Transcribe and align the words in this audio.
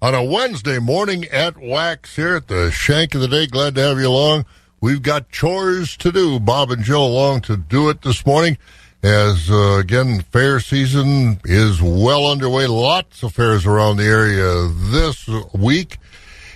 On 0.00 0.14
a 0.14 0.22
Wednesday 0.22 0.78
morning 0.78 1.24
at 1.24 1.58
Wax 1.58 2.14
here 2.14 2.36
at 2.36 2.46
the 2.46 2.70
Shank 2.70 3.16
of 3.16 3.20
the 3.20 3.26
Day, 3.26 3.48
glad 3.48 3.74
to 3.74 3.80
have 3.80 3.98
you 3.98 4.06
along. 4.06 4.44
We've 4.80 5.02
got 5.02 5.28
chores 5.32 5.96
to 5.96 6.12
do. 6.12 6.38
Bob 6.38 6.70
and 6.70 6.84
Joe 6.84 7.04
along 7.04 7.40
to 7.42 7.56
do 7.56 7.88
it 7.88 8.02
this 8.02 8.24
morning. 8.24 8.58
As 9.02 9.50
uh, 9.50 9.78
again, 9.80 10.20
fair 10.20 10.60
season 10.60 11.40
is 11.44 11.82
well 11.82 12.30
underway. 12.30 12.68
Lots 12.68 13.24
of 13.24 13.34
fairs 13.34 13.66
around 13.66 13.96
the 13.96 14.04
area 14.04 14.68
this 14.92 15.28
week. 15.52 15.98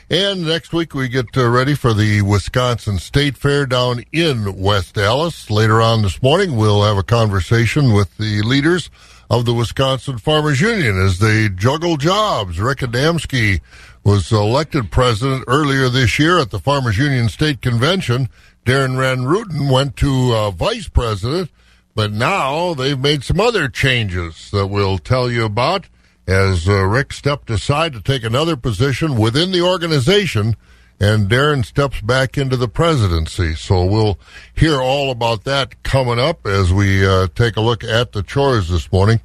And 0.09 0.47
next 0.47 0.73
week 0.73 0.95
we 0.95 1.09
get 1.09 1.37
uh, 1.37 1.49
ready 1.49 1.75
for 1.75 1.95
the 1.95 2.23
Wisconsin 2.23 3.01
State 3.01 3.37
Fair 3.37 3.67
down 3.67 4.05
in 4.13 4.57
West 4.57 4.97
Allis. 4.97 5.51
Later 5.51 5.83
on 5.83 6.03
this 6.03 6.23
morning, 6.23 6.55
we'll 6.55 6.85
have 6.85 6.97
a 6.97 7.03
conversation 7.03 7.93
with 7.93 8.17
the 8.19 8.43
leaders 8.43 8.89
of 9.33 9.47
the 9.47 9.55
Wisconsin 9.55 10.19
Farmers 10.19 10.61
Union 10.61 11.01
as 11.01 11.19
they 11.19 11.49
juggle 11.49 11.97
jobs. 11.97 12.61
Rick 12.61 12.81
Adamski 12.81 13.63
was 14.05 14.31
elected 14.31 14.91
president 14.91 15.45
earlier 15.49 15.89
this 15.89 16.19
year 16.19 16.39
at 16.39 16.51
the 16.51 16.59
Farmers 16.59 16.99
Union 16.99 17.31
State 17.31 17.63
Convention. 17.63 18.29
Darren 18.67 18.97
Von 18.97 19.25
Ruden 19.25 19.73
went 19.73 19.97
to 19.97 20.35
uh, 20.35 20.51
vice 20.51 20.87
president, 20.87 21.51
but 21.95 22.13
now 22.13 22.75
they've 22.75 22.99
made 22.99 23.25
some 23.25 23.41
other 23.41 23.71
changes 23.71 24.51
that 24.51 24.67
we'll 24.67 24.99
tell 24.99 25.31
you 25.31 25.47
about 25.47 25.87
as 26.27 26.69
uh, 26.69 26.85
Rick 26.85 27.15
stepped 27.15 27.49
aside 27.49 27.95
to 27.95 28.03
take 28.03 28.25
another 28.25 28.55
position 28.55 29.17
within 29.17 29.51
the 29.51 29.63
organization, 29.63 30.57
and 31.03 31.29
Darren 31.29 31.65
steps 31.65 32.01
back 32.01 32.39
into 32.39 32.57
the 32.57 32.69
presidency. 32.69 33.57
So 33.57 33.85
we'll 33.85 34.21
hear 34.55 34.81
all 34.81 35.11
about 35.11 35.43
that 35.45 35.83
coming 35.83 36.21
up 36.21 36.47
as 36.47 36.73
we 36.73 37.05
uh, 37.05 37.27
take 37.35 37.57
a 37.57 37.61
look 37.61 37.83
at 37.83 38.13
the 38.13 38.23
chores 38.23 38.69
this 38.69 38.91
morning. 38.93 39.21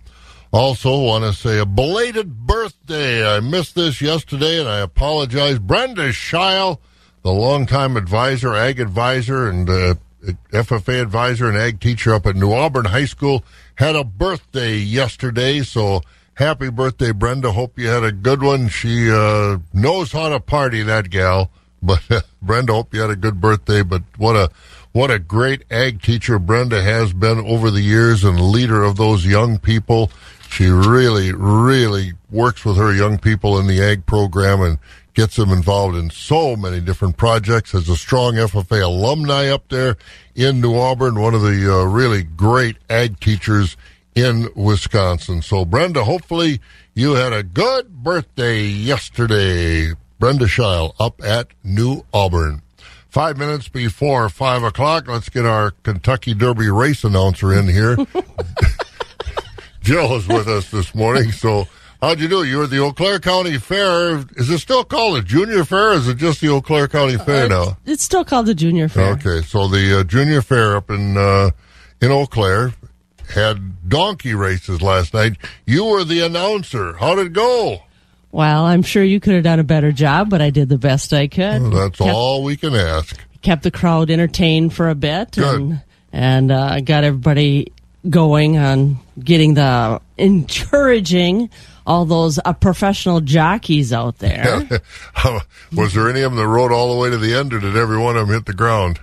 Also, 0.51 1.03
want 1.03 1.23
to 1.23 1.33
say 1.33 1.59
a 1.59 1.67
belated 1.67 2.47
birthday. 2.47 3.23
I 3.23 3.41
missed 3.41 3.75
this 3.75 4.01
yesterday, 4.01 4.59
and 4.59 4.67
I 4.67 4.79
apologize. 4.79 5.59
Brenda 5.59 6.09
Scheil, 6.09 6.79
the 7.21 7.31
longtime 7.31 7.95
advisor, 7.95 8.55
ag 8.55 8.79
advisor, 8.79 9.47
and 9.47 9.69
uh, 9.69 9.95
FFA 10.51 10.99
advisor 10.99 11.47
and 11.47 11.57
ag 11.57 11.79
teacher 11.79 12.11
up 12.11 12.25
at 12.25 12.35
New 12.35 12.53
Auburn 12.53 12.85
High 12.85 13.05
School, 13.05 13.44
had 13.75 13.95
a 13.95 14.03
birthday 14.03 14.77
yesterday. 14.77 15.61
So 15.61 16.01
happy 16.33 16.71
birthday, 16.71 17.11
Brenda. 17.11 17.51
Hope 17.51 17.77
you 17.77 17.88
had 17.88 18.03
a 18.03 18.11
good 18.11 18.41
one. 18.41 18.67
She 18.67 19.11
uh, 19.11 19.59
knows 19.73 20.11
how 20.11 20.29
to 20.29 20.39
party, 20.39 20.81
that 20.81 21.11
gal. 21.11 21.51
But 21.81 22.01
uh, 22.09 22.21
Brenda, 22.41 22.73
hope 22.73 22.93
you 22.93 23.01
had 23.01 23.09
a 23.09 23.15
good 23.15 23.39
birthday. 23.39 23.83
But 23.83 24.03
what 24.17 24.35
a 24.35 24.49
what 24.93 25.11
a 25.11 25.19
great 25.19 25.63
ag 25.69 26.01
teacher 26.01 26.39
Brenda 26.39 26.81
has 26.81 27.13
been 27.13 27.39
over 27.39 27.69
the 27.69 27.81
years 27.81 28.23
and 28.23 28.39
leader 28.39 28.83
of 28.83 28.97
those 28.97 29.25
young 29.25 29.59
people. 29.59 30.11
She 30.49 30.67
really, 30.67 31.33
really 31.33 32.13
works 32.31 32.65
with 32.65 32.77
her 32.77 32.93
young 32.93 33.19
people 33.19 33.59
in 33.59 33.67
the 33.67 33.81
ag 33.81 34.05
program 34.05 34.61
and 34.61 34.79
gets 35.13 35.35
them 35.35 35.51
involved 35.51 35.95
in 35.95 36.09
so 36.09 36.55
many 36.55 36.79
different 36.79 37.17
projects. 37.17 37.71
Has 37.71 37.89
a 37.89 37.95
strong 37.95 38.35
FFA 38.35 38.83
alumni 38.83 39.49
up 39.49 39.67
there 39.69 39.97
in 40.35 40.61
New 40.61 40.75
Auburn, 40.75 41.19
one 41.19 41.33
of 41.33 41.41
the 41.41 41.71
uh, 41.71 41.83
really 41.83 42.23
great 42.23 42.77
ag 42.89 43.19
teachers 43.19 43.77
in 44.15 44.49
Wisconsin. 44.55 45.41
So, 45.41 45.63
Brenda, 45.63 46.03
hopefully 46.03 46.59
you 46.95 47.13
had 47.13 47.33
a 47.33 47.44
good 47.44 48.03
birthday 48.03 48.63
yesterday. 48.63 49.94
Brenda 50.19 50.45
Scheil 50.45 50.94
up 51.00 51.22
at 51.23 51.47
New 51.63 52.03
Auburn. 52.13 52.61
Five 53.09 53.38
minutes 53.38 53.67
before 53.67 54.29
five 54.29 54.63
o'clock, 54.63 55.07
let's 55.07 55.29
get 55.29 55.45
our 55.45 55.72
Kentucky 55.83 56.33
Derby 56.33 56.69
race 56.69 57.03
announcer 57.03 57.53
in 57.53 57.67
here. 57.67 57.95
Jill 59.81 60.16
is 60.16 60.27
with 60.27 60.47
us 60.47 60.69
this 60.69 60.94
morning. 60.94 61.31
So, 61.31 61.67
how'd 62.01 62.19
you 62.19 62.27
do? 62.27 62.44
You 62.44 62.57
were 62.57 62.63
at 62.66 62.69
the 62.69 62.79
Eau 62.79 62.91
Claire 62.91 63.19
County 63.19 63.57
Fair. 63.57 64.17
Is 64.35 64.50
it 64.50 64.59
still 64.59 64.83
called 64.83 65.17
a 65.17 65.22
Junior 65.22 65.63
Fair? 65.63 65.94
is 65.94 66.07
it 66.07 66.17
just 66.17 66.41
the 66.41 66.50
Eau 66.50 66.61
Claire 66.61 66.88
County 66.89 67.17
Fair 67.17 67.45
Uh, 67.45 67.47
now? 67.47 67.77
It's 67.85 68.03
still 68.03 68.25
called 68.25 68.47
the 68.47 68.53
Junior 68.56 68.89
Fair. 68.89 69.13
Okay, 69.13 69.41
so 69.41 69.67
the 69.67 70.01
uh, 70.01 70.03
Junior 70.03 70.41
Fair 70.41 70.75
up 70.75 70.89
in 70.89 71.16
uh, 71.17 71.51
in 72.01 72.11
Eau 72.11 72.25
Claire 72.25 72.73
had 73.33 73.88
donkey 73.89 74.33
races 74.33 74.81
last 74.81 75.13
night. 75.13 75.38
You 75.66 75.85
were 75.85 76.03
the 76.03 76.19
announcer. 76.22 76.94
How 76.97 77.16
did 77.16 77.27
it 77.27 77.33
go? 77.33 77.79
Well, 78.31 78.65
I'm 78.65 78.83
sure 78.83 79.03
you 79.03 79.19
could 79.19 79.33
have 79.33 79.43
done 79.43 79.59
a 79.59 79.63
better 79.63 79.91
job, 79.91 80.29
but 80.29 80.41
I 80.41 80.49
did 80.49 80.69
the 80.69 80.77
best 80.77 81.13
I 81.13 81.27
could. 81.27 81.61
Well, 81.61 81.71
that's 81.71 81.97
kept, 81.97 82.13
all 82.13 82.43
we 82.43 82.57
can 82.57 82.75
ask. 82.75 83.17
Kept 83.41 83.63
the 83.63 83.71
crowd 83.71 84.09
entertained 84.09 84.73
for 84.73 84.89
a 84.89 84.95
bit, 84.95 85.31
Good. 85.31 85.61
and 85.61 85.81
and 86.11 86.51
uh, 86.51 86.79
got 86.81 87.03
everybody 87.03 87.71
going 88.09 88.57
on 88.57 88.99
getting 89.19 89.53
the 89.55 90.01
encouraging 90.17 91.49
all 91.85 92.05
those 92.05 92.38
uh, 92.43 92.53
professional 92.53 93.21
jockeys 93.21 93.93
out 93.93 94.19
there. 94.19 94.67
was 95.73 95.94
there 95.94 96.09
any 96.09 96.21
of 96.21 96.31
them 96.31 96.38
that 96.38 96.47
rode 96.47 96.71
all 96.71 96.94
the 96.94 96.99
way 96.99 97.09
to 97.09 97.17
the 97.17 97.33
end, 97.33 97.53
or 97.53 97.59
did 97.59 97.77
every 97.77 97.97
one 97.97 98.18
of 98.18 98.27
them 98.27 98.35
hit 98.35 98.45
the 98.45 98.53
ground? 98.53 99.00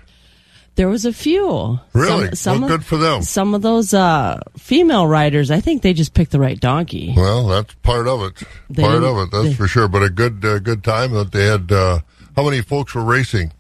There 0.76 0.88
was 0.88 1.04
a 1.04 1.12
few. 1.12 1.78
Really? 1.92 2.34
Some, 2.34 2.62
Well, 2.62 2.64
of- 2.72 2.78
good 2.80 2.84
for 2.84 2.96
them. 2.96 3.22
Some 3.22 3.54
of 3.54 3.62
those 3.62 3.94
uh, 3.94 4.40
female 4.58 5.06
riders, 5.06 5.50
I 5.52 5.60
think 5.60 5.82
they 5.82 5.92
just 5.92 6.14
picked 6.14 6.32
the 6.32 6.40
right 6.40 6.58
donkey. 6.58 7.14
Well, 7.16 7.46
that's 7.46 7.74
part 7.82 8.08
of 8.08 8.22
it. 8.22 8.42
They 8.70 8.82
part 8.82 9.04
of 9.04 9.16
it, 9.18 9.30
that's 9.30 9.44
they- 9.48 9.54
for 9.54 9.68
sure. 9.68 9.86
But 9.86 10.02
a 10.02 10.10
good 10.10 10.44
uh, 10.44 10.58
good 10.58 10.82
time 10.82 11.12
that 11.12 11.30
they 11.32 11.46
had. 11.46 11.70
Uh, 11.70 12.00
how 12.36 12.42
many 12.44 12.60
folks 12.62 12.94
were 12.94 13.04
racing? 13.04 13.52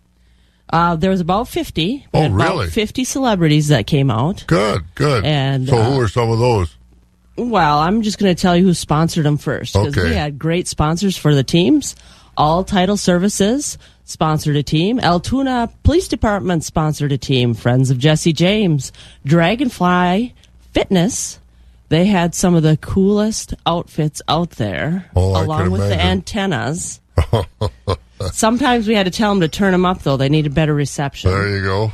Uh, 0.70 0.96
there 0.96 1.10
was 1.10 1.20
about 1.20 1.46
50. 1.46 1.84
We 2.12 2.20
Oh, 2.20 2.28
really? 2.30 2.68
50 2.68 3.04
celebrities 3.04 3.68
that 3.68 3.86
came 3.86 4.10
out. 4.10 4.42
Good, 4.48 4.82
good. 4.96 5.24
And, 5.24 5.68
so, 5.68 5.76
uh, 5.76 5.90
who 5.92 5.98
were 5.98 6.08
some 6.08 6.30
of 6.30 6.40
those? 6.40 6.76
Well, 7.36 7.78
I'm 7.78 8.02
just 8.02 8.18
going 8.18 8.34
to 8.34 8.40
tell 8.40 8.56
you 8.56 8.64
who 8.64 8.74
sponsored 8.74 9.24
them 9.24 9.36
first. 9.38 9.74
Because 9.74 9.96
Okay. 9.96 10.08
we 10.10 10.14
had 10.16 10.38
great 10.38 10.66
sponsors 10.66 11.16
for 11.16 11.32
the 11.34 11.44
teams. 11.44 11.94
All 12.36 12.64
Title 12.64 12.96
Services 12.96 13.78
sponsored 14.04 14.56
a 14.56 14.62
team. 14.62 15.00
Altoona 15.00 15.70
Police 15.82 16.08
Department 16.08 16.64
sponsored 16.64 17.12
a 17.12 17.18
team. 17.18 17.54
Friends 17.54 17.90
of 17.90 17.98
Jesse 17.98 18.32
James. 18.32 18.92
Dragonfly 19.24 20.34
Fitness. 20.72 21.38
They 21.90 22.06
had 22.06 22.34
some 22.34 22.54
of 22.54 22.62
the 22.62 22.76
coolest 22.78 23.54
outfits 23.66 24.20
out 24.26 24.50
there, 24.52 25.08
Oh, 25.14 25.44
along 25.44 25.70
with 25.70 25.82
the 25.82 26.00
antennas. 26.00 27.00
Sometimes 28.32 28.88
we 28.88 28.94
had 28.94 29.04
to 29.04 29.10
tell 29.12 29.30
them 29.30 29.40
to 29.40 29.48
turn 29.48 29.72
them 29.72 29.84
up, 29.84 30.02
though. 30.02 30.16
They 30.16 30.28
needed 30.28 30.54
better 30.54 30.74
reception. 30.74 31.30
There 31.30 31.56
you 31.56 31.62
go. 31.62 31.92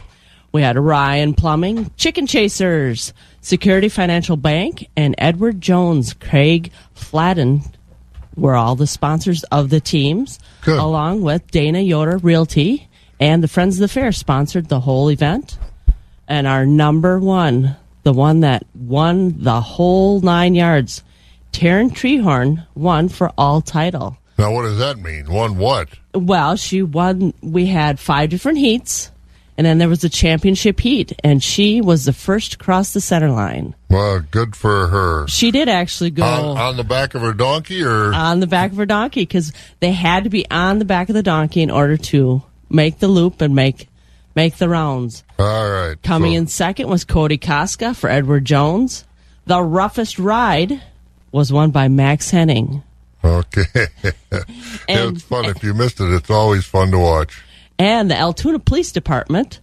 We 0.52 0.62
had 0.62 0.78
Ryan 0.78 1.34
Plumbing, 1.34 1.90
Chicken 1.96 2.26
Chasers, 2.26 3.12
Security 3.40 3.88
Financial 3.88 4.36
Bank, 4.36 4.88
and 4.96 5.14
Edward 5.18 5.60
Jones. 5.60 6.14
Craig 6.14 6.72
Fladden 6.94 7.62
were 8.37 8.55
all 8.55 8.77
the 8.77 8.87
sponsors 8.87 9.43
of 9.44 9.71
the 9.71 9.81
teams, 9.81 10.38
Good. 10.62 10.79
along 10.79 11.23
with 11.23 11.50
Dana 11.50 11.81
Yoder 11.81 12.19
Realty 12.19 12.88
and 13.19 13.43
the 13.43 13.49
Friends 13.49 13.77
of 13.77 13.81
the 13.81 13.88
Fair 13.88 14.12
sponsored 14.12 14.69
the 14.69 14.81
whole 14.81 15.11
event. 15.11 15.59
And 16.27 16.47
our 16.47 16.65
number 16.65 17.19
one, 17.19 17.77
the 18.03 18.12
one 18.12 18.41
that 18.41 18.65
won 18.75 19.43
the 19.43 19.61
whole 19.61 20.21
nine 20.21 20.55
yards, 20.55 21.03
Taryn 21.53 21.91
Treehorn 21.91 22.67
won 22.75 23.09
for 23.09 23.32
all 23.37 23.61
title. 23.61 24.17
Now, 24.38 24.55
what 24.55 24.62
does 24.62 24.79
that 24.79 24.99
mean? 24.99 25.31
Won 25.31 25.59
what? 25.59 25.88
Well, 26.15 26.56
she 26.56 26.82
won. 26.82 27.35
We 27.43 27.67
had 27.67 28.00
five 28.00 28.31
different 28.31 28.59
heats, 28.59 29.11
and 29.59 29.67
then 29.67 29.77
there 29.79 29.88
was 29.88 30.03
a 30.03 30.09
championship 30.09 30.81
heat, 30.81 31.12
and 31.23 31.43
she 31.43 31.82
was 31.82 32.05
the 32.06 32.12
first 32.15 32.53
to 32.53 32.59
cross 32.59 32.93
the 32.94 33.03
center 33.03 33.31
line. 33.31 33.75
Well, 33.90 34.20
good 34.31 34.54
for 34.54 34.87
her. 34.87 35.26
She 35.28 35.50
did 35.50 35.69
actually 35.69 36.10
go 36.10 36.22
On, 36.22 36.56
on 36.56 36.76
the 36.76 36.84
back 36.84 37.14
of 37.16 37.22
her 37.22 37.32
donkey, 37.32 37.82
or 37.82 38.14
on 38.14 38.38
the 38.40 38.46
back 38.46 38.70
of 38.70 38.76
her 38.76 38.87
donkey 38.87 39.22
because 39.22 39.52
they 39.81 39.90
had 39.92 40.25
to 40.25 40.31
be 40.31 40.48
on 40.50 40.78
the 40.78 40.84
back 40.84 41.08
of 41.08 41.14
the 41.14 41.22
donkey 41.25 41.60
in 41.60 41.70
order 41.72 41.96
to 41.96 42.42
make 42.69 43.00
the 43.00 43.08
loop 43.08 43.40
and 43.40 43.54
make 43.54 43.88
make 44.37 44.56
the 44.58 44.69
rounds. 44.69 45.25
all 45.40 45.69
right. 45.69 46.00
Coming 46.02 46.32
so- 46.34 46.38
in 46.38 46.46
second 46.46 46.88
was 46.88 47.04
Cody 47.04 47.37
Koska 47.37 47.94
for 47.94 48.08
Edward 48.08 48.44
Jones. 48.44 49.04
The 49.46 49.60
roughest 49.60 50.20
ride 50.20 50.81
was 51.32 51.52
won 51.52 51.72
by 51.72 51.88
Max 51.88 52.31
Henning. 52.31 52.84
Okay. 53.25 53.64
And- 54.88 55.16
it's 55.16 55.22
fun. 55.25 55.46
Eh, 55.46 55.50
if 55.50 55.62
you 55.64 55.75
missed 55.75 56.00
it, 56.00 56.12
it's 56.12 56.31
always 56.31 56.64
fun 56.64 56.93
to 56.93 56.98
watch. 56.98 57.43
And 57.78 58.10
the 58.10 58.16
Altoona 58.16 58.58
Police 58.60 58.93
Department, 58.93 59.58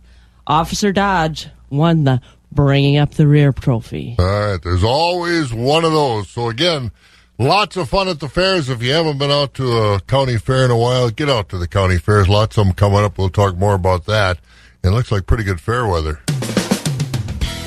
Officer 0.46 0.92
Dodge 0.92 1.48
won 1.70 2.04
the 2.04 2.22
Bringing 2.52 2.98
Up 2.98 3.12
the 3.12 3.28
Rear 3.28 3.52
trophy. 3.52 4.16
All 4.20 4.26
right. 4.26 4.62
There's 4.62 4.84
always 4.84 5.54
one 5.54 5.86
of 5.86 5.92
those. 5.92 6.30
So, 6.30 6.50
again, 6.50 6.92
lots 7.38 7.78
of 7.78 7.90
fun 7.90 8.08
at 8.08 8.20
the 8.20 8.30
fairs. 8.30 8.70
If 8.70 8.82
you 8.82 8.94
haven't 8.94 9.18
been 9.18 9.32
out 9.32 9.54
to 9.56 9.72
a 9.72 10.00
county 10.02 10.38
fair 10.38 10.66
in 10.66 10.72
a 10.72 10.78
while, 10.78 11.10
get 11.10 11.30
out 11.30 11.50
to 11.50 11.58
the 11.58 11.68
county 11.68 11.98
fairs. 11.98 12.28
Lots 12.28 12.58
of 12.58 12.66
them 12.66 12.74
coming 12.74 13.00
up. 13.00 13.18
We'll 13.18 13.30
talk 13.30 13.58
more 13.58 13.76
about 13.76 14.06
that. 14.06 14.40
It 14.84 14.90
looks 14.90 15.12
like 15.12 15.26
pretty 15.26 15.44
good 15.44 15.60
fair 15.60 15.86
weather. 15.88 16.20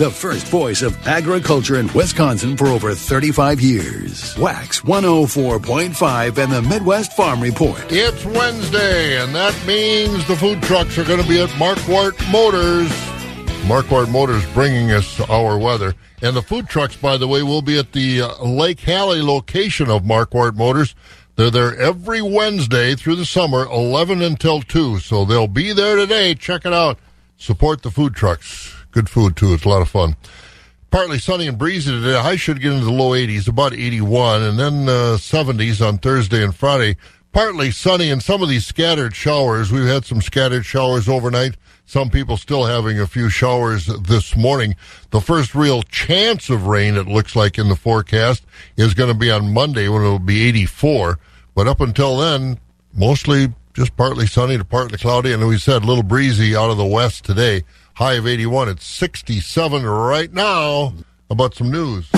The 0.01 0.11
first 0.11 0.47
voice 0.47 0.81
of 0.81 0.97
agriculture 1.07 1.77
in 1.79 1.93
Wisconsin 1.93 2.57
for 2.57 2.69
over 2.69 2.95
35 2.95 3.61
years. 3.61 4.35
Wax 4.39 4.81
104.5 4.81 6.39
and 6.39 6.51
the 6.51 6.63
Midwest 6.63 7.13
Farm 7.13 7.43
Report. 7.43 7.85
It's 7.91 8.25
Wednesday, 8.25 9.23
and 9.23 9.35
that 9.35 9.55
means 9.67 10.27
the 10.27 10.37
food 10.37 10.63
trucks 10.63 10.97
are 10.97 11.05
going 11.05 11.21
to 11.21 11.29
be 11.29 11.43
at 11.43 11.51
Marquardt 11.51 12.17
Motors. 12.33 12.91
Marquardt 13.67 14.11
Motors 14.11 14.45
bringing 14.53 14.91
us 14.91 15.21
our 15.29 15.59
weather. 15.59 15.95
And 16.23 16.35
the 16.35 16.43
food 16.43 16.69
trucks, 16.69 16.97
by 16.97 17.17
the 17.17 17.29
way, 17.29 17.43
will 17.43 17.63
be 17.63 17.79
at 17.79 17.93
the 17.93 18.23
uh, 18.23 18.45
Lake 18.45 18.81
Hallie 18.81 19.23
location 19.23 19.91
of 19.91 20.03
Marquardt 20.03 20.57
Motors. 20.57 20.95
They're 21.37 21.51
there 21.51 21.79
every 21.79 22.21
Wednesday 22.21 22.95
through 22.95 23.17
the 23.17 23.25
summer, 23.25 23.65
11 23.67 24.23
until 24.23 24.61
2. 24.63 24.99
So 24.99 25.25
they'll 25.25 25.47
be 25.47 25.73
there 25.73 25.97
today. 25.97 26.35
Check 26.35 26.67
it 26.67 26.73
out. 26.73 26.99
Support 27.37 27.83
the 27.83 27.91
food 27.91 28.15
trucks. 28.15 28.75
Good 28.91 29.09
food, 29.09 29.37
too. 29.37 29.55
It's 29.55 29.65
a 29.65 29.69
lot 29.69 29.83
of 29.83 29.89
fun. 29.89 30.17
Partly 30.91 31.19
sunny 31.19 31.47
and 31.47 31.57
breezy 31.57 31.93
today. 31.93 32.21
High 32.21 32.37
should 32.37 32.61
get 32.61 32.73
into 32.73 32.85
the 32.85 32.93
low 32.93 33.11
80s, 33.11 33.47
about 33.47 33.73
81, 33.73 34.43
and 34.43 34.59
then 34.59 34.89
uh, 34.89 35.17
70s 35.17 35.87
on 35.87 35.99
Thursday 35.99 36.43
and 36.43 36.55
Friday. 36.55 36.97
Partly 37.33 37.71
sunny 37.71 38.11
and 38.11 38.21
some 38.21 38.43
of 38.43 38.49
these 38.49 38.67
scattered 38.67 39.15
showers. 39.15 39.71
We've 39.71 39.87
had 39.87 40.05
some 40.05 40.21
scattered 40.21 40.67
showers 40.67 41.09
overnight. 41.09 41.57
Some 41.87 42.11
people 42.11 42.37
still 42.37 42.65
having 42.65 42.99
a 42.99 43.07
few 43.07 43.31
showers 43.31 43.87
this 43.87 44.37
morning. 44.37 44.75
The 45.11 45.21
first 45.21 45.55
real 45.55 45.83
chance 45.83 46.51
of 46.51 46.67
rain, 46.67 46.97
it 46.97 47.07
looks 47.07 47.37
like 47.37 47.57
in 47.57 47.69
the 47.69 47.77
forecast, 47.77 48.45
is 48.77 48.95
going 48.95 49.13
to 49.13 49.19
be 49.19 49.31
on 49.31 49.55
Monday 49.55 49.89
when 49.89 50.03
it'll 50.03 50.19
be 50.19 50.43
84. 50.49 51.19
But 51.55 51.69
up 51.69 51.81
until 51.81 52.17
then, 52.19 52.59
mostly 52.95 53.53
just 53.75 53.97
partly 53.97 54.27
sunny 54.27 54.59
to 54.59 54.65
partly 54.65 54.99
cloudy. 54.99 55.33
And 55.33 55.47
we 55.47 55.59
said 55.59 55.83
a 55.83 55.87
little 55.87 56.03
breezy 56.03 56.57
out 56.57 56.71
of 56.71 56.77
the 56.77 56.85
west 56.85 57.25
today. 57.25 57.63
High 57.95 58.15
of 58.15 58.27
81. 58.27 58.69
It's 58.69 58.87
67 58.87 59.85
right 59.85 60.33
now. 60.33 60.95
About 61.29 61.55
some 61.55 61.71
news? 61.71 62.09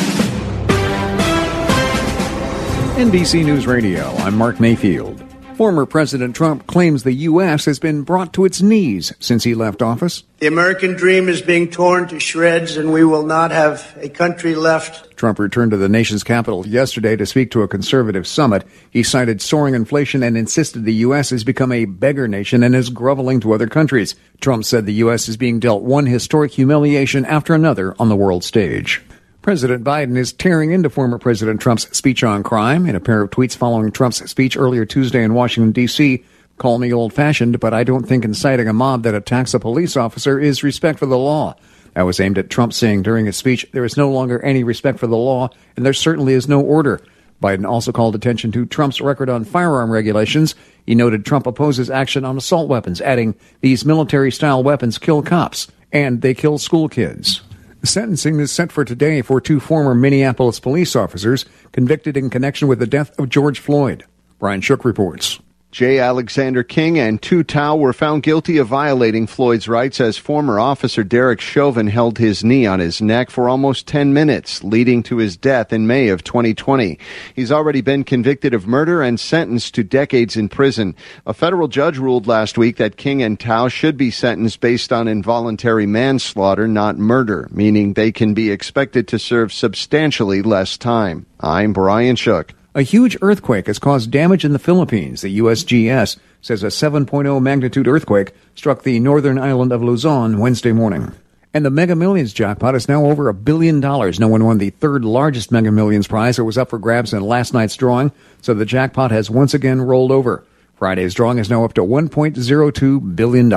NBC 2.93 3.43
News 3.43 3.67
Radio, 3.67 4.05
I'm 4.19 4.37
Mark 4.37 4.61
Mayfield. 4.61 5.19
Former 5.57 5.87
President 5.87 6.37
Trump 6.37 6.67
claims 6.67 7.05
the 7.05 7.13
U.S. 7.13 7.65
has 7.65 7.79
been 7.79 8.03
brought 8.03 8.35
to 8.35 8.45
its 8.45 8.61
knees 8.61 9.15
since 9.19 9.45
he 9.45 9.55
left 9.55 9.81
office. 9.81 10.25
The 10.41 10.47
American 10.47 10.93
dream 10.93 11.27
is 11.27 11.41
being 11.41 11.71
torn 11.71 12.07
to 12.09 12.21
shreds, 12.21 12.77
and 12.77 12.93
we 12.93 13.03
will 13.03 13.25
not 13.25 13.51
have 13.51 13.97
a 13.99 14.11
country 14.11 14.55
left. 14.55 15.17
Trump 15.17 15.39
returned 15.39 15.71
to 15.71 15.79
the 15.79 15.89
nation's 15.89 16.23
capital 16.23 16.67
yesterday 16.67 17.17
to 17.17 17.25
speak 17.25 17.51
to 17.53 17.63
a 17.63 17.69
conservative 17.69 18.27
summit. 18.27 18.63
He 18.91 19.03
cited 19.03 19.41
soaring 19.41 19.75
inflation 19.75 20.23
and 20.23 20.37
insisted 20.37 20.85
the 20.85 20.95
U.S. 20.95 21.31
has 21.31 21.45
become 21.45 21.73
a 21.73 21.87
beggar 21.87 22.29
nation 22.29 22.63
and 22.63 22.75
is 22.75 22.91
groveling 22.91 23.41
to 23.41 23.55
other 23.55 23.69
countries. 23.69 24.15
Trump 24.43 24.67
said 24.67 24.85
the 24.85 24.93
U.S. 24.95 25.31
is 25.31 25.39
being 25.39 25.61
dealt 25.61 25.83
one 25.83 26.05
historic 26.05 26.53
humiliation 26.53 27.25
after 27.25 27.55
another 27.55 27.95
on 27.99 28.11
the 28.11 28.17
world 28.17 28.45
stage. 28.45 29.01
President 29.43 29.83
Biden 29.83 30.17
is 30.17 30.33
tearing 30.33 30.71
into 30.71 30.89
former 30.89 31.19
President 31.19 31.61
Trump's 31.61 31.89
speech 31.97 32.23
on 32.23 32.45
crime. 32.45 32.87
In 32.87 32.95
a 32.95 33.01
pair 33.01 33.23
of 33.23 33.31
tweets 33.31 33.57
following 33.57 33.91
Trump's 33.91 34.31
speech 34.31 34.57
earlier 34.57 34.85
Tuesday 34.85 35.25
in 35.25 35.35
Washington, 35.35 35.73
D.C., 35.73 36.25
call 36.59 36.79
me 36.79 36.93
old 36.93 37.13
fashioned, 37.13 37.59
but 37.59 37.75
I 37.75 37.83
don't 37.83 38.07
think 38.07 38.25
inciting 38.25 38.69
a 38.69 38.73
mob 38.73 39.03
that 39.03 39.17
attacks 39.17 39.53
a 39.53 39.59
police 39.59 39.97
officer 39.97 40.39
is 40.39 40.63
respect 40.63 41.01
for 41.01 41.07
the 41.07 41.19
law. 41.19 41.57
That 41.95 42.03
was 42.03 42.21
aimed 42.21 42.39
at 42.39 42.51
Trump 42.51 42.73
saying 42.73 43.03
during 43.03 43.27
his 43.27 43.37
speech, 43.37 43.67
there 43.73 43.85
is 43.85 43.97
no 43.97 44.13
longer 44.13 44.41
any 44.43 44.63
respect 44.63 45.01
for 45.01 45.09
the 45.09 45.17
law, 45.17 45.51
and 45.77 45.85
there 45.85 45.93
certainly 45.93 46.35
is 46.35 46.47
no 46.47 46.61
order. 46.61 47.01
Biden 47.43 47.69
also 47.69 47.91
called 47.91 48.15
attention 48.15 48.53
to 48.53 48.65
Trump's 48.65 49.01
record 49.01 49.29
on 49.29 49.45
firearm 49.45 49.91
regulations. 49.91 50.55
He 50.87 50.95
noted 50.95 51.27
Trump 51.27 51.49
opposes 51.49 51.91
action 51.91 52.25
on 52.25 52.37
assault 52.37 52.69
weapons, 52.69 53.01
adding, 53.01 53.35
These 53.61 53.85
military 53.85 54.31
style 54.31 54.63
weapons 54.63 54.99
kill 54.99 55.21
cops, 55.21 55.67
and 55.91 56.23
they 56.23 56.33
kill 56.33 56.59
school 56.59 56.89
kids. 56.89 57.43
Sentencing 57.85 58.39
is 58.39 58.53
set 58.53 58.71
for 58.71 58.85
today 58.85 59.23
for 59.23 59.41
two 59.41 59.59
former 59.59 59.93
Minneapolis 59.93 60.61
police 60.61 60.95
officers 60.95 61.45
convicted 61.73 62.17
in 62.17 62.31
connection 62.31 62.69
with 62.69 62.79
the 62.79 62.87
death 62.87 63.19
of 63.19 63.29
George 63.29 63.59
Floyd. 63.59 64.05
Brian 64.39 64.61
Shook 64.61 64.85
reports. 64.85 65.42
J. 65.73 66.01
Alexander 66.01 66.63
Kueng 66.63 66.99
and 66.99 67.21
Tou 67.23 67.43
Thao 67.43 67.79
were 67.79 67.95
found 67.95 68.23
guilty 68.23 68.59
of 68.59 68.67
violating 68.67 69.27
Floyd's 69.27 69.69
rights 69.69 70.03
as 70.03 70.19
former 70.19 70.61
officer 70.61 71.03
Derek 71.03 71.41
Chauvin 71.41 71.87
held 71.87 72.19
his 72.19 72.45
knee 72.45 72.67
on 72.67 72.79
his 72.79 73.01
neck 73.01 73.31
for 73.31 73.49
almost 73.49 73.87
10 73.87 74.13
minutes, 74.13 74.63
leading 74.63 75.03
to 75.05 75.17
his 75.17 75.35
death 75.35 75.73
in 75.73 75.87
May 75.87 76.09
of 76.09 76.25
2020. 76.25 76.99
He's 77.35 77.51
already 77.51 77.81
been 77.81 78.05
convicted 78.05 78.53
of 78.53 78.67
murder 78.67 79.01
and 79.01 79.19
sentenced 79.19 79.75
to 79.77 79.83
decades 79.83 80.37
in 80.37 80.51
prison. 80.51 80.95
A 81.25 81.33
federal 81.33 81.69
judge 81.69 81.97
ruled 81.97 82.27
last 82.27 82.59
week 82.59 82.77
that 82.77 82.99
Kueng 82.99 83.25
and 83.25 83.39
Thao 83.39 83.71
should 83.71 83.97
be 83.97 84.11
sentenced 84.11 84.61
based 84.61 84.93
on 84.93 85.09
involuntary 85.09 85.87
manslaughter, 85.87 86.69
not 86.69 86.99
murder, 86.99 87.49
meaning 87.51 87.95
they 87.95 88.13
can 88.13 88.35
be 88.35 88.51
expected 88.51 89.09
to 89.09 89.19
serve 89.19 89.55
substantially 89.55 90.43
less 90.43 90.77
time. 90.77 91.25
I'm 91.41 91.73
Brian 91.73 92.17
Shook. 92.17 92.53
A 92.75 92.81
huge 92.81 93.19
earthquake 93.21 93.67
has 93.67 93.79
caused 93.79 94.11
damage 94.11 94.47
in 94.47 94.55
the 94.55 94.59
Philippines. 94.59 95.21
The 95.21 95.39
USGS 95.41 96.17
says 96.41 96.63
a 96.63 96.69
7.0 96.69 97.43
magnitude 97.43 97.87
earthquake 97.87 98.33
struck 98.55 98.83
the 98.83 98.99
northern 98.99 99.39
island 99.39 99.73
of 99.73 99.83
Luzon 99.83 100.39
Wednesday 100.39 100.73
morning. 100.73 101.13
And 101.53 101.67
the 101.67 101.71
Mega 101.71 101.95
Millions 101.95 102.33
jackpot 102.33 102.75
is 102.75 102.89
now 102.89 103.05
over 103.05 103.29
a 103.29 103.35
billion 103.35 103.81
dollars. 103.81 104.19
No 104.19 104.29
one 104.29 104.43
won 104.43 104.57
the 104.57 104.71
third 104.71 105.05
largest 105.05 105.53
Mega 105.53 105.71
Millions 105.71 106.07
prize. 106.07 106.39
It 106.39 106.45
was 106.45 106.57
up 106.57 106.71
for 106.71 106.79
grabs 106.79 107.13
in 107.13 107.21
last 107.21 107.53
night's 107.53 107.77
drawing, 107.77 108.11
so 108.41 108.55
the 108.55 108.65
jackpot 108.65 109.11
has 109.11 109.29
once 109.29 109.53
again 109.53 109.83
rolled 109.83 110.11
over. 110.11 110.43
Friday's 110.77 111.13
drawing 111.13 111.37
is 111.37 111.51
now 111.51 111.67
up 111.67 111.75
to 111.75 111.83
$1.02 111.83 113.15
billion. 113.15 113.53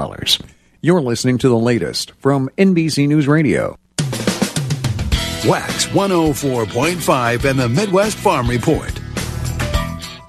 You're 0.82 1.02
listening 1.02 1.38
to 1.38 1.48
the 1.48 1.58
latest 1.58 2.12
from 2.20 2.50
NBC 2.58 3.08
News 3.08 3.30
Radio. 3.30 3.78
Wax 5.48 5.86
104.5 5.86 7.50
and 7.50 7.60
the 7.60 7.70
Midwest 7.70 8.18
Farm 8.18 8.50
Report. 8.50 8.92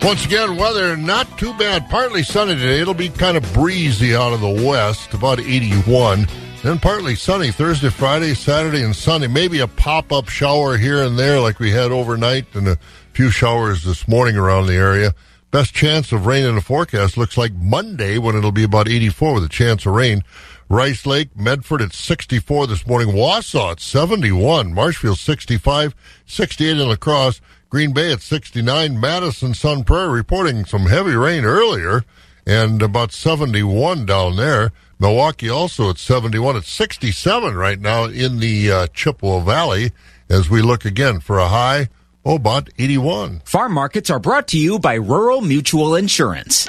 Once 0.02 0.24
again, 0.24 0.56
weather 0.56 0.96
not 0.96 1.38
too 1.38 1.52
bad. 1.54 1.88
Partly 1.88 2.22
sunny 2.22 2.54
today. 2.54 2.80
It'll 2.80 2.94
be 2.94 3.08
kind 3.08 3.36
of 3.36 3.52
breezy 3.52 4.14
out 4.14 4.32
of 4.32 4.40
the 4.40 4.64
west, 4.66 5.14
about 5.14 5.40
81. 5.40 6.28
Then 6.62 6.78
partly 6.78 7.14
sunny 7.14 7.50
Thursday, 7.50 7.88
Friday, 7.90 8.34
Saturday, 8.34 8.82
and 8.82 8.94
Sunday. 8.94 9.26
Maybe 9.26 9.60
a 9.60 9.66
pop 9.66 10.12
up 10.12 10.28
shower 10.28 10.76
here 10.76 11.02
and 11.02 11.18
there 11.18 11.40
like 11.40 11.58
we 11.58 11.70
had 11.70 11.90
overnight, 11.92 12.54
and 12.54 12.68
a 12.68 12.78
few 13.14 13.30
showers 13.30 13.84
this 13.84 14.06
morning 14.06 14.36
around 14.36 14.66
the 14.66 14.74
area. 14.74 15.14
Best 15.50 15.74
chance 15.74 16.12
of 16.12 16.26
rain 16.26 16.44
in 16.44 16.54
the 16.54 16.60
forecast 16.60 17.16
looks 17.16 17.36
like 17.36 17.52
Monday 17.54 18.18
when 18.18 18.36
it'll 18.36 18.52
be 18.52 18.64
about 18.64 18.88
84 18.88 19.34
with 19.34 19.44
a 19.44 19.48
chance 19.48 19.86
of 19.86 19.94
rain. 19.94 20.22
Rice 20.68 21.06
Lake, 21.06 21.36
Medford 21.36 21.80
at 21.80 21.92
64 21.92 22.66
this 22.66 22.86
morning. 22.86 23.14
Wausau 23.14 23.72
at 23.72 23.80
71. 23.80 24.74
Marshfield 24.74 25.18
65, 25.18 25.94
68 26.26 26.70
in 26.70 26.88
La 26.88 26.96
Crosse. 26.96 27.40
Green 27.68 27.92
Bay 27.92 28.12
at 28.12 28.20
69. 28.20 28.98
Madison 28.98 29.54
Sun 29.54 29.84
Prairie 29.84 30.08
reporting 30.08 30.64
some 30.64 30.86
heavy 30.86 31.14
rain 31.14 31.44
earlier 31.44 32.04
and 32.46 32.82
about 32.82 33.12
71 33.12 34.06
down 34.06 34.36
there. 34.36 34.72
Milwaukee 34.98 35.50
also 35.50 35.90
at 35.90 35.98
71. 35.98 36.56
at 36.56 36.64
67 36.64 37.54
right 37.54 37.80
now 37.80 38.04
in 38.04 38.38
the 38.38 38.70
uh, 38.70 38.86
Chippewa 38.88 39.40
Valley 39.40 39.92
as 40.28 40.48
we 40.48 40.62
look 40.62 40.84
again 40.84 41.20
for 41.20 41.38
a 41.38 41.48
high, 41.48 41.88
oh, 42.24 42.36
about 42.36 42.70
81. 42.78 43.42
Farm 43.44 43.72
markets 43.72 44.10
are 44.10 44.18
brought 44.18 44.48
to 44.48 44.58
you 44.58 44.78
by 44.78 44.94
Rural 44.94 45.42
Mutual 45.42 45.94
Insurance. 45.94 46.68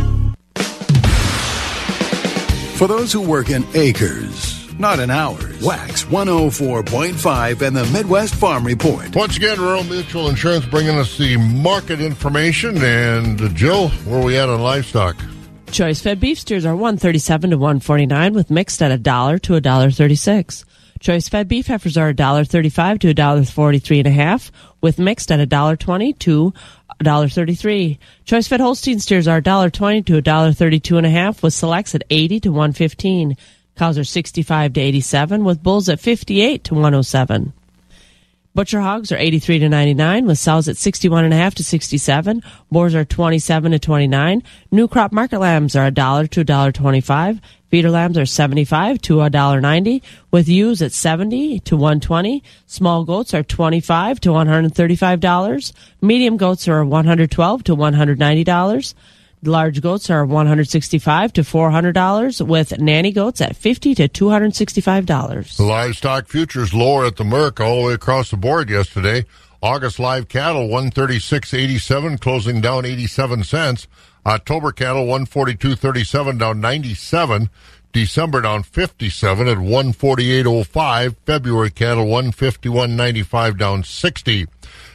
For 2.81 2.87
those 2.87 3.13
who 3.13 3.21
work 3.21 3.51
in 3.51 3.63
acres, 3.75 4.73
not 4.79 4.97
in 4.97 5.11
hours, 5.11 5.61
Wax 5.61 6.03
104.5 6.05 7.61
and 7.61 7.77
the 7.77 7.85
Midwest 7.93 8.33
Farm 8.33 8.65
Report. 8.65 9.15
Once 9.15 9.37
again, 9.37 9.59
Rural 9.59 9.83
Mutual 9.83 10.29
Insurance 10.29 10.65
bringing 10.65 10.97
us 10.97 11.15
the 11.15 11.37
market 11.37 12.01
information. 12.01 12.83
And 12.83 13.39
uh, 13.39 13.49
Jill, 13.49 13.89
where 13.89 14.19
are 14.19 14.25
we 14.25 14.35
at 14.35 14.49
on 14.49 14.61
livestock? 14.61 15.15
Choice 15.69 16.01
fed 16.01 16.19
beef 16.19 16.39
steers 16.39 16.65
are 16.65 16.75
137 16.75 17.51
to 17.51 17.57
149 17.59 18.33
with 18.33 18.49
mixed 18.49 18.81
at 18.81 18.89
a 18.89 18.97
dollar 18.97 19.37
to 19.37 19.53
a 19.53 19.61
dollar 19.61 19.91
36. 19.91 20.65
Choice 20.99 21.29
fed 21.29 21.47
beef 21.47 21.67
heifers 21.67 21.97
are 21.97 22.09
a 22.09 22.15
dollar 22.15 22.43
35 22.45 22.97
to 22.97 23.09
a 23.09 23.13
dollar 23.13 23.43
43 23.43 23.99
and 23.99 24.07
a 24.07 24.11
half 24.11 24.51
with 24.81 24.97
mixed 24.97 25.31
at 25.31 25.39
a 25.39 25.45
dollar 25.45 25.75
20 25.75 26.13
to 26.13 26.51
a 27.01 27.03
dollar 27.03 27.27
33. 27.27 27.99
Choice 28.23 28.47
fed 28.47 28.61
Holstein 28.61 28.99
steers 28.99 29.27
are 29.27 29.37
a 29.37 29.43
dollar 29.43 29.69
20 29.69 30.03
to 30.03 30.17
a 30.17 30.21
dollar 30.21 30.53
32 30.53 30.97
and 30.97 31.05
a 31.05 31.09
half 31.09 31.43
with 31.43 31.53
selects 31.53 31.93
at 31.93 32.03
80 32.09 32.39
to 32.41 32.49
115. 32.49 33.35
Cows 33.75 33.97
are 33.97 34.03
65 34.03 34.73
to 34.73 34.79
87 34.79 35.43
with 35.43 35.63
bulls 35.63 35.89
at 35.89 35.99
58 35.99 36.63
to 36.63 36.73
107. 36.75 37.53
Butcher 38.53 38.81
hogs 38.81 39.13
are 39.13 39.17
83 39.17 39.59
to 39.59 39.69
99 39.69 40.25
with 40.25 40.37
sows 40.37 40.67
at 40.67 40.75
61 40.75 41.23
and 41.23 41.33
a 41.33 41.37
half 41.37 41.55
to 41.55 41.63
67. 41.63 42.43
Boars 42.69 42.93
are 42.93 43.05
27 43.05 43.71
to 43.71 43.79
29. 43.79 44.43
New 44.71 44.89
crop 44.89 45.13
market 45.13 45.39
lambs 45.39 45.73
are 45.73 45.85
a 45.85 45.91
dollar 45.91 46.27
to 46.27 46.41
a 46.41 46.43
dollar 46.43 46.73
25. 46.73 47.39
Feeder 47.69 47.89
lambs 47.89 48.17
are 48.17 48.25
75 48.25 49.01
to 49.03 49.21
a 49.21 49.29
dollar 49.29 49.61
90 49.61 50.03
with 50.31 50.49
ewes 50.49 50.81
at 50.81 50.91
70 50.91 51.61
to 51.61 51.77
120. 51.77 52.43
Small 52.65 53.05
goats 53.05 53.33
are 53.33 53.43
25 53.43 54.19
to 54.19 54.33
135 54.33 55.21
dollars. 55.21 55.71
Medium 56.01 56.35
goats 56.35 56.67
are 56.67 56.83
112 56.83 57.63
to 57.63 57.73
190 57.73 58.43
dollars. 58.43 58.95
Large 59.43 59.81
goats 59.81 60.11
are 60.11 60.23
165 60.23 61.33
to 61.33 61.43
400 61.43 61.93
dollars 61.93 62.43
with 62.43 62.79
nanny 62.79 63.11
goats 63.11 63.41
at 63.41 63.55
50 63.55 63.95
to 63.95 64.07
265 64.07 65.07
dollars. 65.07 65.57
The 65.57 65.63
livestock 65.63 66.27
futures 66.27 66.75
lower 66.75 67.05
at 67.05 67.15
the 67.15 67.23
Merc 67.23 67.59
all 67.59 67.81
the 67.81 67.87
way 67.87 67.93
across 67.93 68.29
the 68.29 68.37
board 68.37 68.69
yesterday. 68.69 69.25
August 69.63 69.99
live 69.99 70.27
cattle 70.27 70.67
136.87 70.69 72.19
closing 72.19 72.61
down 72.61 72.85
87 72.85 73.43
cents. 73.43 73.87
October 74.25 74.71
cattle 74.71 75.05
142.37 75.05 76.37
down 76.37 76.59
97. 76.61 77.49
December 77.93 78.41
down 78.41 78.63
57 78.63 79.47
at 79.47 79.57
148.05. 79.57 81.15
February 81.25 81.71
cattle 81.71 82.05
151.95 82.05 83.57
down 83.57 83.83
60. 83.83 84.47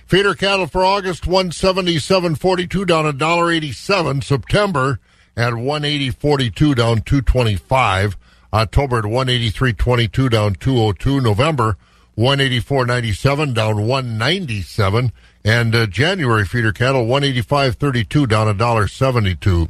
Feeder 0.07 0.37
cattle 0.37 0.69
for 0.69 0.85
August 0.85 1.25
177.42 1.25 2.87
down 2.87 3.07
a 3.07 3.13
dollar 3.13 3.51
87. 3.51 4.23
September 4.23 5.01
at 5.37 5.53
180.42 5.53 6.77
down 6.77 7.01
225. 7.01 8.17
October 8.53 8.99
at 8.99 9.05
183.22 9.05 10.31
down 10.31 10.55
202. 10.55 11.21
November 11.21 11.77
184.97 12.17 13.53
down 13.53 13.85
197. 13.85 15.13
And 15.45 15.75
uh, 15.75 15.87
January 15.87 16.45
feeder 16.45 16.73
cattle 16.73 17.07
185.32 17.07 18.29
down 18.29 18.47
a 18.47 18.55
dollar 18.55 18.87
72. 18.87 19.69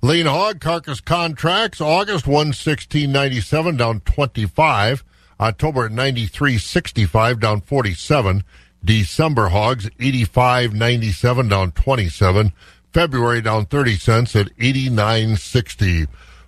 Lean 0.00 0.24
hog 0.24 0.60
carcass 0.60 1.02
contracts 1.02 1.82
August 1.82 2.24
116.97 2.24 3.76
down 3.76 4.00
25. 4.00 5.04
October 5.38 5.84
at 5.84 5.92
93.65 5.92 7.38
down 7.38 7.60
47. 7.60 8.44
December 8.84 9.48
hogs 9.48 9.88
85.97 9.98 11.48
down 11.48 11.72
27. 11.72 12.52
February 12.92 13.40
down 13.40 13.66
30 13.66 13.96
cents 13.96 14.36
at 14.36 14.56
89.60. 14.58 16.06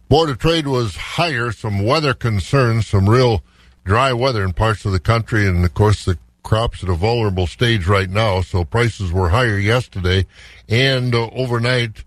Board 0.08 0.30
of 0.30 0.38
Trade 0.38 0.68
was 0.68 0.96
higher. 0.96 1.50
Some 1.50 1.84
weather 1.84 2.14
concerns, 2.14 2.86
some 2.86 3.08
real 3.08 3.42
dry 3.84 4.12
weather 4.12 4.44
in 4.44 4.52
parts 4.52 4.84
of 4.84 4.92
the 4.92 5.00
country, 5.00 5.48
and 5.48 5.64
of 5.64 5.74
course 5.74 6.04
the 6.04 6.18
crops 6.42 6.84
at 6.84 6.88
a 6.88 6.94
vulnerable 6.94 7.46
stage 7.46 7.88
right 7.88 8.10
now. 8.10 8.40
So 8.42 8.64
prices 8.64 9.10
were 9.10 9.30
higher 9.30 9.58
yesterday, 9.58 10.26
and 10.68 11.14
uh, 11.14 11.28
overnight 11.32 12.04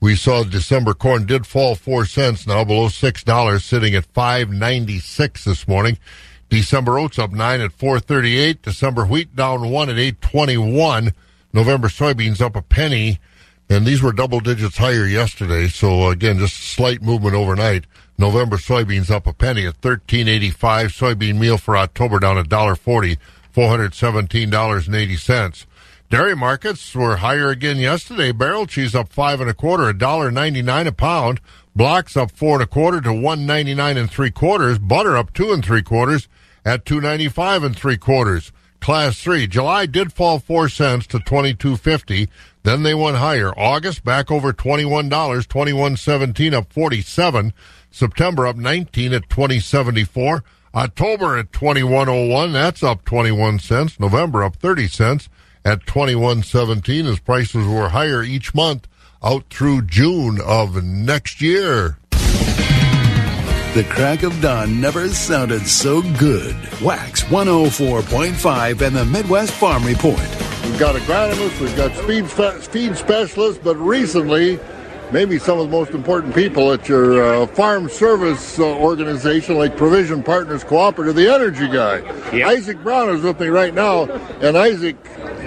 we 0.00 0.16
saw 0.16 0.42
December 0.44 0.94
corn 0.94 1.26
did 1.26 1.46
fall 1.46 1.74
four 1.74 2.06
cents, 2.06 2.46
now 2.46 2.64
below 2.64 2.88
six 2.88 3.22
dollars, 3.22 3.64
sitting 3.64 3.94
at 3.94 4.06
five 4.06 4.50
ninety 4.50 4.98
six 4.98 5.44
this 5.44 5.68
morning. 5.68 5.98
December 6.52 6.98
oats 6.98 7.18
up 7.18 7.32
nine 7.32 7.62
at 7.62 7.72
four 7.72 7.98
thirty 7.98 8.38
eight. 8.38 8.60
December 8.60 9.06
wheat 9.06 9.34
down 9.34 9.70
one 9.70 9.88
at 9.88 9.98
eight 9.98 10.20
twenty 10.20 10.58
one. 10.58 11.12
November 11.54 11.88
soybeans 11.88 12.42
up 12.42 12.54
a 12.54 12.60
penny, 12.60 13.18
and 13.70 13.86
these 13.86 14.02
were 14.02 14.12
double 14.12 14.38
digits 14.38 14.76
higher 14.76 15.06
yesterday. 15.06 15.66
So 15.66 16.10
again, 16.10 16.38
just 16.38 16.60
a 16.60 16.62
slight 16.62 17.00
movement 17.00 17.34
overnight. 17.34 17.86
November 18.18 18.58
soybeans 18.58 19.10
up 19.10 19.26
a 19.26 19.32
penny 19.32 19.66
at 19.66 19.76
thirteen 19.76 20.28
eighty 20.28 20.50
five. 20.50 20.88
Soybean 20.88 21.38
meal 21.38 21.56
for 21.56 21.74
October 21.74 22.18
down 22.18 22.36
a 22.36 22.44
dollar 22.44 22.76
forty, 22.76 23.16
four 23.50 23.70
hundred 23.70 23.94
seventeen 23.94 24.50
dollars 24.50 24.86
and 24.86 24.94
eighty 24.94 25.16
cents. 25.16 25.66
Dairy 26.10 26.36
markets 26.36 26.94
were 26.94 27.16
higher 27.16 27.48
again 27.48 27.78
yesterday. 27.78 28.30
Barrel 28.30 28.66
cheese 28.66 28.94
up 28.94 29.10
five 29.10 29.40
and 29.40 29.48
a 29.48 29.54
quarter, 29.54 29.88
a 29.88 29.96
dollar 29.96 30.30
ninety 30.30 30.60
nine 30.60 30.86
a 30.86 30.92
pound. 30.92 31.40
Blocks 31.74 32.14
up 32.14 32.30
four 32.30 32.56
and 32.56 32.62
a 32.62 32.66
quarter 32.66 33.00
to 33.00 33.12
one 33.14 33.46
ninety 33.46 33.74
nine 33.74 33.96
and 33.96 34.10
three 34.10 34.30
quarters. 34.30 34.78
Butter 34.78 35.16
up 35.16 35.32
two 35.32 35.50
and 35.50 35.64
three 35.64 35.82
quarters 35.82 36.28
at 36.64 36.84
two 36.84 37.00
ninety 37.00 37.28
five 37.28 37.62
and 37.62 37.76
three 37.76 37.96
quarters. 37.96 38.52
Class 38.80 39.20
three. 39.20 39.46
July 39.46 39.86
did 39.86 40.12
fall 40.12 40.38
four 40.38 40.68
cents 40.68 41.06
to 41.08 41.20
twenty 41.20 41.54
two 41.54 41.76
fifty. 41.76 42.28
Then 42.64 42.82
they 42.82 42.94
went 42.94 43.16
higher. 43.16 43.56
August 43.58 44.04
back 44.04 44.30
over 44.30 44.52
twenty 44.52 44.84
one 44.84 45.08
dollars, 45.08 45.46
twenty 45.46 45.72
one 45.72 45.96
seventeen 45.96 46.54
up 46.54 46.72
forty 46.72 47.00
seven. 47.00 47.52
September 47.90 48.46
up 48.46 48.56
nineteen 48.56 49.12
at 49.12 49.28
twenty 49.28 49.60
seventy 49.60 50.04
four. 50.04 50.42
October 50.74 51.36
at 51.38 51.52
twenty 51.52 51.82
one 51.82 52.08
oh 52.08 52.26
one. 52.26 52.52
That's 52.52 52.82
up 52.82 53.04
twenty 53.04 53.30
one 53.30 53.58
cents. 53.58 54.00
November 54.00 54.42
up 54.42 54.56
thirty 54.56 54.88
cents 54.88 55.28
at 55.64 55.86
2117 55.86 57.06
as 57.06 57.20
prices 57.20 57.66
were 57.66 57.90
higher 57.90 58.22
each 58.22 58.54
month 58.54 58.88
out 59.22 59.44
through 59.50 59.82
June 59.82 60.40
of 60.40 60.82
next 60.82 61.40
year. 61.40 61.98
The 63.74 63.84
crack 63.84 64.22
of 64.22 64.38
dawn 64.42 64.82
never 64.82 65.08
sounded 65.08 65.66
so 65.66 66.02
good. 66.18 66.54
Wax 66.82 67.22
104.5 67.22 68.82
and 68.82 68.94
the 68.94 69.04
Midwest 69.06 69.52
Farm 69.52 69.82
Report. 69.82 70.20
We've 70.64 70.78
got 70.78 70.94
agronomists, 70.94 71.58
we've 71.58 71.74
got 71.74 71.96
speed, 71.96 72.30
feed 72.66 72.96
specialists, 72.98 73.62
but 73.64 73.76
recently, 73.76 74.60
maybe 75.10 75.38
some 75.38 75.58
of 75.58 75.70
the 75.70 75.72
most 75.74 75.92
important 75.92 76.34
people 76.34 76.70
at 76.70 76.86
your 76.86 77.24
uh, 77.24 77.46
farm 77.46 77.88
service 77.88 78.58
uh, 78.58 78.64
organization 78.64 79.56
like 79.56 79.74
Provision 79.78 80.22
Partners 80.22 80.64
Cooperative, 80.64 81.14
the 81.14 81.32
energy 81.32 81.66
guy. 81.66 82.00
Yep. 82.30 82.48
Isaac 82.48 82.82
Brown 82.82 83.08
is 83.08 83.22
with 83.22 83.40
me 83.40 83.46
right 83.46 83.72
now. 83.72 84.02
And 84.42 84.54
Isaac, 84.58 84.96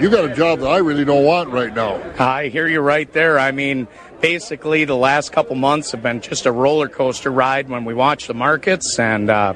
you 0.00 0.10
got 0.10 0.28
a 0.28 0.34
job 0.34 0.58
that 0.60 0.68
I 0.68 0.78
really 0.78 1.04
don't 1.04 1.24
want 1.24 1.50
right 1.50 1.72
now. 1.72 2.02
I 2.18 2.48
hear 2.48 2.66
you 2.66 2.80
right 2.80 3.12
there. 3.12 3.38
I 3.38 3.52
mean, 3.52 3.86
basically, 4.20 4.84
the 4.84 4.96
last 4.96 5.32
couple 5.32 5.56
months 5.56 5.92
have 5.92 6.02
been 6.02 6.20
just 6.20 6.46
a 6.46 6.52
roller 6.52 6.88
coaster 6.88 7.30
ride 7.30 7.68
when 7.68 7.84
we 7.84 7.94
watch 7.94 8.26
the 8.26 8.34
markets. 8.34 8.98
And, 8.98 9.30
uh, 9.30 9.54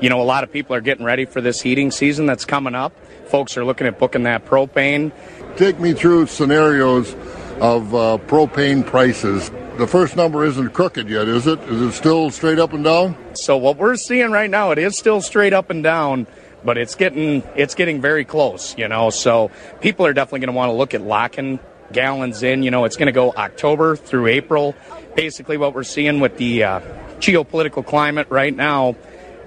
you 0.00 0.08
know, 0.08 0.20
a 0.20 0.24
lot 0.24 0.44
of 0.44 0.52
people 0.52 0.74
are 0.74 0.80
getting 0.80 1.04
ready 1.04 1.24
for 1.24 1.40
this 1.40 1.60
heating 1.60 1.90
season 1.90 2.26
that's 2.26 2.44
coming 2.44 2.74
up. 2.74 2.92
Folks 3.26 3.56
are 3.56 3.64
looking 3.64 3.86
at 3.86 3.98
booking 3.98 4.22
that 4.24 4.46
propane. 4.46 5.12
Take 5.56 5.78
me 5.78 5.92
through 5.92 6.26
scenarios 6.26 7.14
of 7.60 7.94
uh, 7.94 8.18
propane 8.26 8.86
prices. 8.86 9.50
The 9.76 9.86
first 9.86 10.16
number 10.16 10.44
isn't 10.44 10.70
crooked 10.70 11.08
yet, 11.08 11.28
is 11.28 11.46
it? 11.46 11.60
Is 11.60 11.80
it 11.80 11.92
still 11.92 12.30
straight 12.30 12.58
up 12.58 12.72
and 12.72 12.84
down? 12.84 13.16
So 13.34 13.56
what 13.56 13.76
we're 13.76 13.96
seeing 13.96 14.32
right 14.32 14.50
now, 14.50 14.70
it 14.72 14.78
is 14.78 14.98
still 14.98 15.20
straight 15.20 15.52
up 15.52 15.70
and 15.70 15.82
down, 15.82 16.26
but 16.64 16.76
it's 16.78 16.96
getting 16.96 17.44
it's 17.54 17.74
getting 17.74 18.00
very 18.00 18.24
close, 18.24 18.76
you 18.76 18.88
know. 18.88 19.10
So 19.10 19.50
people 19.80 20.04
are 20.06 20.12
definitely 20.12 20.40
going 20.40 20.52
to 20.52 20.56
want 20.56 20.70
to 20.70 20.74
look 20.74 20.94
at 20.94 21.02
locking 21.02 21.60
gallons 21.92 22.42
in. 22.42 22.62
You 22.62 22.70
know, 22.70 22.84
it's 22.84 22.96
going 22.96 23.06
to 23.06 23.12
go 23.12 23.32
October 23.32 23.96
through 23.96 24.28
April. 24.28 24.74
Basically, 25.14 25.56
what 25.56 25.74
we're 25.74 25.82
seeing 25.84 26.20
with 26.20 26.36
the 26.36 26.64
uh, 26.64 26.80
geopolitical 27.18 27.84
climate 27.84 28.28
right 28.30 28.54
now, 28.54 28.96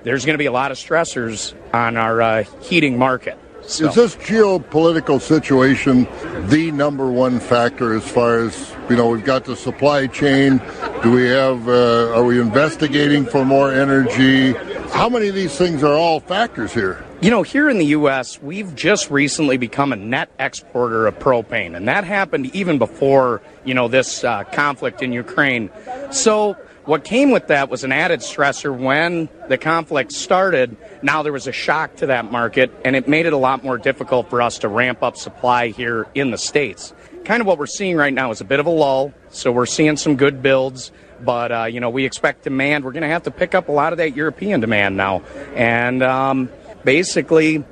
there's 0.03 0.25
going 0.25 0.33
to 0.33 0.39
be 0.39 0.47
a 0.47 0.51
lot 0.51 0.71
of 0.71 0.77
stressors 0.77 1.53
on 1.73 1.97
our 1.97 2.21
uh, 2.21 2.43
heating 2.61 2.97
market. 2.97 3.37
So. 3.63 3.87
Is 3.87 3.95
this 3.95 4.15
geopolitical 4.15 5.21
situation 5.21 6.07
the 6.49 6.71
number 6.71 7.11
one 7.11 7.39
factor 7.39 7.93
as 7.93 8.03
far 8.09 8.39
as 8.39 8.73
you 8.89 8.95
know? 8.95 9.09
We've 9.09 9.23
got 9.23 9.45
the 9.45 9.55
supply 9.55 10.07
chain. 10.07 10.59
Do 11.03 11.11
we 11.11 11.27
have? 11.27 11.69
Uh, 11.69 12.11
are 12.15 12.23
we 12.23 12.41
investigating 12.41 13.23
for 13.25 13.45
more 13.45 13.71
energy? 13.71 14.55
How 14.91 15.09
many 15.09 15.29
of 15.29 15.35
these 15.35 15.57
things 15.57 15.83
are 15.83 15.93
all 15.93 16.19
factors 16.19 16.73
here? 16.73 17.03
You 17.21 17.31
know, 17.31 17.41
here 17.41 17.69
in 17.69 17.79
the 17.79 17.85
U.S., 17.87 18.41
we've 18.41 18.75
just 18.75 19.09
recently 19.09 19.57
become 19.57 19.93
a 19.93 19.95
net 19.95 20.29
exporter 20.37 21.07
of 21.07 21.17
propane, 21.17 21.75
and 21.75 21.87
that 21.87 22.03
happened 22.03 22.53
even 22.55 22.77
before 22.77 23.41
you 23.63 23.73
know 23.73 23.87
this 23.87 24.23
uh, 24.23 24.43
conflict 24.43 25.01
in 25.01 25.11
Ukraine. 25.11 25.71
So 26.11 26.55
what 26.85 27.03
came 27.03 27.31
with 27.31 27.47
that 27.47 27.69
was 27.69 27.83
an 27.83 27.91
added 27.91 28.19
stressor 28.19 28.75
when 28.75 29.29
the 29.47 29.57
conflict 29.57 30.11
started. 30.11 30.75
Now 31.01 31.23
there 31.23 31.33
was 31.33 31.47
a 31.47 31.51
shock 31.51 31.95
to 31.97 32.07
that 32.07 32.31
market, 32.31 32.71
and 32.83 32.95
it 32.95 33.07
made 33.07 33.25
it 33.25 33.33
a 33.33 33.37
lot 33.37 33.63
more 33.63 33.77
difficult 33.77 34.29
for 34.29 34.41
us 34.41 34.59
to 34.59 34.67
ramp 34.67 35.03
up 35.03 35.15
supply 35.15 35.69
here 35.69 36.07
in 36.15 36.31
the 36.31 36.37
States. 36.37 36.93
Kind 37.23 37.39
of 37.39 37.47
what 37.47 37.59
we're 37.59 37.67
seeing 37.67 37.97
right 37.97 38.13
now 38.13 38.31
is 38.31 38.41
a 38.41 38.45
bit 38.45 38.59
of 38.59 38.65
a 38.65 38.71
lull, 38.71 39.13
so 39.29 39.51
we're 39.51 39.67
seeing 39.67 39.95
some 39.95 40.15
good 40.15 40.41
builds. 40.41 40.91
But 41.23 41.51
uh, 41.51 41.63
you 41.65 41.79
know, 41.79 41.89
we 41.89 42.05
expect 42.05 42.43
demand. 42.43 42.83
We're 42.83 42.91
going 42.91 43.03
to 43.03 43.09
have 43.09 43.23
to 43.23 43.31
pick 43.31 43.55
up 43.55 43.69
a 43.69 43.71
lot 43.71 43.93
of 43.93 43.97
that 43.97 44.15
European 44.15 44.59
demand 44.59 44.97
now, 44.97 45.23
and 45.55 46.01
um, 46.03 46.49
basically, 46.83 47.63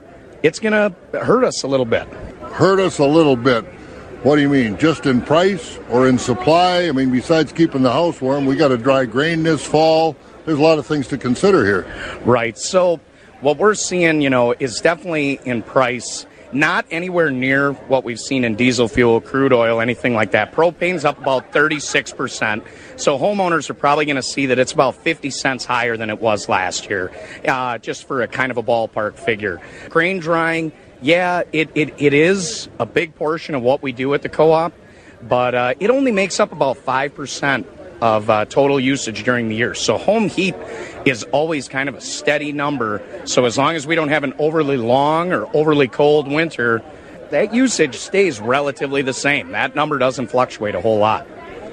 it's 0.43 0.59
going 0.59 0.73
to 0.73 1.19
hurt 1.19 1.43
us 1.43 1.63
a 1.63 1.67
little 1.67 1.85
bit. 1.85 2.07
Hurt 2.51 2.79
us 2.79 2.99
a 2.99 3.05
little 3.05 3.35
bit. 3.35 3.65
What 4.23 4.35
do 4.35 4.41
you 4.41 4.49
mean? 4.49 4.77
Just 4.77 5.05
in 5.05 5.21
price 5.21 5.79
or 5.89 6.07
in 6.07 6.17
supply? 6.17 6.89
I 6.89 6.91
mean, 6.91 7.09
besides 7.09 7.53
keeping 7.53 7.83
the 7.83 7.91
house 7.91 8.19
warm, 8.19 8.45
we 8.45 8.57
got 8.57 8.67
to 8.67 8.77
dry 8.77 9.05
grain 9.05 9.43
this 9.43 9.65
fall. 9.65 10.17
There's 10.45 10.59
a 10.59 10.61
lot 10.61 10.77
of 10.77 10.85
things 10.85 11.07
to 11.09 11.17
consider 11.17 11.65
here. 11.65 12.19
Right. 12.25 12.57
So, 12.57 12.99
what 13.39 13.57
we're 13.57 13.75
seeing, 13.75 14.21
you 14.21 14.29
know, 14.29 14.53
is 14.59 14.81
definitely 14.81 15.39
in 15.45 15.63
price. 15.63 16.25
Not 16.51 16.85
anywhere 16.89 17.29
near 17.29 17.73
what 17.73 18.03
we've 18.03 18.19
seen 18.19 18.43
in 18.43 18.55
diesel 18.55 18.87
fuel, 18.87 19.21
crude 19.21 19.53
oil, 19.53 19.81
anything 19.81 20.15
like 20.15 20.31
that. 20.31 20.51
Propane's 20.51 21.05
up 21.05 21.19
about 21.19 21.51
36%. 21.51 22.65
So 22.95 23.19
homeowners 23.19 23.69
are 23.69 23.75
probably 23.75 24.05
going 24.05 24.15
to 24.15 24.23
see 24.23 24.47
that 24.47 24.57
it's 24.57 24.71
about 24.71 24.95
50 24.95 25.29
cents 25.29 25.65
higher 25.65 25.95
than 25.95 26.09
it 26.09 26.19
was 26.19 26.49
last 26.49 26.89
year, 26.89 27.11
uh, 27.47 27.77
just 27.77 28.07
for 28.07 28.23
a 28.23 28.27
kind 28.27 28.51
of 28.51 28.57
a 28.57 28.63
ballpark 28.63 29.15
figure. 29.15 29.61
Grain 29.89 30.19
drying, 30.19 30.71
yeah, 31.01 31.43
it, 31.51 31.69
it, 31.75 31.93
it 31.97 32.13
is 32.13 32.67
a 32.79 32.85
big 32.85 33.15
portion 33.15 33.53
of 33.53 33.61
what 33.61 33.83
we 33.83 33.91
do 33.91 34.13
at 34.15 34.23
the 34.23 34.29
co 34.29 34.51
op, 34.51 34.73
but 35.21 35.53
uh, 35.53 35.73
it 35.79 35.89
only 35.91 36.11
makes 36.11 36.39
up 36.39 36.51
about 36.51 36.77
5% 36.77 37.65
of 38.01 38.29
uh, 38.29 38.45
total 38.45 38.79
usage 38.79 39.23
during 39.23 39.49
the 39.49 39.55
year. 39.55 39.73
So 39.73 39.97
home 39.97 40.29
heat 40.29 40.55
is 41.05 41.23
always 41.31 41.67
kind 41.67 41.89
of 41.89 41.95
a 41.95 42.01
steady 42.01 42.51
number. 42.51 43.01
So 43.25 43.45
as 43.45 43.57
long 43.57 43.75
as 43.75 43.85
we 43.85 43.95
don't 43.95 44.09
have 44.09 44.23
an 44.23 44.33
overly 44.39 44.77
long 44.77 45.31
or 45.31 45.45
overly 45.55 45.87
cold 45.87 46.31
winter, 46.31 46.81
that 47.31 47.53
usage 47.53 47.95
stays 47.95 48.39
relatively 48.39 49.01
the 49.01 49.13
same. 49.13 49.51
That 49.51 49.75
number 49.75 49.97
doesn't 49.97 50.27
fluctuate 50.27 50.75
a 50.75 50.81
whole 50.81 50.97
lot. 50.97 51.27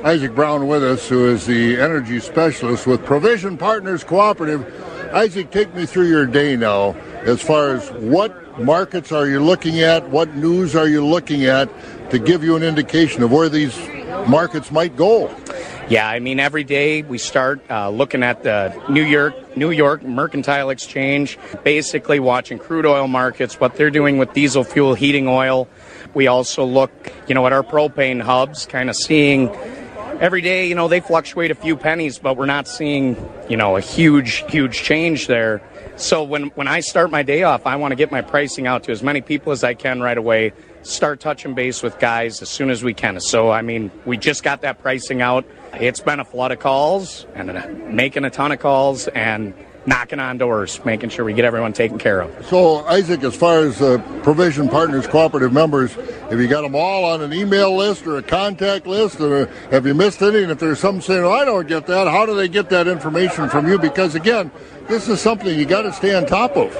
Isaac 0.04 0.34
Brown 0.34 0.68
with 0.68 0.84
us, 0.84 1.08
who 1.08 1.26
is 1.26 1.46
the 1.46 1.80
energy 1.80 2.20
specialist 2.20 2.86
with 2.86 3.04
Provision 3.04 3.56
Partners 3.56 4.04
Cooperative. 4.04 4.64
Isaac, 5.14 5.50
take 5.50 5.74
me 5.74 5.86
through 5.86 6.08
your 6.08 6.26
day 6.26 6.56
now 6.56 6.94
as 7.22 7.40
far 7.40 7.74
as 7.74 7.90
what 7.92 8.60
markets 8.60 9.10
are 9.10 9.26
you 9.26 9.40
looking 9.42 9.80
at, 9.80 10.08
what 10.10 10.34
news 10.36 10.76
are 10.76 10.86
you 10.86 11.04
looking 11.04 11.46
at 11.46 11.68
to 12.10 12.18
give 12.18 12.44
you 12.44 12.56
an 12.56 12.62
indication 12.62 13.22
of 13.22 13.32
where 13.32 13.48
these 13.48 13.76
markets 14.28 14.70
might 14.70 14.96
go. 14.96 15.28
Yeah, 15.88 16.08
I 16.08 16.18
mean, 16.18 16.40
every 16.40 16.64
day 16.64 17.02
we 17.02 17.16
start 17.16 17.60
uh, 17.70 17.90
looking 17.90 18.24
at 18.24 18.42
the 18.42 18.76
New 18.88 19.04
York 19.04 19.56
New 19.56 19.70
York 19.70 20.02
Mercantile 20.02 20.70
Exchange, 20.70 21.38
basically 21.62 22.18
watching 22.18 22.58
crude 22.58 22.86
oil 22.86 23.06
markets, 23.06 23.60
what 23.60 23.76
they're 23.76 23.90
doing 23.90 24.18
with 24.18 24.32
diesel 24.32 24.64
fuel, 24.64 24.94
heating 24.94 25.28
oil. 25.28 25.68
We 26.12 26.26
also 26.26 26.64
look, 26.64 26.90
you 27.28 27.36
know, 27.36 27.46
at 27.46 27.52
our 27.52 27.62
propane 27.62 28.20
hubs, 28.20 28.66
kind 28.66 28.90
of 28.90 28.96
seeing 28.96 29.48
every 30.20 30.40
day. 30.40 30.66
You 30.66 30.74
know, 30.74 30.88
they 30.88 30.98
fluctuate 30.98 31.52
a 31.52 31.54
few 31.54 31.76
pennies, 31.76 32.18
but 32.18 32.36
we're 32.36 32.46
not 32.46 32.66
seeing, 32.66 33.16
you 33.48 33.56
know, 33.56 33.76
a 33.76 33.80
huge, 33.80 34.44
huge 34.50 34.82
change 34.82 35.28
there. 35.28 35.62
So 35.94 36.24
when 36.24 36.46
when 36.56 36.66
I 36.66 36.80
start 36.80 37.12
my 37.12 37.22
day 37.22 37.44
off, 37.44 37.64
I 37.64 37.76
want 37.76 37.92
to 37.92 37.96
get 37.96 38.10
my 38.10 38.22
pricing 38.22 38.66
out 38.66 38.82
to 38.84 38.90
as 38.90 39.04
many 39.04 39.20
people 39.20 39.52
as 39.52 39.62
I 39.62 39.74
can 39.74 40.00
right 40.00 40.18
away 40.18 40.52
start 40.82 41.20
touching 41.20 41.54
base 41.54 41.82
with 41.82 41.98
guys 41.98 42.42
as 42.42 42.48
soon 42.48 42.70
as 42.70 42.82
we 42.82 42.94
can. 42.94 43.18
So, 43.20 43.50
I 43.50 43.62
mean, 43.62 43.90
we 44.04 44.16
just 44.16 44.42
got 44.42 44.62
that 44.62 44.80
pricing 44.80 45.20
out. 45.20 45.44
It's 45.74 46.00
been 46.00 46.20
a 46.20 46.24
flood 46.24 46.52
of 46.52 46.58
calls 46.58 47.26
and 47.34 47.94
making 47.94 48.24
a 48.24 48.30
ton 48.30 48.52
of 48.52 48.60
calls 48.60 49.08
and 49.08 49.54
knocking 49.86 50.18
on 50.18 50.36
doors, 50.38 50.84
making 50.84 51.10
sure 51.10 51.24
we 51.24 51.32
get 51.32 51.44
everyone 51.44 51.72
taken 51.72 51.98
care 51.98 52.20
of. 52.20 52.46
So, 52.46 52.84
Isaac, 52.86 53.22
as 53.22 53.36
far 53.36 53.60
as 53.60 53.80
uh, 53.80 53.98
Provision 54.22 54.68
Partners 54.68 55.06
cooperative 55.06 55.52
members, 55.52 55.94
have 55.94 56.40
you 56.40 56.48
got 56.48 56.62
them 56.62 56.74
all 56.74 57.04
on 57.04 57.22
an 57.22 57.32
email 57.32 57.76
list 57.76 58.06
or 58.06 58.16
a 58.16 58.22
contact 58.22 58.86
list? 58.86 59.20
Or 59.20 59.46
have 59.70 59.86
you 59.86 59.94
missed 59.94 60.22
any? 60.22 60.42
And 60.42 60.50
if 60.50 60.58
there's 60.58 60.80
some 60.80 61.00
saying, 61.00 61.24
oh, 61.24 61.30
I 61.30 61.44
don't 61.44 61.68
get 61.68 61.86
that, 61.86 62.08
how 62.08 62.26
do 62.26 62.34
they 62.34 62.48
get 62.48 62.68
that 62.70 62.88
information 62.88 63.48
from 63.48 63.68
you? 63.68 63.78
Because, 63.78 64.14
again, 64.14 64.50
this 64.88 65.08
is 65.08 65.20
something 65.20 65.56
you 65.56 65.66
got 65.66 65.82
to 65.82 65.92
stay 65.92 66.14
on 66.14 66.26
top 66.26 66.56
of. 66.56 66.74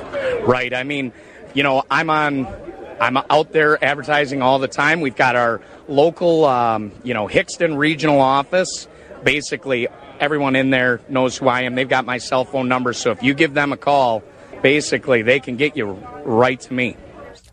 Right. 0.47 0.75
I 0.75 0.83
mean, 0.83 1.13
you 1.55 1.63
know, 1.63 1.85
I'm 1.91 2.11
on 2.11 2.45
I'm 3.01 3.17
out 3.17 3.53
there 3.53 3.83
advertising 3.85 4.43
all 4.43 4.59
the 4.59 4.69
time. 4.69 5.01
We've 5.01 5.17
got 5.17 5.37
our 5.37 5.61
local, 5.89 6.45
um, 6.45 6.93
you 7.03 7.15
know, 7.15 7.29
Hixton 7.29 7.77
regional 7.77 8.21
office. 8.21 8.89
Basically, 9.23 9.89
everyone 10.19 10.57
in 10.57 10.71
there 10.71 11.01
knows 11.09 11.37
who 11.37 11.49
I 11.49 11.63
am. 11.63 11.75
They've 11.75 11.89
got 11.89 12.05
my 12.05 12.19
cell 12.19 12.45
phone 12.45 12.69
number, 12.69 12.93
so 12.93 13.11
if 13.11 13.23
you 13.23 13.35
give 13.35 13.55
them 13.55 13.73
a 13.73 13.77
call, 13.77 14.23
basically 14.63 15.23
they 15.23 15.41
can 15.41 15.57
get 15.57 15.77
you 15.77 15.93
right 16.25 16.61
to 16.61 16.73
me. 16.73 16.97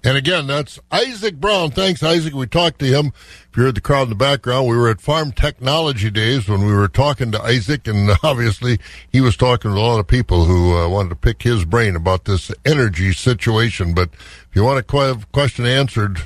And 0.06 0.18
again, 0.18 0.48
that's 0.48 0.80
Isaac 0.92 1.40
Brown. 1.40 1.72
Thanks, 1.72 2.04
Isaac. 2.04 2.34
We 2.34 2.46
talked 2.46 2.80
to 2.80 2.86
him. 2.86 3.14
If 3.50 3.56
you 3.56 3.64
heard 3.64 3.76
the 3.76 3.82
crowd 3.82 4.04
in 4.04 4.10
the 4.10 4.16
background, 4.16 4.68
we 4.68 4.76
were 4.76 4.90
at 4.90 5.00
Farm 5.00 5.32
Technology 5.32 6.12
Days 6.12 6.50
when 6.50 6.66
we 6.66 6.74
were 6.74 6.90
talking 6.90 7.32
to 7.32 7.42
Isaac, 7.42 7.88
and 7.88 8.12
obviously 8.24 8.80
he 9.10 9.22
was 9.22 9.38
talking 9.38 9.72
to 9.72 9.78
a 9.78 9.80
lot 9.80 10.00
of 10.00 10.08
people 10.08 10.44
who 10.44 10.76
uh, 10.76 10.90
wanted 10.90 11.10
to 11.10 11.16
pick 11.16 11.44
his 11.44 11.64
brain 11.64 11.96
about 11.96 12.26
this 12.26 12.52
energy 12.66 13.14
situation. 13.14 13.94
But 13.94 14.10
if 14.14 14.50
you 14.54 14.66
want 14.66 14.80
a 14.80 15.26
question 15.32 15.66
answered, 15.66 16.20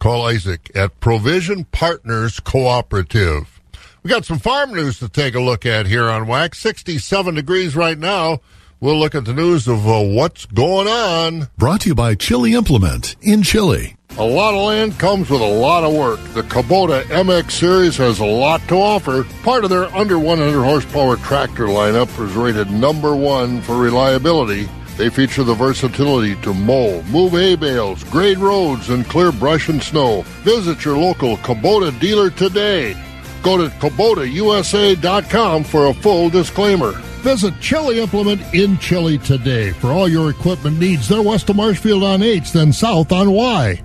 call 0.00 0.26
Isaac 0.26 0.68
at 0.74 0.98
Provision 0.98 1.64
Partners 1.66 2.40
Cooperative. 2.40 3.60
We 4.02 4.10
got 4.10 4.24
some 4.24 4.40
farm 4.40 4.74
news 4.74 4.98
to 4.98 5.08
take 5.08 5.36
a 5.36 5.40
look 5.40 5.64
at 5.64 5.86
here 5.86 6.08
on 6.08 6.26
Wax. 6.26 6.58
67 6.58 7.36
degrees 7.36 7.76
right 7.76 7.98
now. 7.98 8.40
We'll 8.82 8.98
look 8.98 9.14
at 9.14 9.26
the 9.26 9.34
news 9.34 9.68
of 9.68 9.86
uh, 9.86 10.00
what's 10.00 10.46
going 10.46 10.88
on. 10.88 11.48
Brought 11.58 11.82
to 11.82 11.90
you 11.90 11.94
by 11.94 12.14
Chili 12.14 12.54
Implement 12.54 13.14
in 13.20 13.42
Chili. 13.42 13.94
A 14.16 14.24
lot 14.24 14.54
of 14.54 14.62
land 14.62 14.98
comes 14.98 15.28
with 15.28 15.42
a 15.42 15.44
lot 15.44 15.84
of 15.84 15.92
work. 15.92 16.18
The 16.32 16.40
Kubota 16.40 17.02
MX 17.02 17.50
Series 17.50 17.98
has 17.98 18.20
a 18.20 18.24
lot 18.24 18.66
to 18.68 18.76
offer. 18.76 19.24
Part 19.42 19.64
of 19.64 19.70
their 19.70 19.94
under 19.94 20.18
100 20.18 20.62
horsepower 20.62 21.18
tractor 21.18 21.66
lineup 21.66 22.08
is 22.26 22.34
rated 22.34 22.70
number 22.70 23.14
one 23.14 23.60
for 23.60 23.76
reliability. 23.76 24.66
They 24.96 25.10
feature 25.10 25.44
the 25.44 25.52
versatility 25.52 26.36
to 26.36 26.54
mow, 26.54 27.02
move 27.02 27.32
hay 27.32 27.56
bales, 27.56 28.02
grade 28.04 28.38
roads, 28.38 28.88
and 28.88 29.04
clear 29.04 29.30
brush 29.30 29.68
and 29.68 29.82
snow. 29.82 30.22
Visit 30.42 30.86
your 30.86 30.96
local 30.96 31.36
Kubota 31.38 31.98
dealer 32.00 32.30
today. 32.30 32.96
Go 33.42 33.56
to 33.56 33.68
KubotaUSA.com 33.76 35.64
for 35.64 35.86
a 35.86 35.94
full 35.94 36.30
disclaimer. 36.30 36.92
Visit 37.22 37.60
Chili 37.60 38.00
Implement 38.00 38.42
in 38.54 38.78
Chili 38.78 39.18
today 39.18 39.72
for 39.72 39.88
all 39.88 40.08
your 40.08 40.30
equipment 40.30 40.78
needs. 40.78 41.08
They're 41.08 41.22
west 41.22 41.50
of 41.50 41.56
Marshfield 41.56 42.02
on 42.02 42.22
H, 42.22 42.52
then 42.52 42.72
south 42.72 43.12
on 43.12 43.30
Y. 43.30 43.82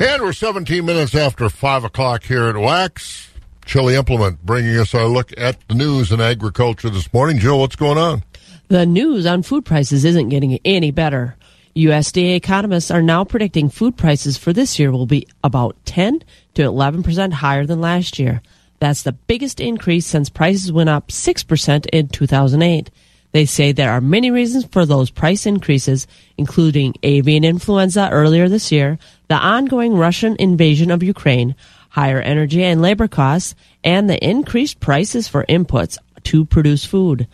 And 0.00 0.22
we're 0.22 0.32
17 0.32 0.84
minutes 0.84 1.14
after 1.14 1.48
5 1.48 1.84
o'clock 1.84 2.24
here 2.24 2.44
at 2.44 2.56
Wax. 2.56 3.30
Chili 3.64 3.94
Implement 3.94 4.44
bringing 4.44 4.76
us 4.76 4.94
our 4.94 5.06
look 5.06 5.32
at 5.38 5.56
the 5.68 5.74
news 5.74 6.10
in 6.10 6.20
agriculture 6.20 6.90
this 6.90 7.12
morning. 7.12 7.38
Joe, 7.38 7.56
what's 7.56 7.76
going 7.76 7.98
on? 7.98 8.24
The 8.68 8.86
news 8.86 9.24
on 9.24 9.42
food 9.42 9.64
prices 9.64 10.04
isn't 10.04 10.30
getting 10.30 10.58
any 10.64 10.90
better. 10.90 11.36
USDA 11.76 12.36
economists 12.36 12.90
are 12.92 13.02
now 13.02 13.24
predicting 13.24 13.68
food 13.68 13.96
prices 13.96 14.38
for 14.38 14.52
this 14.52 14.78
year 14.78 14.92
will 14.92 15.06
be 15.06 15.26
about 15.42 15.76
10 15.86 16.22
to 16.54 16.62
11% 16.62 17.32
higher 17.32 17.66
than 17.66 17.80
last 17.80 18.18
year. 18.18 18.42
That's 18.78 19.02
the 19.02 19.12
biggest 19.12 19.60
increase 19.60 20.06
since 20.06 20.28
prices 20.28 20.70
went 20.70 20.88
up 20.88 21.08
6% 21.08 21.86
in 21.92 22.08
2008. 22.08 22.90
They 23.32 23.44
say 23.44 23.72
there 23.72 23.90
are 23.90 24.00
many 24.00 24.30
reasons 24.30 24.64
for 24.66 24.86
those 24.86 25.10
price 25.10 25.46
increases, 25.46 26.06
including 26.38 26.94
avian 27.02 27.42
influenza 27.42 28.08
earlier 28.12 28.48
this 28.48 28.70
year, 28.70 28.96
the 29.26 29.34
ongoing 29.34 29.96
Russian 29.96 30.36
invasion 30.38 30.92
of 30.92 31.02
Ukraine, 31.02 31.56
higher 31.88 32.20
energy 32.20 32.62
and 32.62 32.80
labor 32.80 33.08
costs, 33.08 33.56
and 33.82 34.08
the 34.08 34.24
increased 34.24 34.78
prices 34.78 35.26
for 35.26 35.44
inputs 35.46 35.98
to 36.22 36.44
produce 36.44 36.84
food. 36.84 37.26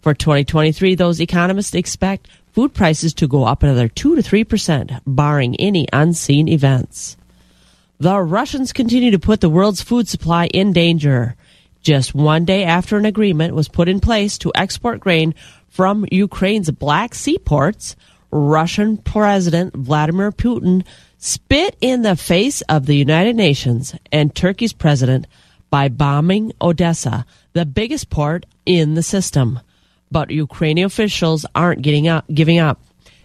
For 0.00 0.14
2023, 0.14 0.94
those 0.94 1.20
economists 1.20 1.74
expect 1.74 2.28
food 2.58 2.74
prices 2.74 3.14
to 3.14 3.28
go 3.28 3.44
up 3.44 3.62
another 3.62 3.86
2 3.86 4.16
to 4.16 4.20
3%, 4.20 5.00
barring 5.06 5.54
any 5.60 5.86
unseen 5.92 6.48
events. 6.48 7.16
The 8.00 8.18
Russians 8.18 8.72
continue 8.72 9.12
to 9.12 9.18
put 9.20 9.40
the 9.40 9.48
world's 9.48 9.80
food 9.80 10.08
supply 10.08 10.46
in 10.46 10.72
danger. 10.72 11.36
Just 11.82 12.16
one 12.16 12.44
day 12.44 12.64
after 12.64 12.96
an 12.96 13.06
agreement 13.06 13.54
was 13.54 13.68
put 13.68 13.88
in 13.88 14.00
place 14.00 14.38
to 14.38 14.50
export 14.56 14.98
grain 14.98 15.36
from 15.68 16.04
Ukraine's 16.10 16.68
Black 16.72 17.14
Sea 17.14 17.38
ports, 17.38 17.94
Russian 18.32 18.96
President 18.96 19.76
Vladimir 19.76 20.32
Putin 20.32 20.84
spit 21.16 21.76
in 21.80 22.02
the 22.02 22.16
face 22.16 22.60
of 22.62 22.86
the 22.86 22.96
United 22.96 23.36
Nations 23.36 23.94
and 24.10 24.34
Turkey's 24.34 24.72
president 24.72 25.28
by 25.70 25.88
bombing 25.88 26.52
Odessa, 26.60 27.24
the 27.52 27.64
biggest 27.64 28.10
port 28.10 28.46
in 28.66 28.94
the 28.94 29.02
system. 29.04 29.60
But 30.10 30.30
Ukrainian 30.30 30.86
officials 30.86 31.44
aren't 31.54 31.82
getting 31.82 32.08
up, 32.08 32.24
giving 32.32 32.58
up. 32.58 32.80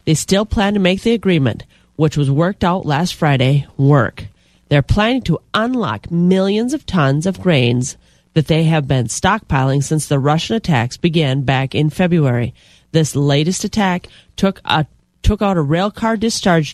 They 0.06 0.14
still 0.14 0.46
plan 0.46 0.74
to 0.74 0.80
make 0.80 1.02
the 1.02 1.14
agreement, 1.14 1.64
which 1.96 2.18
was 2.18 2.30
worked 2.30 2.64
out 2.64 2.86
last 2.86 3.16
Friday, 3.16 3.66
work. 3.78 4.26
They're 4.70 4.82
planning 4.82 5.22
to 5.24 5.40
unlock 5.54 6.12
millions 6.12 6.74
of 6.74 6.86
tons 6.86 7.26
of 7.26 7.42
grains 7.42 7.96
that 8.34 8.48
they 8.48 8.64
have 8.64 8.88
been 8.88 9.06
stockpiling 9.06 9.84
since 9.84 10.08
the 10.08 10.20
Russian 10.20 10.56
attacks 10.56 10.98
began 10.98 11.44
back 11.44 11.76
in 11.76 11.90
February. 11.90 12.54
This 12.92 13.16
latest 13.16 13.64
attack 13.64 14.08
took 14.36 14.60
a 14.66 14.86
took 15.22 15.42
out 15.42 15.58
a 15.58 15.62
rail 15.62 15.90
car 15.90 16.18
discharge 16.18 16.74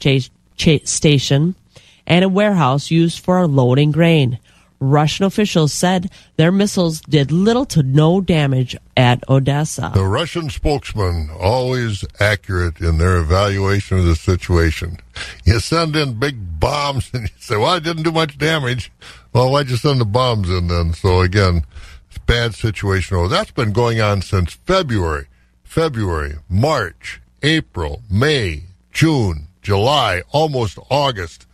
station 0.57 1.55
and 2.07 2.25
a 2.25 2.29
warehouse 2.29 2.89
used 2.89 3.19
for 3.19 3.45
loading 3.47 3.91
grain. 3.91 4.39
Russian 4.79 5.25
officials 5.25 5.73
said 5.73 6.11
their 6.37 6.51
missiles 6.51 7.01
did 7.01 7.31
little 7.31 7.65
to 7.65 7.83
no 7.83 8.21
damage 8.21 8.75
at 8.95 9.27
Odessa. 9.29 9.91
The 9.93 10.05
Russian 10.05 10.49
spokesman 10.49 11.29
always 11.37 12.05
accurate 12.19 12.79
in 12.79 12.97
their 12.97 13.17
evaluation 13.17 13.99
of 13.99 14.05
the 14.05 14.15
situation. 14.15 14.97
You 15.43 15.59
send 15.59 15.95
in 15.95 16.19
big 16.19 16.59
bombs 16.59 17.09
and 17.13 17.23
you 17.23 17.35
say, 17.39 17.57
"Well, 17.57 17.75
it 17.75 17.83
didn't 17.83 18.03
do 18.03 18.11
much 18.11 18.37
damage." 18.37 18.91
Well, 19.33 19.51
why'd 19.51 19.69
you 19.69 19.77
send 19.77 20.01
the 20.01 20.05
bombs 20.05 20.49
in 20.49 20.67
then? 20.67 20.93
So 20.93 21.21
again, 21.21 21.63
bad 22.29 22.53
situation. 22.53 23.17
Oh, 23.17 23.27
that's 23.27 23.49
been 23.49 23.73
going 23.73 23.99
on 24.01 24.21
since 24.21 24.53
February, 24.53 25.25
February, 25.63 26.35
March, 26.47 27.19
April, 27.41 28.03
May, 28.07 28.65
June, 28.93 29.47
July, 29.63 30.21
almost 30.29 30.77
August. 30.91 31.47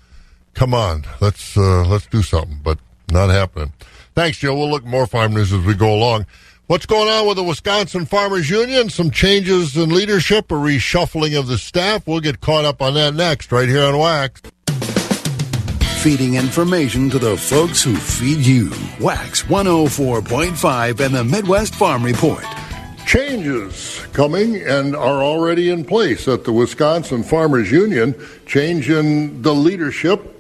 Come 0.53 0.73
on, 0.73 1.05
let's 1.21 1.55
uh, 1.55 1.85
let's 1.85 2.07
do 2.07 2.21
something. 2.21 2.59
But 2.61 2.79
not 3.11 3.29
happening. 3.29 3.73
Thanks, 4.13 4.37
Joe. 4.37 4.55
We'll 4.55 4.69
look 4.69 4.85
more 4.85 5.07
farm 5.07 5.33
news 5.33 5.51
as 5.51 5.63
we 5.65 5.73
go 5.73 5.93
along. 5.93 6.25
What's 6.67 6.87
going 6.87 7.09
on 7.09 7.27
with 7.27 7.37
the 7.37 7.43
Wisconsin 7.43 8.05
Farmers 8.07 8.49
Union? 8.49 8.89
Some 8.89 9.11
changes 9.11 9.77
in 9.77 9.89
leadership, 9.89 10.51
a 10.51 10.55
reshuffling 10.55 11.37
of 11.37 11.45
the 11.45 11.59
staff. 11.59 12.07
We'll 12.07 12.21
get 12.21 12.41
caught 12.41 12.65
up 12.65 12.81
on 12.81 12.95
that 12.95 13.13
next, 13.13 13.51
right 13.51 13.69
here 13.69 13.83
on 13.83 13.99
Wax. 13.99 14.41
Feeding 16.01 16.35
information 16.35 17.09
to 17.11 17.19
the 17.19 17.37
folks 17.37 17.83
who 17.83 17.95
feed 17.95 18.39
you. 18.39 18.71
Wax 18.99 19.43
104.5 19.43 20.99
and 21.05 21.15
the 21.15 21.23
Midwest 21.23 21.75
Farm 21.75 22.03
Report. 22.03 22.43
Changes 23.05 24.01
coming 24.13 24.55
and 24.55 24.95
are 24.95 25.23
already 25.23 25.69
in 25.69 25.85
place 25.85 26.27
at 26.27 26.45
the 26.45 26.51
Wisconsin 26.51 27.21
Farmers 27.21 27.71
Union. 27.71 28.15
Change 28.47 28.89
in 28.89 29.43
the 29.43 29.53
leadership 29.53 30.34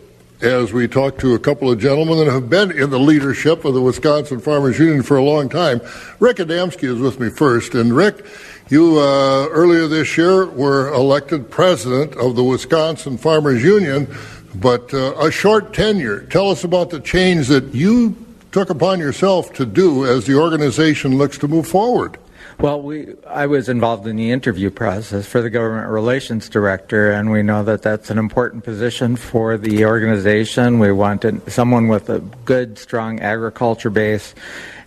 as 0.45 0.71
we 0.71 0.87
talk 0.87 1.17
to 1.17 1.33
a 1.33 1.39
couple 1.39 1.71
of 1.71 1.79
gentlemen 1.79 2.19
that 2.19 2.31
have 2.31 2.49
been 2.49 2.69
in 2.69 2.91
the 2.91 2.99
leadership 2.99 3.65
of 3.65 3.73
the 3.73 3.81
Wisconsin 3.81 4.39
Farmers 4.39 4.77
Union 4.77 5.01
for 5.01 5.17
a 5.17 5.23
long 5.23 5.49
time. 5.49 5.81
Rick 6.19 6.37
Adamski 6.37 6.83
is 6.83 6.99
with 6.99 7.19
me 7.19 7.29
first. 7.29 7.73
And 7.73 7.95
Rick, 7.95 8.25
you 8.69 8.99
uh, 8.99 9.47
earlier 9.49 9.87
this 9.87 10.15
year 10.17 10.45
were 10.45 10.93
elected 10.93 11.49
president 11.49 12.15
of 12.15 12.35
the 12.35 12.43
Wisconsin 12.43 13.17
Farmers 13.17 13.63
Union, 13.63 14.07
but 14.53 14.93
uh, 14.93 15.15
a 15.17 15.31
short 15.31 15.73
tenure. 15.73 16.21
Tell 16.27 16.51
us 16.51 16.63
about 16.63 16.91
the 16.91 16.99
change 16.99 17.47
that 17.47 17.73
you 17.73 18.15
took 18.51 18.69
upon 18.69 18.99
yourself 18.99 19.51
to 19.53 19.65
do 19.65 20.05
as 20.05 20.27
the 20.27 20.35
organization 20.35 21.17
looks 21.17 21.39
to 21.39 21.47
move 21.47 21.67
forward. 21.67 22.19
Well, 22.59 22.81
we 22.81 23.15
I 23.27 23.47
was 23.47 23.67
involved 23.67 24.07
in 24.07 24.15
the 24.15 24.31
interview 24.31 24.69
process 24.69 25.25
for 25.25 25.41
the 25.41 25.49
government 25.49 25.89
relations 25.89 26.47
director, 26.47 27.11
and 27.11 27.29
we 27.29 27.43
know 27.43 27.63
that 27.63 27.81
that's 27.81 28.09
an 28.09 28.17
important 28.17 28.63
position 28.63 29.17
for 29.17 29.57
the 29.57 29.85
organization. 29.85 30.79
We 30.79 30.91
wanted 30.93 31.51
someone 31.51 31.89
with 31.89 32.09
a 32.09 32.19
good, 32.45 32.79
strong 32.79 33.19
agriculture 33.19 33.89
base. 33.89 34.33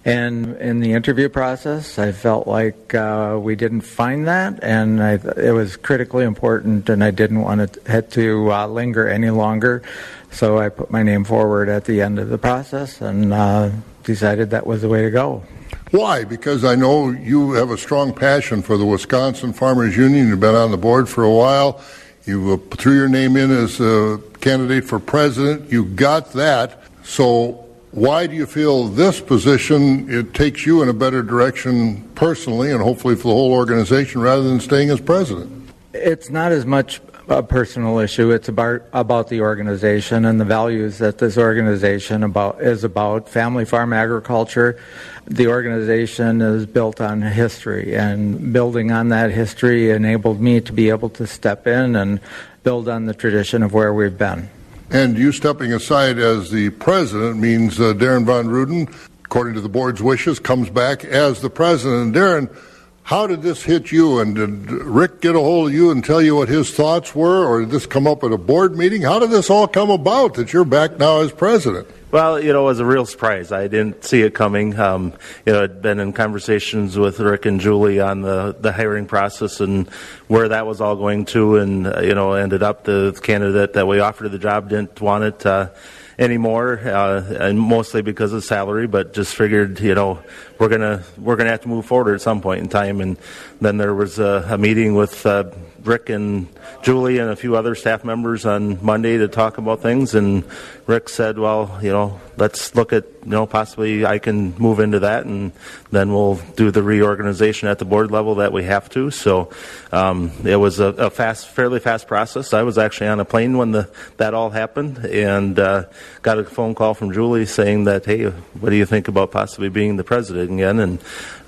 And 0.05 0.57
in 0.57 0.81
the 0.81 0.93
interview 0.93 1.29
process, 1.29 1.99
I 1.99 2.13
felt 2.13 2.47
like 2.47 2.95
uh, 2.95 3.39
we 3.39 3.57
didn't 3.57 3.83
find 3.83 4.27
that, 4.27 4.63
and 4.63 5.03
I, 5.03 5.19
it 5.37 5.53
was 5.53 5.77
critically 5.77 6.25
important, 6.25 6.89
and 6.89 7.05
I 7.05 7.11
didn't 7.11 7.43
want 7.43 7.75
to 7.75 7.91
have 7.91 8.09
to 8.11 8.51
uh, 8.51 8.67
linger 8.69 9.07
any 9.07 9.29
longer. 9.29 9.83
So 10.31 10.59
I 10.59 10.71
put 10.71 10.91
my 10.91 11.03
name 11.03 11.25
forward 11.25 11.69
at 11.69 11.85
the 11.85 12.01
end 12.01 12.19
of 12.19 12.31
the 12.31 12.39
process 12.39 13.01
and 13.01 13.33
uh, 13.33 13.71
decided 14.09 14.49
that 14.51 14.67
was 14.67 14.81
the 14.81 14.89
way 14.89 15.03
to 15.03 15.11
go. 15.11 15.45
Why? 15.91 16.25
Because 16.25 16.65
I 16.65 16.75
know 16.75 17.11
you 17.11 17.53
have 17.53 17.71
a 17.71 17.77
strong 17.77 18.15
passion 18.15 18.63
for 18.63 18.79
the 18.79 18.87
Wisconsin 18.87 19.53
Farmers 19.53 19.97
Union. 19.97 20.29
You've 20.29 20.41
been 20.41 20.55
on 20.55 20.71
the 20.71 20.79
board 20.79 21.09
for 21.09 21.25
a 21.25 21.31
while. 21.31 21.81
You 22.25 22.55
uh, 22.55 22.77
threw 22.77 22.95
your 22.95 23.09
name 23.09 23.37
in 23.37 23.51
as 23.51 23.81
a 23.81 24.19
candidate 24.41 24.85
for 24.85 24.99
president. 24.99 25.71
You 25.71 25.85
got 25.85 26.33
that. 26.33 26.83
So 27.05 27.67
why 27.91 28.27
do 28.27 28.35
you 28.35 28.47
feel 28.47 28.89
this 28.89 29.21
position 29.21 30.11
it 30.11 30.33
takes 30.33 30.65
you 30.65 30.83
in 30.83 30.89
a 30.89 30.95
better 30.95 31.23
direction 31.23 32.03
personally 32.15 32.71
and 32.73 32.83
hopefully 32.83 33.15
for 33.15 33.29
the 33.29 33.35
whole 33.35 33.53
organization 33.53 34.23
rather 34.23 34.43
than 34.43 34.61
staying 34.61 34.89
as 34.89 35.01
president? 35.01 35.71
It's 35.93 36.31
not 36.31 36.51
as 36.53 36.65
much 36.65 37.01
a 37.29 37.43
personal 37.43 37.99
issue. 37.99 38.31
It's 38.31 38.49
about 38.49 38.83
about 38.93 39.29
the 39.29 39.41
organization 39.41 40.25
and 40.25 40.41
the 40.41 40.45
values 40.45 40.99
that 40.99 41.19
this 41.19 41.37
organization 41.37 42.23
about 42.23 42.61
is 42.63 42.85
about. 42.85 43.29
Family 43.29 43.65
farm 43.65 43.93
agriculture. 43.93 44.79
The 45.27 45.49
organization 45.49 46.41
is 46.41 46.65
built 46.65 47.01
on 47.01 47.21
history, 47.21 47.95
and 47.95 48.53
building 48.53 48.91
on 48.91 49.11
that 49.11 49.31
history 49.31 49.91
enabled 49.91 50.41
me 50.41 50.61
to 50.63 50.73
be 50.73 50.89
able 50.89 51.11
to 51.11 51.27
step 51.27 51.67
in 51.67 51.97
and 51.97 52.21
build 52.63 52.89
on 52.89 53.07
the 53.07 53.15
tradition 53.15 53.63
of 53.63 53.75
where 53.75 53.93
we've 53.93 54.17
been. 54.17 54.49
And 54.91 55.19
you 55.19 55.33
stepping 55.33 55.73
aside 55.75 56.19
as 56.19 56.51
the 56.51 56.71
president 56.71 57.39
means 57.39 57.79
uh, 57.79 57.93
Darren 57.93 58.25
Von 58.25 58.47
Ruden, 58.47 58.91
according 59.27 59.53
to 59.55 59.61
the 59.61 59.69
board's 59.69 60.03
wishes, 60.03 60.39
comes 60.39 60.71
back 60.71 61.05
as 61.05 61.43
the 61.43 61.51
president. 61.51 62.07
And 62.07 62.15
Darren 62.15 62.68
how 63.09 63.27
did 63.27 63.41
this 63.41 63.63
hit 63.63 63.91
you? 63.91 64.21
And 64.21 64.35
did 64.35 64.71
Rick 64.71 65.23
get 65.23 65.35
a 65.35 65.41
hold 65.41 65.69
of 65.69 65.75
you 65.75 65.91
and 65.91 66.05
tell 66.05 66.21
you 66.21 66.37
what 66.37 66.51
his 66.51 66.71
thoughts 66.71 67.15
were, 67.15 67.43
or 67.43 67.61
did 67.61 67.71
this 67.71 67.87
come 67.87 68.07
up 68.07 68.23
at 68.23 68.33
a 68.33 68.37
board 68.37 68.77
meeting? 68.77 69.01
How 69.01 69.19
did 69.19 69.31
this 69.31 69.49
all 69.49 69.67
come 69.67 69.89
about 69.89 70.35
that 70.35 70.53
you're 70.53 70.67
back 70.67 70.99
now 70.99 71.21
as 71.21 71.33
president? 71.33 71.89
Well, 72.11 72.39
you 72.39 72.53
know, 72.53 72.65
it 72.65 72.67
was 72.67 72.81
a 72.81 72.85
real 72.85 73.07
surprise. 73.07 73.51
I 73.51 73.67
didn't 73.67 74.05
see 74.05 74.21
it 74.21 74.35
coming. 74.35 74.79
Um, 74.79 75.15
you 75.47 75.55
know, 75.55 75.63
I'd 75.63 75.81
been 75.81 76.01
in 76.01 76.13
conversations 76.13 76.99
with 76.99 77.19
Rick 77.19 77.47
and 77.47 77.61
Julie 77.61 77.99
on 77.99 78.21
the, 78.21 78.55
the 78.61 78.73
hiring 78.73 79.07
process 79.07 79.61
and 79.61 79.89
where 80.27 80.49
that 80.49 80.67
was 80.67 80.83
all 80.83 80.95
going 80.95 81.25
to, 81.27 81.57
and, 81.57 81.87
uh, 81.87 82.01
you 82.03 82.15
know, 82.15 82.35
ended 82.35 82.63
up 82.63 82.85
the 82.85 83.19
candidate 83.23 83.73
that 83.73 83.87
we 83.87 84.01
offered 84.01 84.33
the 84.33 84.39
job 84.39 84.69
didn't 84.69 85.01
want 85.01 85.25
it. 85.25 85.47
Uh, 85.47 85.71
anymore, 86.19 86.81
uh, 86.85 87.37
and 87.39 87.61
mostly 87.61 88.03
because 88.03 88.33
of 88.33 88.45
salary. 88.45 88.87
But 88.87 89.15
just 89.15 89.35
figured, 89.35 89.81
you 89.81 89.95
know, 89.95 90.23
we're 90.59 90.69
gonna 90.69 91.05
we're 91.17 91.37
gonna 91.37 91.51
have 91.51 91.63
to 91.63 91.69
move 91.69 91.87
forward 91.87 92.15
at 92.15 92.21
some 92.21 92.41
point 92.41 92.63
in 92.63 92.69
time. 92.69 93.01
And 93.01 93.17
then 93.61 93.77
there 93.77 93.95
was 93.95 94.19
a, 94.19 94.47
a 94.51 94.59
meeting 94.59 94.95
with 94.95 95.27
uh, 95.27 95.51
Rick 95.83 96.11
and 96.11 96.49
Julie 96.83 97.19
and 97.19 97.31
a 97.31 97.37
few 97.37 97.57
other 97.57 97.75
staff 97.75 98.05
members 98.05 98.47
on 98.47 98.85
Monday 98.85 99.19
to 99.19 99.29
talk 99.29 99.59
about 99.59 99.81
things. 99.81 100.15
And 100.15 100.45
Rick 100.87 101.09
said, 101.09 101.39
"Well, 101.39 101.79
you 101.83 101.91
know, 101.91 102.21
let's 102.37 102.75
look 102.75 102.93
at 102.93 103.05
you 103.25 103.31
know 103.31 103.47
possibly 103.47 104.05
I 104.07 104.19
can 104.19 104.55
move 104.59 104.81
into 104.81 105.01
that, 105.01 105.25
and 105.25 105.53
then 105.91 106.13
we'll 106.13 106.37
do 106.57 106.71
the 106.71 106.83
reorganization 106.83 107.69
at 107.69 107.79
the 107.79 107.85
board 107.85 108.11
level 108.11 108.37
that 108.37 108.53
we 108.53 108.65
have 108.65 108.89
to." 108.91 109.11
So 109.11 109.51
um, 109.93 110.31
it 110.45 110.57
was 110.57 110.79
a, 110.79 110.87
a, 110.87 111.11
fast, 111.11 111.49
fairly 111.49 111.81
fast 111.81 112.07
process. 112.07 112.53
I 112.53 112.63
was 112.63 112.79
actually 112.79 113.09
on 113.09 113.19
a 113.19 113.25
plane 113.25 113.57
when 113.57 113.73
the 113.73 113.89
that 114.19 114.35
all 114.35 114.51
happened, 114.51 114.99
and 115.05 115.59
uh, 115.59 115.85
got 116.23 116.39
a 116.39 116.45
phone 116.45 116.75
call 116.75 116.95
from 116.95 117.13
Julie 117.13 117.47
saying 117.47 117.85
that, 117.85 118.05
"Hey, 118.05 118.27
what 118.27 118.71
do 118.71 118.77
you 118.77 118.87
think 118.87 119.09
about 119.09 119.31
possibly 119.31 119.69
being 119.69 119.97
the 119.97 120.05
president 120.05 120.53
again?" 120.53 120.79
And 120.79 120.99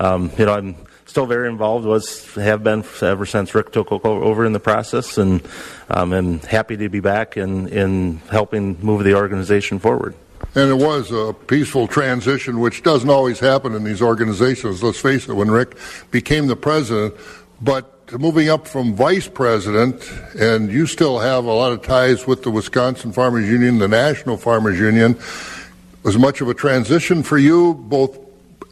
um, 0.00 0.30
you 0.38 0.46
know, 0.46 0.54
I'm 0.54 0.76
still 1.10 1.26
very 1.26 1.48
involved. 1.48 1.84
Was 1.84 2.34
have 2.36 2.62
been 2.62 2.84
ever 3.02 3.26
since 3.26 3.54
Rick 3.54 3.72
took 3.72 3.90
over 3.92 4.46
in 4.46 4.52
the 4.52 4.60
process, 4.60 5.18
and 5.18 5.42
um, 5.90 6.12
am 6.12 6.38
happy 6.40 6.76
to 6.76 6.88
be 6.88 7.00
back 7.00 7.36
in 7.36 7.68
in 7.68 8.18
helping 8.30 8.78
move 8.80 9.04
the 9.04 9.14
organization 9.14 9.78
forward. 9.78 10.14
And 10.54 10.70
it 10.70 10.74
was 10.74 11.12
a 11.12 11.34
peaceful 11.46 11.86
transition, 11.86 12.60
which 12.60 12.82
doesn't 12.82 13.10
always 13.10 13.38
happen 13.40 13.74
in 13.74 13.84
these 13.84 14.00
organizations. 14.00 14.82
Let's 14.82 15.00
face 15.00 15.28
it. 15.28 15.34
When 15.34 15.50
Rick 15.50 15.76
became 16.10 16.46
the 16.46 16.56
president, 16.56 17.14
but 17.60 18.10
moving 18.18 18.48
up 18.48 18.66
from 18.66 18.94
vice 18.94 19.28
president, 19.28 20.10
and 20.38 20.70
you 20.70 20.86
still 20.86 21.18
have 21.18 21.44
a 21.44 21.52
lot 21.52 21.72
of 21.72 21.82
ties 21.82 22.26
with 22.26 22.42
the 22.42 22.50
Wisconsin 22.50 23.12
Farmers 23.12 23.48
Union, 23.48 23.78
the 23.78 23.88
National 23.88 24.36
Farmers 24.36 24.78
Union. 24.78 25.18
Was 26.02 26.16
much 26.16 26.40
of 26.40 26.48
a 26.48 26.54
transition 26.54 27.22
for 27.22 27.36
you, 27.36 27.74
both 27.74 28.18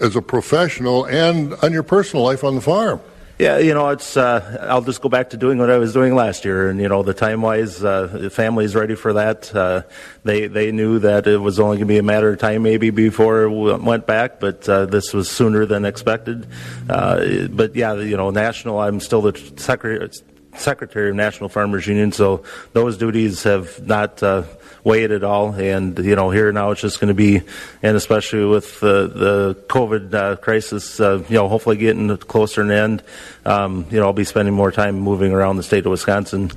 as 0.01 0.17
a 0.17 0.23
professional 0.23 1.05
and 1.05 1.55
on 1.63 1.73
your 1.73 1.83
personal 1.83 2.25
life 2.25 2.45
on 2.45 2.55
the 2.55 2.61
farm? 2.61 3.01
Yeah, 3.39 3.59
you 3.59 3.73
know, 3.73 3.91
it's. 3.91 4.17
Uh, 4.17 4.67
I'll 4.69 4.83
just 4.83 5.01
go 5.01 5.09
back 5.09 5.31
to 5.31 5.37
doing 5.37 5.59
what 5.59 5.71
I 5.71 5.79
was 5.79 5.93
doing 5.93 6.17
last 6.17 6.45
year, 6.45 6.69
and 6.69 6.81
you 6.81 6.89
know, 6.89 7.05
the 7.05 7.15
time 7.15 7.41
wise, 7.41 7.85
uh, 7.85 8.09
the 8.09 8.31
family's 8.31 8.75
ready 8.75 8.97
for 8.97 9.13
that. 9.13 9.55
Uh, 9.55 9.83
they 10.25 10.49
they 10.49 10.73
knew 10.73 10.99
that 10.99 11.29
it 11.29 11.37
was 11.37 11.61
only 11.61 11.77
going 11.77 11.87
to 11.87 11.95
be 11.95 11.99
a 11.99 12.03
matter 12.03 12.33
of 12.33 12.41
time, 12.41 12.65
maybe 12.65 12.91
before 12.91 13.49
we 13.49 13.73
went 13.75 14.09
back, 14.09 14.41
but 14.41 14.69
uh, 14.69 14.87
this 14.87 15.15
was 15.15 15.31
sooner 15.31 15.67
than 15.67 15.85
expected. 15.85 16.49
Uh, 16.91 17.47
but 17.47 17.77
yeah, 17.77 17.95
you 17.95 18.17
know, 18.17 18.31
national. 18.31 18.81
I'm 18.81 18.99
still 18.99 19.23
the 19.23 19.39
secretary 19.57 20.11
secretary 20.57 21.11
of 21.11 21.15
National 21.15 21.49
Farmers 21.49 21.87
Union, 21.87 22.11
so 22.11 22.43
those 22.73 22.97
duties 22.97 23.45
have 23.45 23.87
not 23.87 24.21
uh, 24.21 24.43
weighed 24.89 25.13
at 25.13 25.23
all. 25.23 25.55
And 25.55 25.99
you 25.99 26.17
know, 26.17 26.31
here 26.31 26.51
now 26.51 26.71
it's 26.71 26.81
just 26.81 26.99
going 26.99 27.09
to 27.09 27.15
be, 27.15 27.43
and 27.83 27.97
especially 27.97 28.47
with 28.47 28.81
the 28.81 29.07
the 29.07 29.55
COVID 29.69 30.15
uh, 30.15 30.37
crisis, 30.37 30.99
uh, 30.99 31.23
you 31.29 31.35
know, 31.35 31.47
hopefully 31.49 31.77
getting 31.77 32.17
closer 32.17 32.63
to 32.65 32.69
an 32.69 32.71
end. 32.71 33.03
Um, 33.49 33.87
you 33.91 33.99
know, 33.99 34.05
I'll 34.05 34.13
be 34.13 34.25
spending 34.25 34.53
more 34.53 34.71
time 34.71 35.01
moving 35.01 35.33
around 35.33 35.57
the 35.57 35.63
state 35.63 35.87
of 35.87 35.91
Wisconsin, 35.91 36.51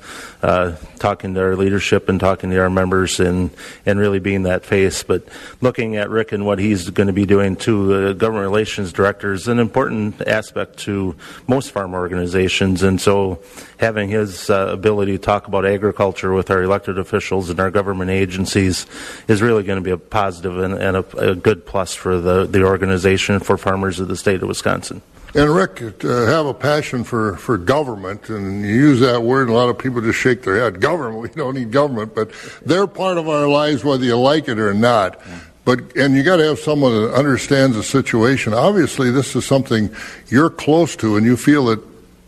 uh, 0.43 0.75
talking 0.99 1.33
to 1.35 1.41
our 1.41 1.55
leadership 1.55 2.09
and 2.09 2.19
talking 2.19 2.49
to 2.49 2.59
our 2.59 2.69
members, 2.69 3.21
and 3.21 3.49
and 3.85 3.97
really 3.97 4.19
being 4.19 4.43
that 4.43 4.65
face. 4.65 5.01
But 5.01 5.25
looking 5.61 5.95
at 5.95 6.09
Rick 6.09 6.33
and 6.33 6.45
what 6.45 6.59
he's 6.59 6.89
going 6.89 7.07
to 7.07 7.13
be 7.13 7.25
doing 7.25 7.55
to 7.57 7.93
uh, 7.93 8.13
government 8.13 8.43
relations 8.43 8.91
director 8.91 9.31
is 9.31 9.47
an 9.47 9.57
important 9.57 10.21
aspect 10.27 10.79
to 10.79 11.15
most 11.47 11.71
farm 11.71 11.93
organizations, 11.93 12.83
and 12.83 12.99
so 12.99 13.41
having 13.77 14.09
his 14.09 14.49
uh, 14.49 14.67
ability 14.67 15.13
to 15.13 15.17
talk 15.17 15.47
about 15.47 15.65
agriculture 15.65 16.33
with 16.33 16.51
our 16.51 16.61
elected 16.61 16.99
officials 16.99 17.49
and 17.49 17.61
our 17.61 17.71
government 17.71 18.11
agencies 18.11 18.85
is 19.29 19.41
really 19.41 19.63
going 19.63 19.77
to 19.77 19.83
be 19.83 19.91
a 19.91 19.97
positive 19.97 20.59
and, 20.59 20.73
and 20.73 20.97
a, 20.97 21.31
a, 21.31 21.35
good 21.35 21.65
plus 21.65 21.95
for 21.95 22.19
the, 22.19 22.45
the 22.45 22.63
organization 22.63 23.39
for 23.39 23.57
farmers 23.57 23.99
of 24.01 24.09
the 24.09 24.17
state 24.17 24.43
of 24.43 24.49
Wisconsin. 24.49 25.01
And 25.33 25.55
Rick, 25.55 25.99
to 25.99 26.07
have 26.07 26.45
a 26.45 26.53
passion 26.53 27.05
for, 27.05 27.37
for 27.37 27.57
government, 27.57 28.29
and 28.29 28.65
you 28.65 28.73
use 28.73 28.99
that 28.99 29.23
word, 29.23 29.43
and 29.43 29.51
a 29.51 29.53
lot 29.53 29.69
of 29.69 29.77
people 29.77 30.01
just 30.01 30.19
shake 30.19 30.43
their 30.43 30.57
head. 30.57 30.81
Government, 30.81 31.21
we 31.21 31.29
don't 31.29 31.55
need 31.55 31.71
government, 31.71 32.13
but 32.13 32.31
they're 32.65 32.87
part 32.87 33.17
of 33.17 33.29
our 33.29 33.47
lives 33.47 33.83
whether 33.83 34.03
you 34.03 34.17
like 34.17 34.49
it 34.49 34.59
or 34.59 34.73
not. 34.73 35.21
But 35.63 35.95
and 35.95 36.15
you 36.15 36.23
got 36.23 36.37
to 36.37 36.43
have 36.43 36.59
someone 36.59 36.93
that 36.93 37.13
understands 37.13 37.77
the 37.77 37.83
situation. 37.83 38.53
Obviously, 38.53 39.11
this 39.11 39.35
is 39.35 39.45
something 39.45 39.95
you're 40.27 40.49
close 40.49 40.95
to, 40.97 41.15
and 41.15 41.25
you 41.25 41.37
feel 41.37 41.65
that 41.65 41.81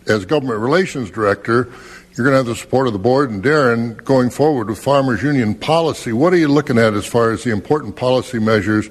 as 0.07 0.23
government 0.23 0.59
relations 0.59 1.09
director, 1.09 1.73
you're 2.15 2.25
going 2.25 2.33
to 2.33 2.37
have 2.37 2.45
the 2.45 2.55
support 2.55 2.87
of 2.87 2.93
the 2.93 2.99
board 2.99 3.31
and 3.31 3.43
Darren 3.43 4.01
going 4.03 4.29
forward 4.29 4.69
with 4.69 4.77
Farmers 4.77 5.23
Union 5.23 5.55
policy. 5.55 6.13
What 6.13 6.31
are 6.31 6.37
you 6.37 6.47
looking 6.47 6.77
at 6.77 6.93
as 6.93 7.07
far 7.07 7.31
as 7.31 7.43
the 7.43 7.49
important 7.49 7.95
policy 7.95 8.37
measures 8.37 8.87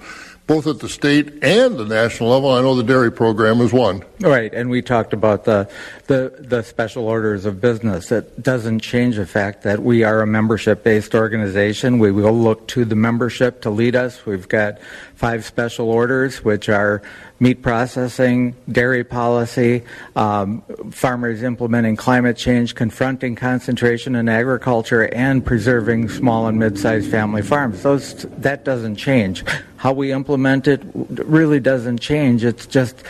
both 0.52 0.66
at 0.66 0.80
the 0.80 0.88
state 0.88 1.42
and 1.42 1.78
the 1.78 1.84
national 1.86 2.28
level. 2.28 2.50
I 2.50 2.60
know 2.60 2.74
the 2.74 2.82
dairy 2.82 3.10
program 3.10 3.62
is 3.62 3.72
one. 3.72 4.04
Right, 4.20 4.52
and 4.52 4.68
we 4.68 4.82
talked 4.82 5.14
about 5.14 5.44
the, 5.44 5.66
the, 6.08 6.34
the 6.38 6.62
special 6.62 7.08
orders 7.08 7.46
of 7.46 7.58
business. 7.58 8.12
It 8.12 8.42
doesn't 8.42 8.80
change 8.80 9.16
the 9.16 9.24
fact 9.24 9.62
that 9.62 9.82
we 9.82 10.04
are 10.04 10.20
a 10.20 10.26
membership 10.26 10.84
based 10.84 11.14
organization. 11.14 11.98
We 11.98 12.12
will 12.12 12.38
look 12.38 12.68
to 12.68 12.84
the 12.84 12.94
membership 12.94 13.62
to 13.62 13.70
lead 13.70 13.96
us. 13.96 14.26
We've 14.26 14.46
got 14.46 14.78
five 15.14 15.46
special 15.46 15.88
orders, 15.88 16.44
which 16.44 16.68
are 16.68 17.00
meat 17.40 17.62
processing, 17.62 18.54
dairy 18.70 19.04
policy, 19.04 19.84
um, 20.16 20.60
farmers 20.90 21.42
implementing 21.42 21.96
climate 21.96 22.36
change, 22.36 22.74
confronting 22.74 23.36
concentration 23.36 24.16
in 24.16 24.28
agriculture, 24.28 25.12
and 25.14 25.46
preserving 25.46 26.10
small 26.10 26.46
and 26.46 26.58
mid-sized 26.58 27.10
family 27.10 27.40
farms. 27.40 27.82
Those 27.82 28.26
that 28.38 28.64
doesn't 28.64 28.96
change. 28.96 29.44
How 29.82 29.92
we 29.92 30.12
implement 30.12 30.68
it 30.68 30.80
really 30.94 31.58
doesn't 31.58 31.98
change. 31.98 32.44
It's 32.44 32.66
just 32.66 33.02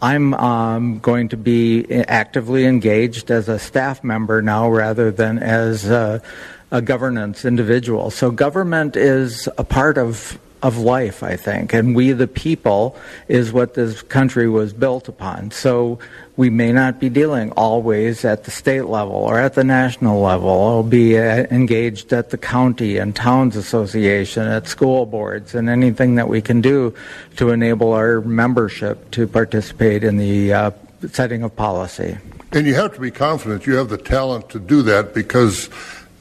I'm 0.00 0.32
um, 0.32 0.98
going 1.00 1.28
to 1.28 1.36
be 1.36 1.84
actively 1.92 2.64
engaged 2.64 3.30
as 3.30 3.50
a 3.50 3.58
staff 3.58 4.02
member 4.02 4.40
now 4.40 4.70
rather 4.70 5.10
than 5.10 5.38
as 5.38 5.84
a, 5.84 6.22
a 6.70 6.80
governance 6.80 7.44
individual. 7.44 8.10
So 8.10 8.30
government 8.30 8.96
is 8.96 9.50
a 9.58 9.64
part 9.64 9.98
of 9.98 10.38
of 10.64 10.78
life, 10.78 11.22
I 11.22 11.36
think. 11.36 11.74
And 11.74 11.94
we, 11.94 12.12
the 12.12 12.26
people, 12.26 12.96
is 13.28 13.52
what 13.52 13.74
this 13.74 14.00
country 14.00 14.48
was 14.48 14.72
built 14.72 15.08
upon. 15.08 15.50
So 15.50 15.98
we 16.38 16.48
may 16.48 16.72
not 16.72 16.98
be 16.98 17.10
dealing 17.10 17.52
always 17.52 18.24
at 18.24 18.44
the 18.44 18.50
state 18.50 18.86
level 18.86 19.14
or 19.14 19.38
at 19.38 19.54
the 19.54 19.62
national 19.62 20.22
level. 20.22 20.56
We'll 20.56 20.82
be 20.82 21.16
engaged 21.16 22.14
at 22.14 22.30
the 22.30 22.38
county 22.38 22.96
and 22.96 23.14
towns 23.14 23.56
association, 23.56 24.48
at 24.48 24.66
school 24.66 25.04
boards, 25.04 25.54
and 25.54 25.68
anything 25.68 26.14
that 26.14 26.28
we 26.28 26.40
can 26.40 26.62
do 26.62 26.94
to 27.36 27.50
enable 27.50 27.92
our 27.92 28.22
membership 28.22 29.10
to 29.10 29.28
participate 29.28 30.02
in 30.02 30.16
the 30.16 30.54
uh, 30.54 30.70
setting 31.12 31.42
of 31.42 31.54
policy. 31.54 32.16
And 32.52 32.66
you 32.66 32.74
have 32.76 32.94
to 32.94 33.00
be 33.00 33.10
confident 33.10 33.66
you 33.66 33.74
have 33.74 33.90
the 33.90 33.98
talent 33.98 34.48
to 34.50 34.58
do 34.58 34.80
that 34.82 35.12
because 35.12 35.68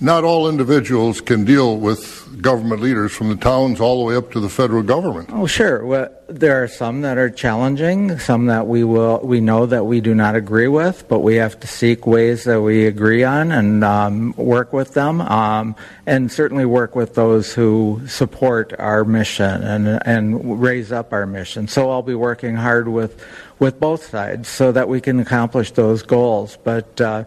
not 0.04 0.26
all 0.26 0.50
individuals 0.50 1.22
can 1.22 1.46
deal 1.46 1.78
with 1.78 2.42
government 2.42 2.82
leaders 2.82 3.14
from 3.14 3.30
the 3.30 3.38
towns 3.38 3.80
all 3.80 4.00
the 4.00 4.04
way 4.04 4.18
up 4.18 4.32
to 4.34 4.42
the 4.42 4.50
federal 4.50 4.84
government. 4.84 5.30
Oh, 5.32 5.48
sure. 5.48 5.86
Well, 5.86 6.10
there 6.28 6.62
are 6.62 6.68
some 6.68 7.02
that 7.02 7.18
are 7.18 7.30
challenging, 7.30 8.20
some 8.20 8.48
that 8.48 8.68
we 8.68 8.84
will 8.84 9.22
we 9.24 9.40
know 9.40 9.66
that 9.66 9.86
we 9.86 10.02
do 10.02 10.14
not 10.14 10.36
agree 10.36 10.68
with, 10.68 11.08
but 11.08 11.20
we 11.20 11.36
have 11.36 11.58
to 11.62 11.68
seek 11.68 12.06
ways 12.06 12.44
that 12.44 12.62
we 12.62 12.86
agree 12.86 13.24
on 13.24 13.54
and 13.54 13.84
um, 13.86 14.34
work 14.36 14.74
with 14.74 14.94
them, 14.94 15.22
um, 15.22 15.74
and 16.06 16.30
certainly 16.30 16.66
work 16.66 16.96
with 16.96 17.16
those 17.16 17.54
who 17.54 18.02
support 18.06 18.74
our 18.80 19.06
mission 19.06 19.64
and 19.64 20.06
and 20.06 20.62
raise 20.62 20.92
up 20.92 21.14
our 21.14 21.26
mission. 21.26 21.70
So 21.70 21.90
I'll 21.90 22.02
be 22.02 22.16
working 22.16 22.56
hard 22.56 22.90
with 22.90 23.24
with 23.60 23.80
both 23.80 24.10
sides 24.10 24.50
so 24.50 24.74
that 24.74 24.90
we 24.90 25.00
can 25.00 25.22
accomplish 25.22 25.72
those 25.72 26.04
goals, 26.04 26.58
but. 26.66 27.00
Uh, 27.00 27.24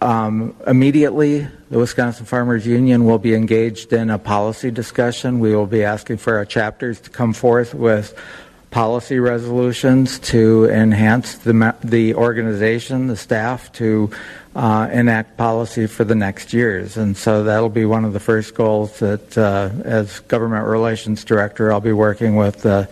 um, 0.00 0.54
immediately, 0.66 1.46
the 1.70 1.78
Wisconsin 1.78 2.26
Farmers 2.26 2.66
Union 2.66 3.04
will 3.04 3.18
be 3.18 3.34
engaged 3.34 3.92
in 3.92 4.10
a 4.10 4.18
policy 4.18 4.70
discussion. 4.70 5.40
We 5.40 5.54
will 5.54 5.66
be 5.66 5.84
asking 5.84 6.18
for 6.18 6.36
our 6.36 6.44
chapters 6.44 7.00
to 7.00 7.10
come 7.10 7.32
forth 7.32 7.74
with 7.74 8.14
policy 8.70 9.18
resolutions 9.18 10.18
to 10.18 10.66
enhance 10.66 11.36
the, 11.38 11.74
the 11.82 12.14
organization, 12.14 13.06
the 13.06 13.16
staff, 13.16 13.72
to 13.72 14.10
uh, 14.54 14.88
enact 14.92 15.36
policy 15.36 15.86
for 15.86 16.04
the 16.04 16.14
next 16.14 16.52
years. 16.52 16.96
And 16.96 17.16
so 17.16 17.44
that'll 17.44 17.68
be 17.68 17.84
one 17.86 18.04
of 18.04 18.12
the 18.12 18.20
first 18.20 18.54
goals 18.54 18.98
that, 18.98 19.38
uh, 19.38 19.70
as 19.84 20.20
government 20.20 20.66
relations 20.66 21.24
director, 21.24 21.72
I'll 21.72 21.80
be 21.80 21.92
working 21.92 22.36
with 22.36 22.64
uh, 22.66 22.86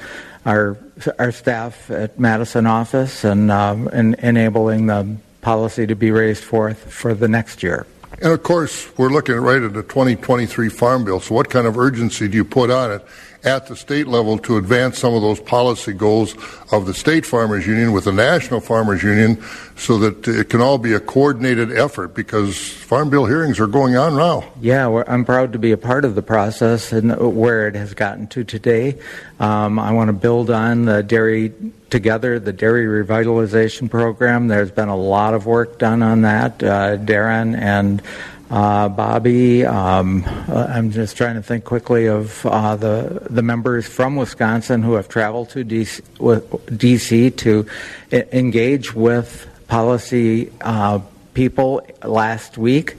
our 0.44 0.76
our 1.18 1.30
staff 1.30 1.90
at 1.90 2.18
Madison 2.18 2.66
office 2.66 3.22
and, 3.22 3.50
um, 3.50 3.86
and 3.88 4.14
enabling 4.14 4.86
the 4.86 5.16
policy 5.46 5.86
to 5.86 5.94
be 5.94 6.10
raised 6.10 6.42
forth 6.42 6.92
for 6.92 7.14
the 7.14 7.28
next 7.28 7.62
year. 7.62 7.86
And 8.20 8.32
of 8.32 8.42
course, 8.42 8.90
we're 8.98 9.10
looking 9.10 9.36
right 9.36 9.62
at 9.62 9.74
the 9.74 9.84
2023 9.84 10.68
Farm 10.70 11.04
Bill. 11.04 11.20
So, 11.20 11.36
what 11.36 11.50
kind 11.50 11.68
of 11.68 11.78
urgency 11.78 12.26
do 12.26 12.36
you 12.36 12.44
put 12.44 12.68
on 12.68 12.90
it? 12.90 13.06
at 13.46 13.68
the 13.68 13.76
state 13.76 14.08
level 14.08 14.38
to 14.38 14.56
advance 14.56 14.98
some 14.98 15.14
of 15.14 15.22
those 15.22 15.38
policy 15.38 15.92
goals 15.92 16.34
of 16.72 16.84
the 16.84 16.92
state 16.92 17.24
farmers 17.24 17.64
union 17.64 17.92
with 17.92 18.04
the 18.04 18.12
national 18.12 18.60
farmers 18.60 19.04
union 19.04 19.40
so 19.76 19.98
that 19.98 20.26
it 20.26 20.50
can 20.50 20.60
all 20.60 20.78
be 20.78 20.92
a 20.92 21.00
coordinated 21.00 21.70
effort 21.70 22.08
because 22.08 22.58
farm 22.58 23.08
bill 23.08 23.24
hearings 23.24 23.60
are 23.60 23.68
going 23.68 23.96
on 23.96 24.16
now. 24.16 24.44
Yeah, 24.60 25.04
I'm 25.06 25.24
proud 25.24 25.52
to 25.52 25.60
be 25.60 25.70
a 25.70 25.76
part 25.76 26.04
of 26.04 26.16
the 26.16 26.22
process 26.22 26.92
and 26.92 27.16
where 27.36 27.68
it 27.68 27.76
has 27.76 27.94
gotten 27.94 28.26
to 28.28 28.42
today. 28.42 28.98
Um, 29.38 29.78
I 29.78 29.92
want 29.92 30.08
to 30.08 30.12
build 30.12 30.50
on 30.50 30.86
the 30.86 31.04
dairy 31.04 31.52
together, 31.90 32.38
the 32.38 32.52
dairy 32.52 32.86
revitalization 33.04 33.90
program. 33.90 34.48
There's 34.48 34.70
been 34.70 34.88
a 34.88 34.96
lot 34.96 35.34
of 35.34 35.46
work 35.46 35.78
done 35.78 36.02
on 36.02 36.22
that. 36.22 36.62
Uh, 36.62 36.96
Darren 36.96 37.56
and 37.56 38.02
uh, 38.50 38.88
Bobby. 38.88 39.64
Um, 39.64 40.24
uh, 40.48 40.66
I'm 40.68 40.90
just 40.90 41.16
trying 41.16 41.34
to 41.36 41.42
think 41.42 41.64
quickly 41.64 42.06
of 42.06 42.44
uh, 42.46 42.76
the 42.76 43.26
the 43.28 43.42
members 43.42 43.86
from 43.86 44.16
Wisconsin 44.16 44.82
who 44.82 44.94
have 44.94 45.08
traveled 45.08 45.50
to 45.50 45.64
DC, 45.64 47.36
to 47.36 47.66
engage 48.12 48.94
with 48.94 49.48
policy 49.68 50.52
uh, 50.60 51.00
people 51.34 51.86
last 52.04 52.58
week. 52.58 52.96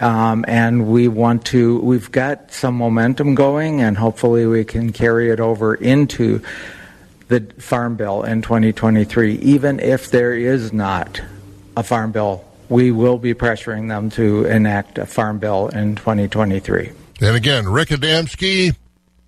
Um, 0.00 0.46
and 0.48 0.86
we 0.88 1.08
want 1.08 1.44
to, 1.46 1.78
we've 1.80 2.10
got 2.10 2.52
some 2.52 2.74
momentum 2.74 3.34
going, 3.34 3.82
and 3.82 3.98
hopefully 3.98 4.46
we 4.46 4.64
can 4.64 4.92
carry 4.92 5.30
it 5.30 5.40
over 5.40 5.74
into 5.74 6.42
the 7.30 7.40
Farm 7.58 7.96
Bill 7.96 8.22
in 8.22 8.42
2023, 8.42 9.36
even 9.36 9.80
if 9.80 10.10
there 10.10 10.34
is 10.34 10.72
not 10.72 11.22
a 11.76 11.82
Farm 11.82 12.12
Bill 12.12 12.44
we 12.70 12.92
will 12.92 13.18
be 13.18 13.34
pressuring 13.34 13.88
them 13.88 14.08
to 14.10 14.44
enact 14.46 14.96
a 14.96 15.04
farm 15.04 15.38
bill 15.38 15.68
in 15.68 15.96
2023. 15.96 16.92
And 17.20 17.36
again, 17.36 17.68
Rick 17.68 17.88
Adamski, 17.90 18.74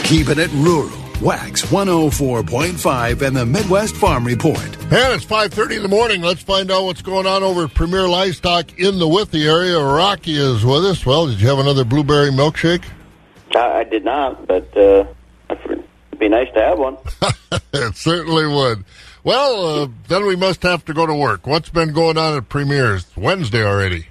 Keeping 0.04 0.38
it 0.38 0.50
rural. 0.54 0.90
Wax 1.20 1.66
104.5 1.66 3.22
and 3.22 3.36
the 3.36 3.46
Midwest 3.46 3.94
Farm 3.96 4.24
Report. 4.24 4.56
And 4.56 5.12
it's 5.12 5.24
5.30 5.24 5.76
in 5.76 5.82
the 5.82 5.88
morning. 5.88 6.22
Let's 6.22 6.42
find 6.42 6.70
out 6.70 6.84
what's 6.84 7.02
going 7.02 7.26
on 7.26 7.42
over 7.42 7.64
at 7.64 7.74
Premier 7.74 8.08
Livestock 8.08 8.78
in 8.78 8.98
the 8.98 9.06
Withee 9.06 9.46
area. 9.46 9.78
Rocky 9.78 10.36
is 10.36 10.64
with 10.64 10.84
us. 10.84 11.04
Well, 11.06 11.26
did 11.26 11.40
you 11.40 11.48
have 11.48 11.58
another 11.58 11.84
blueberry 11.84 12.30
milkshake? 12.30 12.84
I, 13.56 13.80
I 13.80 13.84
did 13.84 14.04
not, 14.04 14.46
but 14.46 14.76
uh, 14.76 15.06
it'd 15.50 15.84
be 16.18 16.28
nice 16.28 16.52
to 16.54 16.60
have 16.60 16.78
one. 16.78 16.96
it 17.72 17.96
certainly 17.96 18.46
would. 18.46 18.84
Well, 19.22 19.82
uh, 19.82 19.88
then 20.08 20.26
we 20.26 20.36
must 20.36 20.62
have 20.62 20.84
to 20.86 20.94
go 20.94 21.06
to 21.06 21.14
work. 21.14 21.46
What's 21.46 21.70
been 21.70 21.92
going 21.92 22.18
on 22.18 22.36
at 22.36 22.48
Premier's? 22.48 23.06
Wednesday 23.16 23.64
already. 23.64 24.06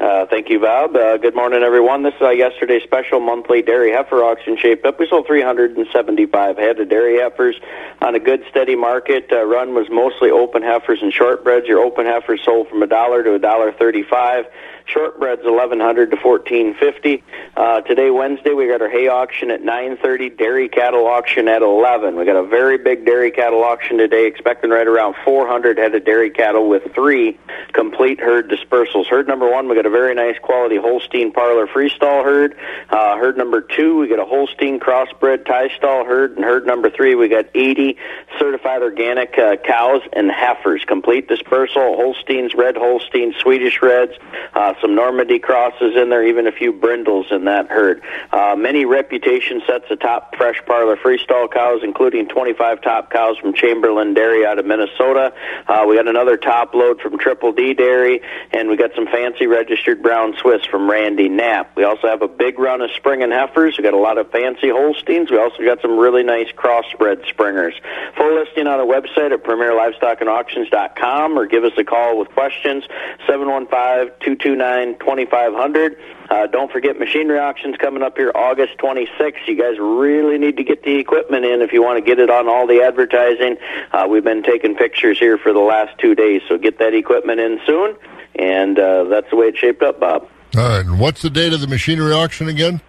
Uh, 0.00 0.26
thank 0.26 0.48
you, 0.48 0.60
Bob. 0.60 0.94
Uh, 0.94 1.16
good 1.16 1.34
morning, 1.34 1.62
everyone. 1.62 2.04
This 2.04 2.14
is 2.14 2.22
uh, 2.22 2.30
yesterday's 2.30 2.84
special 2.84 3.18
monthly 3.18 3.62
dairy 3.62 3.90
heifer 3.90 4.22
auction 4.22 4.56
shaped 4.56 4.86
up. 4.86 4.98
We 5.00 5.08
sold 5.08 5.26
375 5.26 6.56
head 6.56 6.78
of 6.78 6.88
dairy 6.88 7.18
heifers 7.20 7.56
on 8.00 8.14
a 8.14 8.20
good, 8.20 8.44
steady 8.48 8.76
market. 8.76 9.28
Uh, 9.32 9.44
run 9.44 9.74
was 9.74 9.86
mostly 9.90 10.30
open 10.30 10.62
heifers 10.62 11.00
and 11.02 11.12
shortbreds. 11.12 11.66
Your 11.66 11.80
open 11.80 12.06
heifers 12.06 12.40
sold 12.44 12.68
from 12.68 12.82
a 12.82 12.86
dollar 12.86 13.24
to 13.24 13.34
a 13.34 13.38
dollar 13.40 13.72
thirty-five. 13.72 14.46
Shortbred's 14.92 15.44
eleven 15.44 15.80
hundred 15.80 16.10
to 16.12 16.16
fourteen 16.16 16.74
fifty. 16.74 17.22
Uh, 17.56 17.82
today, 17.82 18.10
Wednesday, 18.10 18.54
we 18.54 18.66
got 18.68 18.80
our 18.80 18.88
hay 18.88 19.08
auction 19.08 19.50
at 19.50 19.62
nine 19.62 19.98
thirty. 19.98 20.30
Dairy 20.30 20.68
cattle 20.68 21.06
auction 21.06 21.46
at 21.46 21.60
eleven. 21.60 22.16
We 22.16 22.24
got 22.24 22.36
a 22.36 22.46
very 22.46 22.78
big 22.78 23.04
dairy 23.04 23.30
cattle 23.30 23.62
auction 23.62 23.98
today, 23.98 24.26
expecting 24.26 24.70
right 24.70 24.86
around 24.86 25.14
four 25.24 25.46
hundred 25.46 25.76
head 25.76 25.94
of 25.94 26.04
dairy 26.04 26.30
cattle 26.30 26.68
with 26.68 26.82
three 26.94 27.38
complete 27.74 28.18
herd 28.18 28.50
dispersals. 28.50 29.06
Herd 29.06 29.28
number 29.28 29.50
one, 29.50 29.68
we 29.68 29.74
got 29.74 29.84
a 29.84 29.90
very 29.90 30.14
nice 30.14 30.38
quality 30.40 30.76
Holstein 30.76 31.32
parlor 31.32 31.66
freestall 31.66 32.24
herd. 32.24 32.56
Uh, 32.88 33.16
herd 33.16 33.36
number 33.36 33.60
two, 33.60 33.98
we 33.98 34.08
got 34.08 34.18
a 34.18 34.24
Holstein 34.24 34.80
crossbred 34.80 35.44
tie 35.44 35.68
stall 35.76 36.06
herd, 36.06 36.36
and 36.36 36.44
herd 36.44 36.66
number 36.66 36.88
three, 36.88 37.14
we 37.14 37.28
got 37.28 37.44
eighty 37.54 37.98
certified 38.38 38.82
organic 38.82 39.38
uh, 39.38 39.56
cows 39.56 40.00
and 40.14 40.30
heifers, 40.30 40.84
complete 40.86 41.28
dispersal. 41.28 41.96
Holsteins, 41.96 42.54
red 42.54 42.76
Holsteins, 42.76 43.36
Swedish 43.36 43.82
reds. 43.82 44.12
Uh, 44.54 44.74
some 44.80 44.94
Normandy 44.94 45.38
crosses 45.38 45.96
in 45.96 46.10
there, 46.10 46.26
even 46.26 46.46
a 46.46 46.52
few 46.52 46.72
brindles 46.72 47.26
in 47.30 47.44
that 47.44 47.68
herd. 47.68 48.02
Uh, 48.32 48.54
many 48.56 48.84
reputation 48.84 49.60
sets 49.66 49.84
of 49.90 50.00
top 50.00 50.36
fresh 50.36 50.60
parlor 50.66 50.96
freestall 50.96 51.50
cows, 51.50 51.80
including 51.82 52.28
25 52.28 52.82
top 52.82 53.10
cows 53.10 53.36
from 53.38 53.52
Chamberlain 53.52 54.14
Dairy 54.14 54.46
out 54.46 54.58
of 54.58 54.66
Minnesota. 54.66 55.32
Uh, 55.66 55.84
we 55.88 55.96
got 55.96 56.08
another 56.08 56.36
top 56.36 56.74
load 56.74 57.00
from 57.00 57.18
Triple 57.18 57.52
D 57.52 57.74
Dairy, 57.74 58.20
and 58.52 58.68
we 58.68 58.76
got 58.76 58.90
some 58.94 59.06
fancy 59.06 59.46
registered 59.46 60.02
brown 60.02 60.34
Swiss 60.40 60.64
from 60.66 60.90
Randy 60.90 61.28
Knapp. 61.28 61.76
We 61.76 61.84
also 61.84 62.06
have 62.08 62.22
a 62.22 62.28
big 62.28 62.58
run 62.58 62.80
of 62.80 62.90
spring 62.92 63.22
and 63.22 63.32
heifers. 63.32 63.76
We 63.78 63.84
got 63.84 63.94
a 63.94 63.98
lot 63.98 64.18
of 64.18 64.30
fancy 64.30 64.70
Holsteins. 64.70 65.30
We 65.30 65.38
also 65.38 65.64
got 65.64 65.80
some 65.82 65.98
really 65.98 66.22
nice 66.22 66.48
crossbred 66.56 67.28
springers. 67.28 67.74
Full 68.16 68.34
listing 68.34 68.66
on 68.66 68.80
our 68.80 68.86
website 68.86 69.32
at 69.32 69.42
premierlivestockandauctions.com 69.44 71.38
or 71.38 71.46
give 71.46 71.64
us 71.64 71.72
a 71.76 71.84
call 71.84 72.18
with 72.18 72.28
questions 72.30 72.84
715 73.26 74.12
229 74.20 74.67
2500. 75.00 75.96
Uh, 76.30 76.46
don't 76.46 76.70
forget 76.70 76.98
machinery 76.98 77.38
auctions 77.38 77.76
coming 77.78 78.02
up 78.02 78.16
here 78.16 78.30
August 78.34 78.76
26th. 78.78 79.46
You 79.46 79.56
guys 79.56 79.78
really 79.78 80.38
need 80.38 80.56
to 80.58 80.64
get 80.64 80.82
the 80.82 80.96
equipment 80.96 81.44
in 81.44 81.62
if 81.62 81.72
you 81.72 81.82
want 81.82 81.98
to 81.98 82.04
get 82.04 82.18
it 82.18 82.30
on 82.30 82.48
all 82.48 82.66
the 82.66 82.82
advertising. 82.82 83.56
Uh, 83.92 84.06
we've 84.08 84.24
been 84.24 84.42
taking 84.42 84.74
pictures 84.74 85.18
here 85.18 85.38
for 85.38 85.52
the 85.52 85.60
last 85.60 85.98
two 85.98 86.14
days, 86.14 86.42
so 86.48 86.58
get 86.58 86.78
that 86.78 86.94
equipment 86.94 87.40
in 87.40 87.60
soon. 87.66 87.96
And 88.34 88.78
uh, 88.78 89.04
that's 89.04 89.28
the 89.30 89.36
way 89.36 89.46
it's 89.46 89.58
shaped 89.58 89.82
up, 89.82 90.00
Bob. 90.00 90.28
All 90.56 90.68
right. 90.68 90.84
And 90.84 91.00
what's 91.00 91.22
the 91.22 91.30
date 91.30 91.52
of 91.52 91.60
the 91.60 91.66
machinery 91.66 92.12
auction 92.12 92.48
again? 92.48 92.80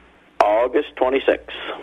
August 0.41 0.95
26th. 0.97 1.39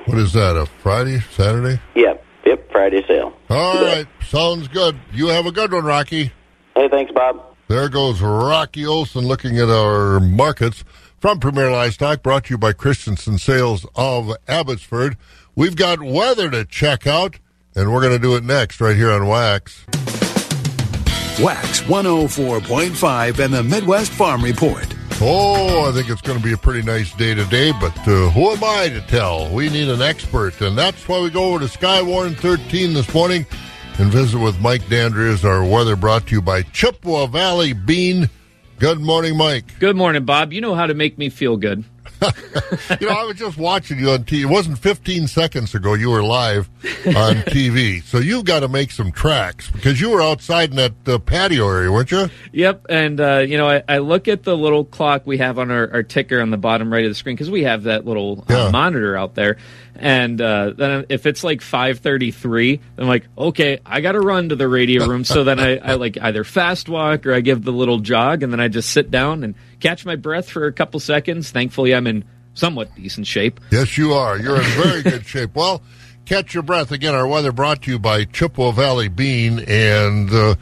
What 0.07 0.19
is 0.19 0.33
that, 0.35 0.57
a 0.57 0.67
Friday, 0.67 1.21
Saturday? 1.33 1.81
Yep. 1.95 2.25
Yep, 2.45 2.71
Friday 2.71 3.05
sale. 3.09 3.37
All 3.51 3.83
right. 3.83 4.07
Sounds 4.23 4.69
good. 4.69 4.97
You 5.13 5.29
have 5.29 5.47
a 5.47 5.53
good 5.53 5.73
one, 5.73 5.85
Rocky. 5.85 6.33
Hey, 6.77 6.89
thanks, 6.89 7.11
Bob. 7.13 7.56
There 7.69 7.89
goes 7.89 8.21
Rocky 8.21 8.87
Olson 8.87 9.27
looking 9.27 9.59
at 9.59 9.69
our 9.69 10.21
markets 10.21 10.85
from 11.19 11.41
Premier 11.41 11.69
Livestock, 11.69 12.23
brought 12.23 12.45
to 12.45 12.55
you 12.55 12.59
by 12.59 12.73
Christensen 12.73 13.39
Sales 13.39 13.85
of 13.97 14.31
Abbotsford. 14.47 15.17
We've 15.57 15.75
got 15.75 16.01
weather 16.01 16.49
to 16.49 16.65
check 16.65 17.09
out, 17.09 17.41
and 17.75 17.93
we're 17.93 18.03
going 18.03 18.13
to 18.13 18.21
do 18.21 18.37
it 18.37 18.45
next 18.45 18.81
right 18.81 18.95
here 18.95 19.11
on 19.11 19.27
Wax. 19.27 19.85
Wax 21.41 21.81
104.5 21.81 23.45
and 23.45 23.53
the 23.53 23.65
Midwest 23.65 24.13
Farm 24.13 24.45
Report. 24.45 24.87
Oh, 25.21 25.89
I 25.89 25.93
think 25.93 26.09
it's 26.09 26.21
going 26.21 26.39
to 26.39 26.45
be 26.45 26.53
a 26.53 26.59
pretty 26.59 26.83
nice 26.83 27.13
day 27.17 27.35
today, 27.35 27.73
but 27.81 27.99
uh, 28.07 28.31
who 28.31 28.53
am 28.53 28.63
I 28.63 28.91
to 28.91 29.01
tell? 29.09 29.53
We 29.53 29.71
need 29.71 29.89
an 29.89 30.03
expert, 30.03 30.61
and 30.61 30.79
that's 30.79 31.09
why 31.09 31.21
we 31.21 31.31
go 31.31 31.55
over 31.55 31.67
to 31.67 31.79
Skywarn 31.79 32.37
13 32.37 32.93
this 32.93 33.13
morning 33.13 33.45
and 33.99 34.11
visit 34.11 34.39
with 34.39 34.61
Mike 34.61 34.83
Dandrias, 34.83 35.45
our 35.45 35.65
weather 35.65 35.97
brought 35.97 36.27
to 36.27 36.35
you 36.35 36.43
by 36.43 36.63
Chippewa 36.63 37.27
Valley 37.27 37.73
Bean. 37.73 38.29
Good 38.79 39.01
morning, 39.01 39.37
Mike. 39.37 39.79
Good 39.79 39.97
morning, 39.97 40.25
Bob. 40.25 40.53
You 40.53 40.61
know 40.61 40.75
how 40.75 40.87
to 40.87 40.95
make 40.95 41.17
me 41.17 41.31
feel 41.31 41.57
good. 41.57 41.85
you 43.01 43.07
know, 43.07 43.15
I 43.15 43.25
was 43.25 43.37
just 43.37 43.59
watching 43.59 43.99
you 43.99 44.11
on 44.11 44.25
TV. 44.25 44.43
It 44.43 44.47
wasn't 44.47 44.79
15 44.79 45.27
seconds 45.29 45.75
ago 45.75 45.95
you 45.95 46.11
were 46.11 46.23
live 46.23 46.69
on 47.07 47.37
TV. 47.47 48.03
So 48.03 48.19
you've 48.19 48.45
got 48.45 48.61
to 48.61 48.69
make 48.69 48.91
some 48.91 49.13
tracks 49.13 49.71
because 49.71 50.01
you 50.01 50.11
were 50.11 50.23
outside 50.23 50.71
in 50.71 50.77
that 50.77 50.95
uh, 51.07 51.19
patio 51.19 51.69
area, 51.69 51.93
weren't 51.93 52.11
you? 52.11 52.31
Yep. 52.53 52.87
And, 52.89 53.21
uh, 53.21 53.39
you 53.39 53.59
know, 53.59 53.69
I, 53.69 53.83
I, 53.89 53.99
look 53.99 54.29
at 54.29 54.45
the 54.45 54.57
little 54.57 54.85
clock 54.85 55.27
we 55.27 55.39
have 55.39 55.59
on 55.59 55.71
our, 55.71 55.93
our 55.93 56.03
ticker 56.03 56.41
on 56.41 56.51
the 56.51 56.57
bottom 56.57 56.93
right 56.93 57.05
of 57.05 57.11
the 57.11 57.15
screen 57.15 57.37
because 57.37 57.51
we 57.51 57.65
have 57.65 57.85
that 57.85 58.07
little 58.07 58.45
uh, 58.49 58.55
yeah. 58.55 58.71
monitor 58.71 59.17
out 59.17 59.35
there. 59.35 59.57
And 59.99 60.41
uh, 60.41 60.73
then 60.77 61.07
if 61.09 61.27
it's 61.27 61.43
like 61.43 61.61
5:33, 61.61 62.81
I'm 62.99 63.07
like, 63.09 63.27
okay, 63.37 63.81
I 63.85 64.01
got 64.01 64.13
to 64.13 64.21
run 64.21 64.51
to 64.51 64.57
the 64.57 64.69
radio 64.69 65.07
room. 65.07 65.25
so 65.25 65.45
then 65.45 65.59
I, 65.59 65.79
I 65.79 65.95
like 65.95 66.19
either 66.21 66.45
fast 66.45 66.89
walk 66.89 67.27
or 67.27 67.33
I 67.33 67.41
give 67.41 67.65
the 67.65 67.73
little 67.73 67.99
jog, 68.01 68.43
and 68.43 68.53
then 68.53 68.61
I 68.61 68.69
just 68.69 68.91
sit 68.91 69.11
down 69.11 69.43
and 69.43 69.55
catch 69.81 70.05
my 70.05 70.17
breath 70.17 70.49
for 70.49 70.67
a 70.67 70.73
couple 70.73 71.01
seconds. 71.01 71.51
Thankfully, 71.51 71.95
I'm 71.95 72.07
in 72.07 72.25
somewhat 72.55 72.95
decent 72.95 73.27
shape. 73.27 73.61
Yes, 73.71 73.97
you 73.97 74.13
are. 74.13 74.39
You're 74.39 74.57
in 74.57 74.71
very 74.71 75.03
good 75.03 75.27
shape. 75.27 75.55
Well, 75.55 75.83
catch 76.25 76.55
your 76.55 76.63
breath 76.63 76.93
again. 76.93 77.15
Our 77.15 77.27
weather 77.27 77.53
brought 77.53 77.83
to 77.83 77.91
you 77.91 77.99
by 77.99 78.25
Chippewa 78.25 78.73
Valley 78.73 79.09
Bean 79.09 79.61
and 79.61 80.33
uh, 80.33 80.55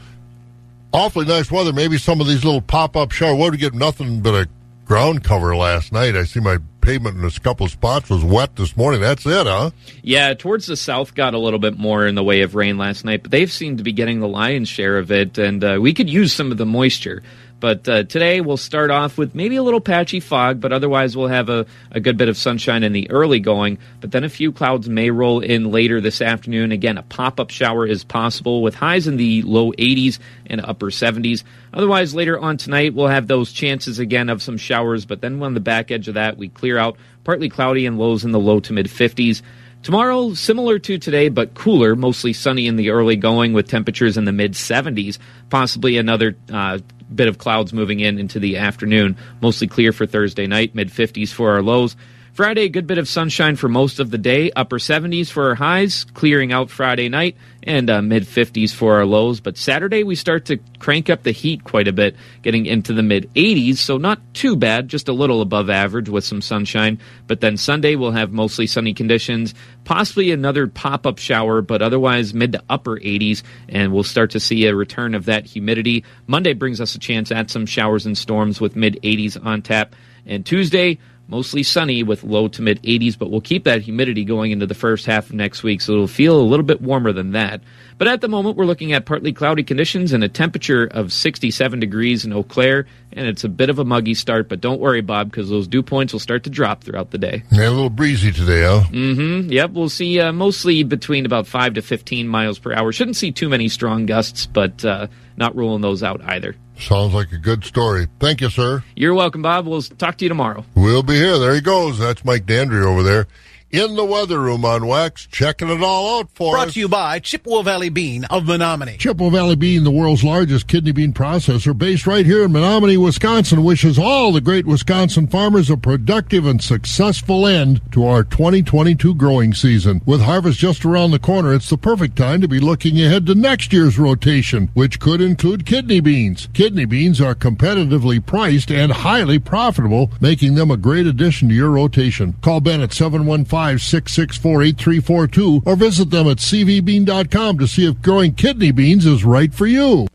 awfully 0.93 1.25
nice 1.25 1.51
weather. 1.51 1.73
Maybe 1.73 1.97
some 1.97 2.21
of 2.21 2.27
these 2.27 2.43
little 2.43 2.61
pop 2.61 2.95
up 2.95 3.11
showers. 3.11 3.37
What 3.37 3.51
we 3.51 3.57
get 3.57 3.73
nothing 3.73 4.21
but 4.21 4.33
a 4.33 4.49
ground 4.85 5.23
cover 5.23 5.55
last 5.55 5.91
night. 5.91 6.15
I 6.15 6.23
see 6.23 6.39
my 6.39 6.57
pavement 6.81 7.17
in 7.17 7.25
a 7.25 7.31
couple 7.31 7.67
spots 7.67 8.09
was 8.09 8.23
wet 8.23 8.55
this 8.55 8.77
morning. 8.77 9.01
That's 9.01 9.25
it, 9.25 9.47
huh? 9.47 9.71
Yeah, 10.03 10.35
towards 10.35 10.67
the 10.67 10.77
south 10.77 11.15
got 11.15 11.33
a 11.33 11.39
little 11.39 11.57
bit 11.59 11.77
more 11.77 12.05
in 12.05 12.13
the 12.13 12.23
way 12.23 12.41
of 12.41 12.53
rain 12.53 12.77
last 12.77 13.03
night, 13.03 13.23
but 13.23 13.31
they've 13.31 13.51
seemed 13.51 13.79
to 13.79 13.83
be 13.83 13.91
getting 13.91 14.19
the 14.19 14.27
lion's 14.27 14.69
share 14.69 14.97
of 14.99 15.11
it, 15.11 15.37
and 15.39 15.63
uh, 15.63 15.79
we 15.81 15.93
could 15.93 16.09
use 16.09 16.31
some 16.31 16.51
of 16.51 16.57
the 16.57 16.65
moisture. 16.65 17.23
But 17.59 17.87
uh, 17.87 18.03
today 18.03 18.41
we'll 18.41 18.57
start 18.57 18.91
off 18.91 19.17
with 19.17 19.33
maybe 19.33 19.55
a 19.55 19.63
little 19.63 19.79
patchy 19.79 20.19
fog, 20.19 20.59
but 20.59 20.73
otherwise 20.73 21.15
we'll 21.15 21.29
have 21.29 21.49
a, 21.49 21.65
a 21.91 21.99
good 21.99 22.17
bit 22.17 22.29
of 22.29 22.37
sunshine 22.37 22.83
in 22.83 22.91
the 22.91 23.09
early 23.09 23.39
going. 23.39 23.77
But 24.01 24.11
then 24.11 24.23
a 24.23 24.29
few 24.29 24.51
clouds 24.51 24.89
may 24.89 25.09
roll 25.09 25.39
in 25.39 25.71
later 25.71 26.01
this 26.01 26.21
afternoon. 26.21 26.71
Again, 26.71 26.97
a 26.97 27.03
pop 27.03 27.39
up 27.39 27.49
shower 27.49 27.87
is 27.87 28.03
possible 28.03 28.61
with 28.61 28.75
highs 28.75 29.07
in 29.07 29.17
the 29.17 29.41
low 29.43 29.71
80s 29.71 30.19
and 30.47 30.61
upper 30.61 30.87
70s. 30.87 31.43
Otherwise, 31.73 32.13
later 32.13 32.37
on 32.39 32.57
tonight 32.57 32.93
we'll 32.93 33.07
have 33.07 33.27
those 33.27 33.51
chances 33.51 33.99
again 33.99 34.29
of 34.29 34.43
some 34.43 34.57
showers, 34.57 35.05
but 35.05 35.21
then 35.21 35.41
on 35.41 35.53
the 35.53 35.59
back 35.59 35.91
edge 35.91 36.07
of 36.07 36.15
that 36.15 36.37
we 36.37 36.49
clear 36.49 36.77
out 36.77 36.97
partly 37.23 37.49
cloudy 37.49 37.85
and 37.85 37.97
lows 37.97 38.23
in 38.23 38.31
the 38.31 38.39
low 38.39 38.59
to 38.61 38.73
mid 38.73 38.87
50s. 38.87 39.41
Tomorrow, 39.85 40.33
similar 40.33 40.79
to 40.79 40.97
today, 40.97 41.29
but 41.29 41.53
cooler, 41.53 41.95
mostly 41.95 42.33
sunny 42.33 42.65
in 42.65 42.75
the 42.75 42.89
early 42.89 43.15
going 43.15 43.53
with 43.53 43.67
temperatures 43.67 44.17
in 44.17 44.25
the 44.25 44.31
mid 44.31 44.53
70s. 44.53 45.19
Possibly 45.51 45.97
another 45.97 46.35
uh, 46.51 46.79
bit 47.13 47.27
of 47.27 47.37
clouds 47.37 47.71
moving 47.71 47.99
in 47.99 48.17
into 48.17 48.39
the 48.39 48.57
afternoon. 48.57 49.15
Mostly 49.43 49.67
clear 49.67 49.93
for 49.93 50.07
Thursday 50.07 50.47
night, 50.47 50.73
mid 50.73 50.89
50s 50.89 51.31
for 51.31 51.51
our 51.51 51.61
lows. 51.61 51.95
Friday, 52.35 52.63
a 52.63 52.69
good 52.69 52.85
bit 52.85 52.97
of 52.97 53.07
sunshine 53.07 53.55
for 53.55 53.69
most 53.69 53.97
of 53.97 54.11
the 54.11 54.17
day. 54.17 54.51
Upper 54.51 54.77
70s 54.77 55.29
for 55.29 55.47
our 55.47 55.55
highs, 55.55 56.03
clearing 56.03 56.51
out 56.51 56.69
Friday 56.69 57.07
night, 57.07 57.37
and 57.63 57.89
uh, 57.89 58.01
mid 58.01 58.23
50s 58.23 58.73
for 58.73 58.95
our 58.95 59.05
lows. 59.05 59.39
But 59.39 59.55
Saturday, 59.55 60.03
we 60.03 60.15
start 60.15 60.43
to 60.47 60.59
crank 60.77 61.09
up 61.09 61.23
the 61.23 61.31
heat 61.31 61.63
quite 61.63 61.87
a 61.87 61.93
bit, 61.93 62.17
getting 62.41 62.65
into 62.65 62.91
the 62.91 63.03
mid 63.03 63.33
80s. 63.35 63.77
So 63.77 63.95
not 63.95 64.19
too 64.33 64.57
bad, 64.57 64.89
just 64.89 65.07
a 65.07 65.13
little 65.13 65.39
above 65.39 65.69
average 65.69 66.09
with 66.09 66.25
some 66.25 66.41
sunshine. 66.41 66.99
But 67.25 67.39
then 67.39 67.55
Sunday, 67.55 67.95
we'll 67.95 68.11
have 68.11 68.33
mostly 68.33 68.67
sunny 68.67 68.93
conditions, 68.93 69.53
possibly 69.85 70.31
another 70.31 70.67
pop 70.67 71.07
up 71.07 71.19
shower, 71.19 71.61
but 71.61 71.81
otherwise 71.81 72.33
mid 72.33 72.51
to 72.51 72.63
upper 72.69 72.99
80s. 72.99 73.43
And 73.69 73.93
we'll 73.93 74.03
start 74.03 74.31
to 74.31 74.41
see 74.41 74.65
a 74.65 74.75
return 74.75 75.15
of 75.15 75.23
that 75.23 75.45
humidity. 75.45 76.03
Monday 76.27 76.51
brings 76.51 76.81
us 76.81 76.95
a 76.95 76.99
chance 76.99 77.31
at 77.31 77.49
some 77.49 77.65
showers 77.65 78.05
and 78.05 78.17
storms 78.17 78.59
with 78.59 78.75
mid 78.75 78.99
80s 79.03 79.41
on 79.41 79.61
tap. 79.61 79.95
And 80.25 80.45
Tuesday, 80.45 80.97
mostly 81.27 81.63
sunny 81.63 82.03
with 82.03 82.23
low 82.23 82.47
to 82.49 82.61
mid 82.61 82.81
80s, 82.83 83.17
but 83.17 83.31
we'll 83.31 83.41
keep 83.41 83.63
that 83.63 83.81
humidity 83.81 84.23
going 84.23 84.51
into 84.51 84.67
the 84.67 84.73
first 84.73 85.05
half 85.05 85.29
of 85.29 85.35
next 85.35 85.63
week, 85.63 85.81
so 85.81 85.93
it'll 85.93 86.07
feel 86.07 86.39
a 86.39 86.43
little 86.43 86.65
bit 86.65 86.81
warmer 86.81 87.11
than 87.11 87.31
that. 87.31 87.61
But 87.97 88.09
at 88.09 88.19
the 88.19 88.27
moment, 88.27 88.57
we're 88.57 88.65
looking 88.65 88.91
at 88.91 89.05
partly 89.05 89.31
cloudy 89.31 89.63
conditions 89.63 90.11
and 90.11 90.21
a 90.21 90.27
temperature 90.27 90.85
of 90.85 91.13
67 91.13 91.79
degrees 91.79 92.25
in 92.25 92.33
Eau 92.33 92.43
Claire, 92.43 92.87
and 93.13 93.25
it's 93.25 93.45
a 93.45 93.49
bit 93.49 93.69
of 93.69 93.79
a 93.79 93.85
muggy 93.85 94.13
start, 94.13 94.49
but 94.49 94.59
don't 94.59 94.81
worry, 94.81 94.99
Bob, 94.99 95.31
because 95.31 95.49
those 95.49 95.65
dew 95.65 95.81
points 95.81 96.11
will 96.11 96.19
start 96.19 96.43
to 96.43 96.49
drop 96.49 96.83
throughout 96.83 97.11
the 97.11 97.17
day. 97.17 97.43
Yeah, 97.51 97.69
a 97.69 97.71
little 97.71 97.89
breezy 97.89 98.33
today, 98.33 98.63
huh? 98.63 98.83
Mm-hmm. 98.89 99.49
Yep, 99.49 99.71
we'll 99.71 99.89
see 99.89 100.19
uh, 100.19 100.33
mostly 100.33 100.83
between 100.83 101.25
about 101.25 101.47
5 101.47 101.75
to 101.75 101.81
15 101.81 102.27
miles 102.27 102.59
per 102.59 102.73
hour. 102.73 102.91
Shouldn't 102.91 103.15
see 103.15 103.31
too 103.31 103.47
many 103.47 103.69
strong 103.69 104.05
gusts, 104.05 104.45
but 104.45 104.83
uh, 104.83 105.07
not 105.37 105.55
ruling 105.55 105.81
those 105.81 106.03
out 106.03 106.21
either. 106.25 106.55
Sounds 106.77 107.13
like 107.13 107.31
a 107.31 107.37
good 107.37 107.63
story. 107.63 108.07
Thank 108.19 108.41
you, 108.41 108.49
sir. 108.49 108.83
You're 108.97 109.13
welcome, 109.13 109.41
Bob. 109.41 109.67
We'll 109.67 109.81
talk 109.81 110.17
to 110.17 110.25
you 110.25 110.29
tomorrow. 110.29 110.65
We'll 110.75 111.03
be 111.03 111.15
here. 111.15 111.37
There 111.37 111.55
he 111.55 111.61
goes. 111.61 111.97
That's 111.97 112.25
Mike 112.25 112.45
Dandry 112.45 112.83
over 112.83 113.03
there 113.03 113.27
in 113.71 113.95
the 113.95 114.05
weather 114.05 114.39
room 114.39 114.63
on 114.63 114.87
Wax, 114.87 115.25
checking 115.25 115.69
it 115.69 115.81
all 115.81 116.19
out 116.19 116.29
for 116.33 116.53
Brought 116.53 116.59
us. 116.59 116.65
Brought 116.65 116.73
to 116.73 116.79
you 116.79 116.87
by 116.87 117.19
Chippewa 117.19 117.61
Valley 117.61 117.89
Bean 117.89 118.23
of 118.25 118.43
Menomonie. 118.43 118.97
Chippewa 118.97 119.29
Valley 119.29 119.55
Bean, 119.55 119.83
the 119.83 119.91
world's 119.91 120.23
largest 120.23 120.67
kidney 120.67 120.91
bean 120.91 121.13
processor, 121.13 121.77
based 121.77 122.07
right 122.07 122.25
here 122.25 122.43
in 122.43 122.51
Menomonie, 122.51 123.01
Wisconsin, 123.03 123.63
wishes 123.63 123.99
all 123.99 124.31
the 124.31 124.41
great 124.41 124.65
Wisconsin 124.65 125.27
farmers 125.27 125.69
a 125.69 125.77
productive 125.77 126.45
and 126.45 126.61
successful 126.61 127.45
end 127.47 127.81
to 127.91 128.05
our 128.05 128.23
2022 128.23 129.15
growing 129.15 129.53
season. 129.53 130.01
With 130.05 130.21
harvest 130.21 130.59
just 130.59 130.85
around 130.85 131.11
the 131.11 131.19
corner, 131.19 131.53
it's 131.53 131.69
the 131.69 131.77
perfect 131.77 132.15
time 132.15 132.41
to 132.41 132.47
be 132.47 132.59
looking 132.59 133.01
ahead 133.01 133.25
to 133.25 133.35
next 133.35 133.73
year's 133.73 133.99
rotation, 133.99 134.69
which 134.73 134.99
could 134.99 135.21
include 135.21 135.65
kidney 135.65 135.99
beans. 135.99 136.47
Kidney 136.53 136.85
beans 136.85 137.19
are 137.19 137.35
competitively 137.35 138.25
priced 138.25 138.71
and 138.71 138.91
highly 138.91 139.39
profitable, 139.39 140.11
making 140.21 140.55
them 140.55 140.71
a 140.71 140.77
great 140.77 141.07
addition 141.07 141.49
to 141.49 141.55
your 141.55 141.71
rotation. 141.71 142.33
Call 142.41 142.61
Ben 142.61 142.81
at 142.81 142.93
715 142.93 143.54
664 143.55 144.63
8342 144.63 145.63
or 145.65 145.75
visit 145.75 146.09
them 146.09 146.27
at 146.27 146.37
cvbean.com 146.37 147.57
to 147.59 147.67
see 147.67 147.87
if 147.87 148.01
growing 148.01 148.33
kidney 148.33 148.71
beans 148.71 149.05
is 149.05 149.23
right 149.23 149.53
for 149.53 149.65
you. 149.65 150.07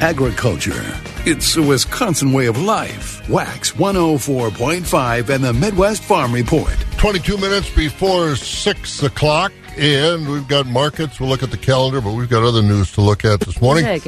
Agriculture. 0.00 0.82
It's 1.26 1.56
a 1.56 1.62
Wisconsin 1.62 2.32
way 2.32 2.46
of 2.46 2.58
life. 2.60 3.28
Wax 3.28 3.72
104.5 3.72 5.28
and 5.28 5.44
the 5.44 5.52
Midwest 5.52 6.02
Farm 6.02 6.32
Report. 6.32 6.74
22 6.96 7.36
minutes 7.36 7.68
before 7.74 8.36
6 8.36 9.02
o'clock, 9.02 9.52
and 9.76 10.26
we've 10.28 10.48
got 10.48 10.66
markets. 10.66 11.20
We'll 11.20 11.28
look 11.28 11.42
at 11.42 11.50
the 11.50 11.58
calendar, 11.58 12.00
but 12.00 12.12
we've 12.12 12.30
got 12.30 12.42
other 12.42 12.62
news 12.62 12.92
to 12.92 13.02
look 13.02 13.24
at 13.26 13.40
this 13.40 13.60
morning. 13.60 13.84
Heck, 13.84 14.06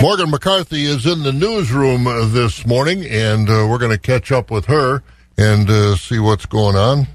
Morgan 0.00 0.30
McCarthy 0.30 0.84
is 0.84 1.06
in 1.06 1.22
the 1.22 1.32
newsroom 1.32 2.06
uh, 2.06 2.24
this 2.26 2.64
morning, 2.66 3.04
and 3.04 3.50
uh, 3.50 3.66
we're 3.68 3.78
going 3.78 3.90
to 3.90 3.98
catch 3.98 4.30
up 4.30 4.50
with 4.50 4.66
her 4.66 5.02
and 5.36 5.68
uh, 5.68 5.96
see 5.96 6.18
what's 6.18 6.46
going 6.46 6.76
on. 6.76 7.06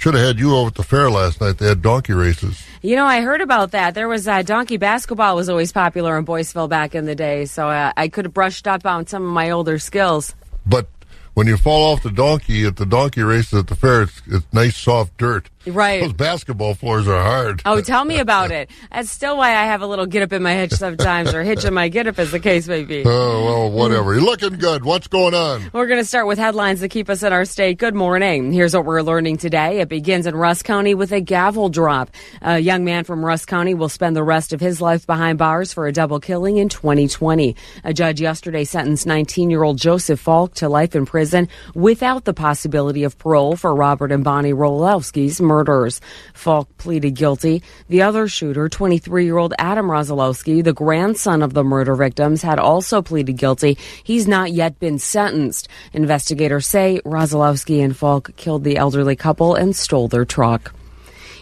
Should 0.00 0.14
have 0.14 0.26
had 0.26 0.38
you 0.38 0.56
over 0.56 0.68
at 0.68 0.76
the 0.76 0.82
fair 0.82 1.10
last 1.10 1.42
night. 1.42 1.58
They 1.58 1.66
had 1.66 1.82
donkey 1.82 2.14
races. 2.14 2.64
You 2.80 2.96
know, 2.96 3.04
I 3.04 3.20
heard 3.20 3.42
about 3.42 3.72
that. 3.72 3.92
There 3.94 4.08
was 4.08 4.26
uh, 4.26 4.40
donkey 4.40 4.78
basketball 4.78 5.36
was 5.36 5.50
always 5.50 5.72
popular 5.72 6.16
in 6.16 6.24
Boyceville 6.24 6.70
back 6.70 6.94
in 6.94 7.04
the 7.04 7.14
day, 7.14 7.44
so 7.44 7.68
uh, 7.68 7.92
I 7.94 8.08
could 8.08 8.24
have 8.24 8.32
brushed 8.32 8.66
up 8.66 8.86
on 8.86 9.06
some 9.06 9.22
of 9.22 9.28
my 9.28 9.50
older 9.50 9.78
skills. 9.78 10.34
But 10.64 10.88
when 11.34 11.48
you 11.48 11.58
fall 11.58 11.92
off 11.92 12.02
the 12.02 12.10
donkey 12.10 12.64
at 12.64 12.76
the 12.76 12.86
donkey 12.86 13.22
races 13.22 13.58
at 13.58 13.66
the 13.66 13.76
fair, 13.76 14.04
it's, 14.04 14.22
it's 14.26 14.46
nice 14.54 14.74
soft 14.74 15.18
dirt. 15.18 15.50
Right. 15.66 16.00
Those 16.02 16.14
basketball 16.14 16.74
floors 16.74 17.06
are 17.06 17.22
hard. 17.22 17.62
Oh, 17.66 17.80
tell 17.82 18.04
me 18.04 18.18
about 18.18 18.50
it. 18.50 18.70
That's 18.90 19.10
still 19.10 19.36
why 19.36 19.50
I 19.50 19.64
have 19.64 19.82
a 19.82 19.86
little 19.86 20.06
get 20.06 20.22
up 20.22 20.32
in 20.32 20.42
my 20.42 20.54
hitch 20.54 20.72
sometimes, 20.72 21.34
or 21.34 21.42
hitch 21.42 21.64
in 21.64 21.74
my 21.74 21.88
get 21.88 22.06
up, 22.06 22.18
as 22.18 22.30
the 22.30 22.40
case 22.40 22.66
may 22.66 22.84
be. 22.84 23.04
Oh, 23.12 23.44
well, 23.44 23.70
whatever. 23.70 24.14
You're 24.14 24.22
looking 24.22 24.56
good. 24.58 24.84
What's 24.84 25.06
going 25.08 25.34
on? 25.34 25.70
We're 25.72 25.86
going 25.86 26.00
to 26.00 26.06
start 26.06 26.26
with 26.26 26.38
headlines 26.38 26.80
that 26.80 26.90
keep 26.90 27.10
us 27.10 27.22
in 27.22 27.32
our 27.32 27.44
state. 27.44 27.78
Good 27.78 27.94
morning. 27.94 28.52
Here's 28.52 28.74
what 28.74 28.84
we're 28.84 29.02
learning 29.02 29.38
today. 29.38 29.80
It 29.80 29.88
begins 29.88 30.26
in 30.26 30.34
Rusk 30.36 30.64
County 30.64 30.94
with 30.94 31.12
a 31.12 31.20
gavel 31.20 31.68
drop. 31.68 32.10
A 32.40 32.58
young 32.58 32.84
man 32.84 33.04
from 33.04 33.24
Rusk 33.24 33.48
County 33.48 33.74
will 33.74 33.88
spend 33.88 34.16
the 34.16 34.22
rest 34.22 34.52
of 34.52 34.60
his 34.60 34.80
life 34.80 35.06
behind 35.06 35.38
bars 35.38 35.72
for 35.72 35.86
a 35.86 35.92
double 35.92 36.20
killing 36.20 36.56
in 36.58 36.68
2020. 36.68 37.56
A 37.84 37.92
judge 37.92 38.20
yesterday 38.20 38.64
sentenced 38.64 39.06
19 39.06 39.50
year 39.50 39.62
old 39.62 39.76
Joseph 39.76 40.20
Falk 40.20 40.54
to 40.54 40.68
life 40.68 40.94
in 40.94 41.04
prison 41.04 41.48
without 41.74 42.24
the 42.24 42.34
possibility 42.34 43.02
of 43.04 43.18
parole 43.18 43.56
for 43.56 43.74
Robert 43.74 44.12
and 44.12 44.24
Bonnie 44.24 44.52
Rozalowski's 44.52 45.40
murders. 45.50 46.00
Falk 46.32 46.66
pleaded 46.78 47.14
guilty. 47.22 47.62
The 47.88 48.02
other 48.02 48.28
shooter, 48.28 48.68
23 48.68 49.24
year 49.24 49.38
old 49.42 49.54
Adam 49.58 49.86
Rozalowski, 49.86 50.62
the 50.62 50.80
grandson 50.84 51.42
of 51.42 51.54
the 51.54 51.64
murder 51.64 51.96
victims, 51.96 52.42
had 52.42 52.58
also 52.58 53.02
pleaded 53.02 53.36
guilty. 53.36 53.76
He's 54.04 54.26
not 54.28 54.52
yet 54.52 54.78
been 54.78 54.98
sentenced. 54.98 55.68
Investigators 55.92 56.66
say 56.66 57.00
Rozalowski 57.04 57.82
and 57.84 57.96
Falk 57.96 58.30
killed 58.36 58.64
the 58.64 58.76
elderly 58.76 59.16
couple 59.16 59.54
and 59.54 59.74
stole 59.74 60.08
their 60.08 60.24
truck. 60.24 60.72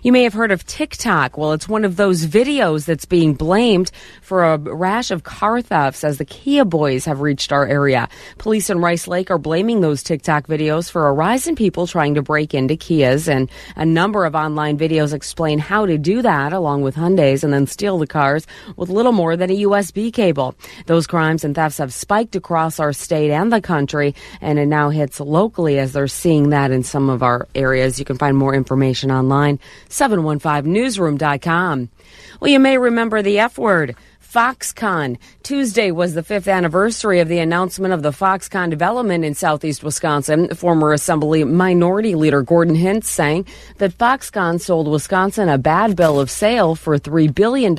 You 0.02 0.12
may 0.12 0.22
have 0.22 0.32
heard 0.32 0.52
of 0.52 0.64
TikTok. 0.64 1.36
Well, 1.36 1.52
it's 1.52 1.68
one 1.68 1.84
of 1.84 1.96
those 1.96 2.24
videos 2.24 2.84
that's 2.84 3.04
being 3.04 3.34
blamed 3.34 3.90
for 4.22 4.44
a 4.44 4.56
rash 4.56 5.10
of 5.10 5.24
car 5.24 5.60
thefts 5.60 6.04
as 6.04 6.18
the 6.18 6.24
Kia 6.24 6.64
boys 6.64 7.04
have 7.04 7.20
reached 7.20 7.50
our 7.50 7.66
area. 7.66 8.08
Police 8.38 8.70
in 8.70 8.78
Rice 8.78 9.08
Lake 9.08 9.28
are 9.28 9.38
blaming 9.38 9.80
those 9.80 10.04
TikTok 10.04 10.46
videos 10.46 10.88
for 10.88 11.08
a 11.08 11.12
rise 11.12 11.48
in 11.48 11.56
people 11.56 11.88
trying 11.88 12.14
to 12.14 12.22
break 12.22 12.54
into 12.54 12.74
Kias, 12.74 13.26
and 13.26 13.50
a 13.74 13.84
number 13.84 14.24
of 14.24 14.36
online 14.36 14.78
videos 14.78 15.12
explain 15.12 15.58
how 15.58 15.84
to 15.84 15.98
do 15.98 16.22
that, 16.22 16.52
along 16.52 16.82
with 16.82 16.94
Hyundais, 16.94 17.42
and 17.42 17.52
then 17.52 17.66
steal 17.66 17.98
the 17.98 18.06
cars 18.06 18.46
with 18.76 18.90
little 18.90 19.12
more 19.12 19.36
than 19.36 19.50
a 19.50 19.62
USB 19.62 20.12
cable. 20.12 20.54
Those 20.86 21.08
crimes 21.08 21.42
and 21.42 21.56
thefts 21.56 21.78
have 21.78 21.92
spiked 21.92 22.36
across 22.36 22.78
our 22.78 22.92
state 22.92 23.32
and 23.32 23.52
the 23.52 23.60
country, 23.60 24.14
and 24.40 24.60
it 24.60 24.66
now 24.66 24.90
hits 24.90 25.18
locally 25.18 25.80
as 25.80 25.92
they're 25.92 26.06
seeing 26.06 26.50
that 26.50 26.70
in 26.70 26.84
some 26.84 27.10
of 27.10 27.24
our 27.24 27.48
areas. 27.56 27.98
You 27.98 28.04
can 28.04 28.16
find 28.16 28.36
more 28.36 28.54
information 28.54 29.10
online. 29.10 29.58
715newsroom.com. 29.88 31.88
Well, 32.40 32.50
you 32.50 32.58
may 32.58 32.78
remember 32.78 33.22
the 33.22 33.38
F 33.38 33.58
word. 33.58 33.94
Foxconn. 34.28 35.16
Tuesday 35.42 35.90
was 35.90 36.12
the 36.12 36.22
fifth 36.22 36.48
anniversary 36.48 37.20
of 37.20 37.28
the 37.28 37.38
announcement 37.38 37.94
of 37.94 38.02
the 38.02 38.10
Foxconn 38.10 38.68
development 38.68 39.24
in 39.24 39.34
southeast 39.34 39.82
Wisconsin. 39.82 40.54
Former 40.54 40.92
Assembly 40.92 41.44
Minority 41.44 42.14
Leader 42.14 42.42
Gordon 42.42 42.76
Hintz 42.76 43.04
saying 43.04 43.46
that 43.78 43.96
Foxconn 43.96 44.60
sold 44.60 44.86
Wisconsin 44.86 45.48
a 45.48 45.56
bad 45.56 45.96
bill 45.96 46.20
of 46.20 46.30
sale 46.30 46.74
for 46.74 46.98
$3 46.98 47.34
billion 47.34 47.74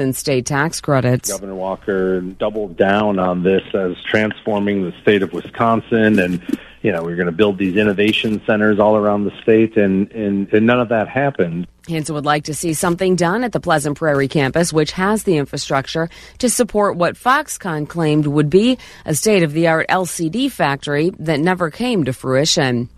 in 0.00 0.12
state 0.12 0.44
tax 0.44 0.80
credits. 0.80 1.30
Governor 1.30 1.54
Walker 1.54 2.20
doubled 2.20 2.76
down 2.76 3.20
on 3.20 3.44
this 3.44 3.62
as 3.72 3.94
transforming 4.04 4.82
the 4.82 4.92
state 5.02 5.22
of 5.22 5.32
Wisconsin 5.32 6.18
and 6.18 6.58
you 6.82 6.90
know, 6.90 7.02
we 7.02 7.12
are 7.12 7.16
going 7.16 7.26
to 7.26 7.32
build 7.32 7.58
these 7.58 7.76
innovation 7.76 8.42
centers 8.44 8.78
all 8.78 8.96
around 8.96 9.24
the 9.24 9.32
state, 9.42 9.76
and, 9.76 10.10
and, 10.12 10.52
and 10.52 10.66
none 10.66 10.80
of 10.80 10.88
that 10.88 11.08
happened. 11.08 11.68
Hintz 11.84 12.10
would 12.10 12.24
like 12.24 12.44
to 12.44 12.54
see 12.54 12.74
something 12.74 13.16
done 13.16 13.44
at 13.44 13.52
the 13.52 13.60
Pleasant 13.60 13.96
Prairie 13.96 14.28
campus, 14.28 14.72
which 14.72 14.92
has 14.92 15.22
the 15.22 15.36
infrastructure 15.36 16.08
to 16.38 16.50
support 16.50 16.96
what 16.96 17.14
Foxconn 17.14 17.88
claimed 17.88 18.26
would 18.26 18.50
be 18.50 18.78
a 19.04 19.14
state 19.14 19.42
of 19.42 19.52
the 19.52 19.68
art 19.68 19.88
LCD 19.88 20.50
factory 20.50 21.10
that 21.18 21.40
never 21.40 21.70
came 21.70 22.04
to 22.04 22.12
fruition. 22.12 22.88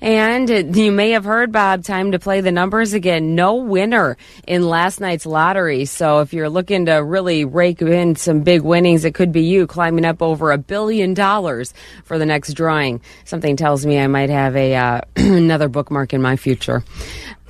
And 0.00 0.76
you 0.76 0.92
may 0.92 1.10
have 1.10 1.24
heard, 1.24 1.52
Bob, 1.52 1.84
time 1.84 2.12
to 2.12 2.18
play 2.18 2.40
the 2.40 2.52
numbers 2.52 2.94
again. 2.94 3.34
No 3.34 3.56
winner 3.56 4.16
in 4.46 4.66
last 4.66 5.00
night's 5.00 5.26
lottery. 5.26 5.84
So 5.84 6.20
if 6.20 6.32
you're 6.32 6.48
looking 6.48 6.86
to 6.86 6.94
really 6.94 7.44
rake 7.44 7.82
in 7.82 8.16
some 8.16 8.40
big 8.40 8.62
winnings, 8.62 9.04
it 9.04 9.14
could 9.14 9.30
be 9.30 9.42
you 9.42 9.66
climbing 9.66 10.06
up 10.06 10.22
over 10.22 10.52
a 10.52 10.58
billion 10.58 11.12
dollars 11.12 11.74
for 12.04 12.18
the 12.18 12.26
next 12.26 12.54
drawing. 12.54 13.02
Something 13.24 13.56
tells 13.56 13.84
me 13.84 13.98
I 13.98 14.06
might 14.06 14.30
have 14.30 14.56
a 14.56 14.74
uh, 14.74 15.00
another 15.16 15.68
bookmark 15.68 16.14
in 16.14 16.22
my 16.22 16.36
future. 16.36 16.82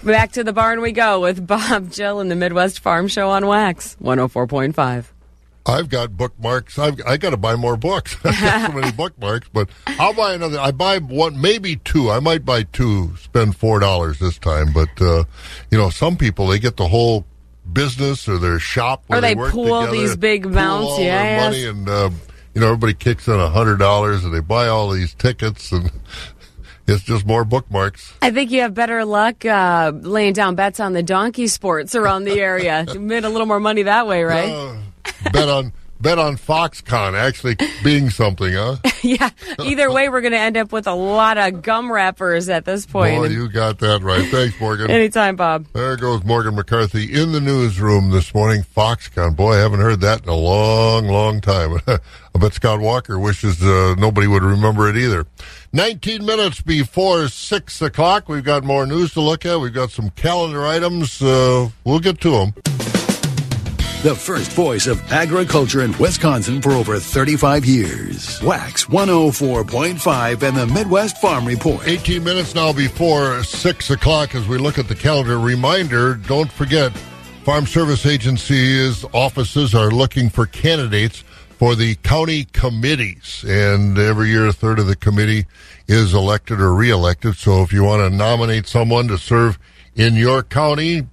Back 0.03 0.32
to 0.32 0.42
the 0.42 0.53
barn 0.53 0.80
we 0.80 0.92
go 0.92 1.20
with 1.20 1.46
Bob 1.46 1.90
Jill 1.90 2.20
and 2.20 2.30
the 2.30 2.36
Midwest 2.36 2.80
Farm 2.80 3.07
Show 3.07 3.30
on 3.30 3.46
Wax 3.46 3.96
104.5. 4.03 5.05
I've 5.66 5.88
got 5.88 6.16
bookmarks. 6.16 6.78
I've 6.78 7.00
I 7.06 7.16
got 7.16 7.30
to 7.30 7.36
buy 7.36 7.56
more 7.56 7.76
books. 7.76 8.16
I've 8.24 8.40
got 8.40 8.70
so 8.70 8.78
many 8.78 8.92
bookmarks, 8.96 9.48
but 9.52 9.68
I'll 9.86 10.14
buy 10.14 10.34
another. 10.34 10.58
I 10.58 10.70
buy 10.70 10.98
one, 10.98 11.40
maybe 11.40 11.76
two. 11.76 12.11
I 12.11 12.20
might 12.20 12.44
buy 12.44 12.64
two. 12.64 13.16
Spend 13.16 13.56
four 13.56 13.78
dollars 13.80 14.18
this 14.18 14.38
time, 14.38 14.72
but 14.72 14.88
uh, 15.00 15.24
you 15.70 15.78
know, 15.78 15.90
some 15.90 16.16
people 16.16 16.46
they 16.46 16.58
get 16.58 16.76
the 16.76 16.88
whole 16.88 17.26
business 17.72 18.28
or 18.28 18.38
their 18.38 18.58
shop 18.58 19.04
where 19.06 19.18
Or 19.18 19.20
they 19.20 19.34
work 19.34 19.52
pool 19.52 19.80
together, 19.82 19.92
these 19.92 20.16
big 20.16 20.46
amounts, 20.46 20.98
yes. 20.98 21.44
money, 21.44 21.64
and 21.64 21.88
uh, 21.88 22.11
you 22.54 22.61
know, 22.61 22.68
everybody 22.68 22.94
kicks 22.94 23.28
in 23.28 23.34
a 23.34 23.50
hundred 23.50 23.78
dollars, 23.78 24.24
and 24.24 24.34
they 24.34 24.40
buy 24.40 24.68
all 24.68 24.90
these 24.90 25.14
tickets, 25.14 25.72
and 25.72 25.90
It's 26.90 27.04
just 27.04 27.24
more 27.24 27.44
bookmarks. 27.44 28.14
I 28.20 28.32
think 28.32 28.50
you 28.50 28.62
have 28.62 28.74
better 28.74 29.04
luck 29.04 29.44
uh, 29.44 29.92
laying 29.94 30.32
down 30.32 30.56
bets 30.56 30.80
on 30.80 30.92
the 30.92 31.04
donkey 31.04 31.46
sports 31.46 31.94
around 31.94 32.24
the 32.24 32.40
area. 32.40 32.84
you 32.92 32.98
made 32.98 33.24
a 33.24 33.28
little 33.28 33.46
more 33.46 33.61
money 33.61 33.84
that 33.84 34.08
way, 34.08 34.24
right? 34.24 34.76
Bet 35.32 35.48
on 35.48 35.72
bet 36.00 36.18
on 36.18 36.36
Foxconn 36.36 37.14
actually 37.14 37.56
being 37.84 38.10
something, 38.10 38.52
huh? 38.52 38.76
yeah. 39.02 39.30
Either 39.58 39.90
way, 39.90 40.08
we're 40.08 40.20
going 40.20 40.32
to 40.32 40.38
end 40.38 40.56
up 40.56 40.72
with 40.72 40.86
a 40.86 40.94
lot 40.94 41.38
of 41.38 41.62
gum 41.62 41.92
wrappers 41.92 42.48
at 42.48 42.64
this 42.64 42.86
point. 42.86 43.16
Boy, 43.16 43.26
you 43.28 43.48
got 43.48 43.78
that 43.80 44.02
right. 44.02 44.26
Thanks, 44.28 44.58
Morgan. 44.60 44.90
Anytime, 44.90 45.36
Bob. 45.36 45.66
There 45.72 45.96
goes 45.96 46.24
Morgan 46.24 46.54
McCarthy 46.54 47.12
in 47.12 47.32
the 47.32 47.40
newsroom 47.40 48.10
this 48.10 48.34
morning. 48.34 48.62
Foxconn. 48.62 49.36
Boy, 49.36 49.54
I 49.54 49.58
haven't 49.58 49.80
heard 49.80 50.00
that 50.00 50.22
in 50.22 50.28
a 50.28 50.36
long, 50.36 51.06
long 51.08 51.40
time. 51.40 51.78
I 51.86 52.38
bet 52.38 52.54
Scott 52.54 52.80
Walker 52.80 53.18
wishes 53.18 53.62
uh, 53.62 53.94
nobody 53.98 54.26
would 54.26 54.42
remember 54.42 54.88
it 54.88 54.96
either. 54.96 55.26
19 55.72 56.24
minutes 56.24 56.60
before 56.60 57.28
6 57.28 57.82
o'clock. 57.82 58.28
We've 58.28 58.44
got 58.44 58.64
more 58.64 58.86
news 58.86 59.12
to 59.14 59.20
look 59.20 59.44
at. 59.44 59.60
We've 59.60 59.74
got 59.74 59.90
some 59.90 60.10
calendar 60.10 60.66
items. 60.66 61.20
Uh, 61.20 61.68
we'll 61.84 62.00
get 62.00 62.20
to 62.22 62.30
them. 62.30 62.89
The 64.03 64.14
first 64.14 64.53
voice 64.53 64.86
of 64.86 65.12
agriculture 65.12 65.82
in 65.82 65.96
Wisconsin 65.98 66.62
for 66.62 66.70
over 66.70 66.98
35 66.98 67.66
years. 67.66 68.40
Wax 68.42 68.86
104.5 68.86 70.42
and 70.42 70.57
the 70.57 70.66
Midwest 70.68 71.18
Farm 71.18 71.44
Report. 71.44 71.86
18 71.86 72.24
minutes 72.24 72.55
now 72.55 72.72
before 72.72 73.44
6 73.44 73.90
o'clock 73.90 74.34
as 74.34 74.48
we 74.48 74.57
look 74.57 74.78
at 74.78 74.88
the 74.88 74.94
calendar. 74.94 75.38
Reminder 75.38 76.14
don't 76.14 76.51
forget, 76.51 76.96
Farm 77.44 77.66
Service 77.66 78.07
Agency's 78.07 79.05
offices 79.12 79.74
are 79.74 79.90
looking 79.90 80.30
for 80.30 80.46
candidates 80.46 81.22
for 81.59 81.74
the 81.74 81.94
county 81.96 82.44
committees. 82.55 83.44
And 83.46 83.98
every 83.98 84.30
year, 84.30 84.46
a 84.46 84.53
third 84.55 84.78
of 84.78 84.86
the 84.86 84.96
committee 84.96 85.44
is 85.88 86.14
elected 86.14 86.59
or 86.59 86.72
reelected. 86.72 87.36
So 87.36 87.61
if 87.61 87.70
you 87.70 87.84
want 87.84 88.01
to 88.01 88.16
nominate 88.16 88.66
someone 88.66 89.09
to 89.09 89.18
serve 89.18 89.59
in 89.94 90.14
your 90.14 90.42
county, 90.42 91.07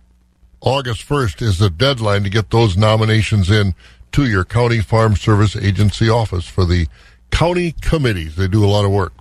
August 0.61 1.07
1st 1.07 1.41
is 1.41 1.59
the 1.59 1.69
deadline 1.69 2.23
to 2.23 2.29
get 2.29 2.49
those 2.49 2.75
nominations 2.75 3.49
in 3.49 3.75
to 4.11 4.25
your 4.25 4.43
county 4.43 4.81
farm 4.81 5.15
service 5.15 5.55
agency 5.55 6.09
office 6.09 6.47
for 6.47 6.65
the 6.65 6.87
county 7.31 7.73
committees. 7.81 8.35
They 8.35 8.47
do 8.47 8.65
a 8.65 8.67
lot 8.67 8.85
of 8.85 8.91
work. 8.91 9.13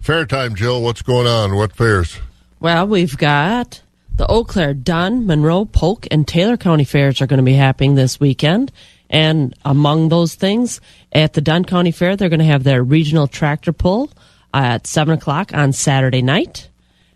Fair 0.00 0.26
time, 0.26 0.54
Jill. 0.54 0.82
What's 0.82 1.02
going 1.02 1.26
on? 1.26 1.56
What 1.56 1.74
fairs? 1.74 2.20
Well, 2.60 2.86
we've 2.86 3.16
got 3.16 3.82
the 4.16 4.26
Eau 4.26 4.44
Claire, 4.44 4.74
Dunn, 4.74 5.26
Monroe, 5.26 5.64
Polk, 5.64 6.06
and 6.10 6.26
Taylor 6.26 6.56
County 6.56 6.84
fairs 6.84 7.20
are 7.20 7.26
going 7.26 7.38
to 7.38 7.44
be 7.44 7.54
happening 7.54 7.94
this 7.94 8.20
weekend. 8.20 8.72
And 9.10 9.54
among 9.64 10.08
those 10.08 10.34
things, 10.34 10.80
at 11.12 11.32
the 11.32 11.40
Dunn 11.40 11.64
County 11.64 11.90
Fair, 11.90 12.16
they're 12.16 12.28
going 12.28 12.40
to 12.40 12.44
have 12.44 12.64
their 12.64 12.82
regional 12.82 13.26
tractor 13.26 13.72
pull 13.72 14.10
uh, 14.52 14.58
at 14.58 14.86
7 14.86 15.14
o'clock 15.14 15.52
on 15.54 15.72
Saturday 15.72 16.22
night 16.22 16.68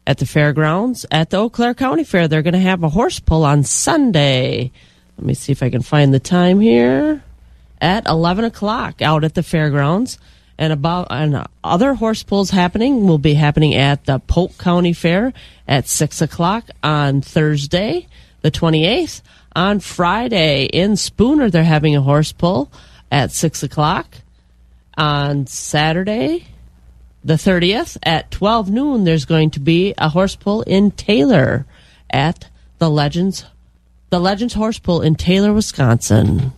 at 0.07 0.19
the 0.19 0.27
fairgrounds. 0.27 1.07
At 1.11 1.31
the 1.31 1.39
Eau 1.39 1.49
Claire 1.49 1.75
County 1.75 2.05
Fair, 2.05 2.29
they're 2.29 2.43
going 2.43 2.55
to 2.55 2.61
have 2.61 2.83
a 2.83 2.89
horse 2.89 3.19
pull 3.19 3.45
on 3.45 3.65
Sunday. 3.65 4.71
Let 5.17 5.27
me 5.27 5.35
see 5.35 5.53
if 5.53 5.63
I 5.63 5.71
can 5.71 5.83
find 5.83 6.13
the 6.13 6.21
time 6.21 6.61
here. 6.61 7.23
At 7.81 8.07
11 8.07 8.45
o'clock 8.45 9.03
out 9.03 9.25
at 9.25 9.35
the 9.35 9.43
fairgrounds. 9.43 10.19
And 10.59 10.73
about 10.73 11.09
and 11.11 11.45
other 11.65 11.95
horse 11.95 12.23
pulls 12.23 12.51
happening 12.51 13.07
will 13.07 13.19
be 13.19 13.35
happening 13.35 13.75
at 13.75 14.05
the 14.05 14.21
Polk 14.21 14.59
County 14.59 14.93
Fair 14.93 15.33
at 15.67 15.89
6 15.89 16.21
o'clock 16.21 16.69
on 16.83 17.21
Thursday, 17.21 18.07
the 18.43 18.51
28th. 18.51 19.23
On 19.55 19.81
Friday 19.81 20.65
in 20.65 20.97
Spooner, 20.97 21.51
they're 21.51 21.65
having 21.65 21.97
a 21.97 22.01
horse 22.01 22.33
pull 22.33 22.71
at 23.11 23.33
6 23.33 23.63
o'clock. 23.63 24.15
On 24.97 25.47
Saturday, 25.47 26.47
the 27.25 27.35
30th 27.35 27.97
at 28.03 28.31
12 28.31 28.71
noon 28.71 29.05
there's 29.05 29.25
going 29.25 29.51
to 29.51 29.61
be 29.61 29.95
a 29.97 30.09
horse 30.09 30.35
pull 30.35 30.63
in 30.63 30.91
Taylor 30.91 31.67
at 32.11 32.49
the 32.79 32.91
Legends 32.91 33.45
the 34.13 34.21
Legends 34.21 34.53
Horse 34.53 34.79
Pull 34.79 35.01
in 35.01 35.15
Taylor, 35.15 35.55
Wisconsin. 35.55 36.53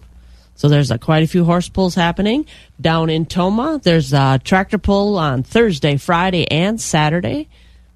So 0.57 0.69
there's 0.69 0.91
a, 0.91 0.99
quite 0.99 1.23
a 1.23 1.29
few 1.29 1.45
horse 1.45 1.69
pulls 1.69 1.95
happening 1.95 2.47
down 2.81 3.11
in 3.11 3.27
Tomah. 3.27 3.81
There's 3.81 4.13
a 4.13 4.41
tractor 4.43 4.77
pull 4.77 5.17
on 5.17 5.45
Thursday, 5.45 5.97
Friday, 5.97 6.51
and 6.51 6.81
Saturday. 6.81 7.49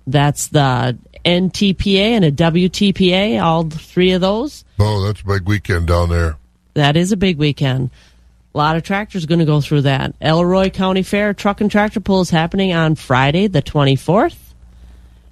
That's 0.06 0.46
the 0.46 0.96
NTPA 1.24 1.98
and 1.98 2.24
a 2.24 2.30
WTPA, 2.30 3.42
all 3.42 3.64
three 3.68 4.12
of 4.12 4.20
those. 4.20 4.64
Oh, 4.78 5.04
that's 5.04 5.22
a 5.22 5.24
big 5.24 5.48
weekend 5.48 5.88
down 5.88 6.10
there. 6.10 6.36
That 6.74 6.96
is 6.96 7.10
a 7.10 7.16
big 7.16 7.36
weekend. 7.36 7.90
A 8.58 8.66
lot 8.66 8.74
of 8.74 8.82
tractors 8.82 9.24
going 9.24 9.38
to 9.38 9.44
go 9.44 9.60
through 9.60 9.82
that. 9.82 10.16
Elroy 10.20 10.70
County 10.70 11.04
Fair 11.04 11.32
Truck 11.32 11.60
and 11.60 11.70
Tractor 11.70 12.00
Pull 12.00 12.22
is 12.22 12.30
happening 12.30 12.72
on 12.72 12.96
Friday, 12.96 13.46
the 13.46 13.62
24th. 13.62 14.34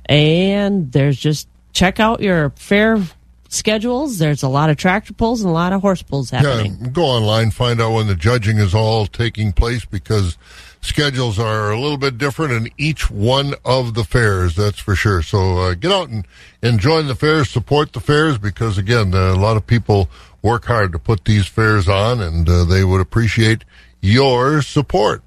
And 0.04 0.92
there's 0.92 1.18
just 1.18 1.48
check 1.72 1.98
out 1.98 2.20
your 2.20 2.50
fair 2.50 3.02
schedules. 3.48 4.18
There's 4.18 4.44
a 4.44 4.48
lot 4.48 4.70
of 4.70 4.76
tractor 4.76 5.12
pulls 5.12 5.40
and 5.40 5.50
a 5.50 5.52
lot 5.52 5.72
of 5.72 5.80
horse 5.80 6.02
pulls 6.02 6.30
happening. 6.30 6.78
Yeah, 6.80 6.88
go 6.90 7.02
online, 7.02 7.50
find 7.50 7.80
out 7.80 7.94
when 7.94 8.06
the 8.06 8.14
judging 8.14 8.58
is 8.58 8.76
all 8.76 9.08
taking 9.08 9.52
place 9.52 9.84
because 9.84 10.38
schedules 10.80 11.36
are 11.36 11.72
a 11.72 11.80
little 11.80 11.98
bit 11.98 12.18
different 12.18 12.52
in 12.52 12.70
each 12.78 13.10
one 13.10 13.54
of 13.64 13.94
the 13.94 14.04
fairs, 14.04 14.54
that's 14.54 14.78
for 14.78 14.94
sure. 14.94 15.20
So 15.22 15.58
uh, 15.58 15.74
get 15.74 15.90
out 15.90 16.10
and, 16.10 16.28
and 16.62 16.78
join 16.78 17.08
the 17.08 17.16
fairs, 17.16 17.50
support 17.50 17.92
the 17.92 17.98
fairs 17.98 18.38
because, 18.38 18.78
again, 18.78 19.12
uh, 19.14 19.34
a 19.34 19.34
lot 19.34 19.56
of 19.56 19.66
people 19.66 20.08
work 20.46 20.66
hard 20.66 20.92
to 20.92 20.98
put 20.98 21.24
these 21.24 21.48
fairs 21.48 21.88
on 21.88 22.20
and 22.20 22.48
uh, 22.48 22.64
they 22.64 22.84
would 22.84 23.00
appreciate 23.00 23.64
your 24.00 24.62
support. 24.62 25.20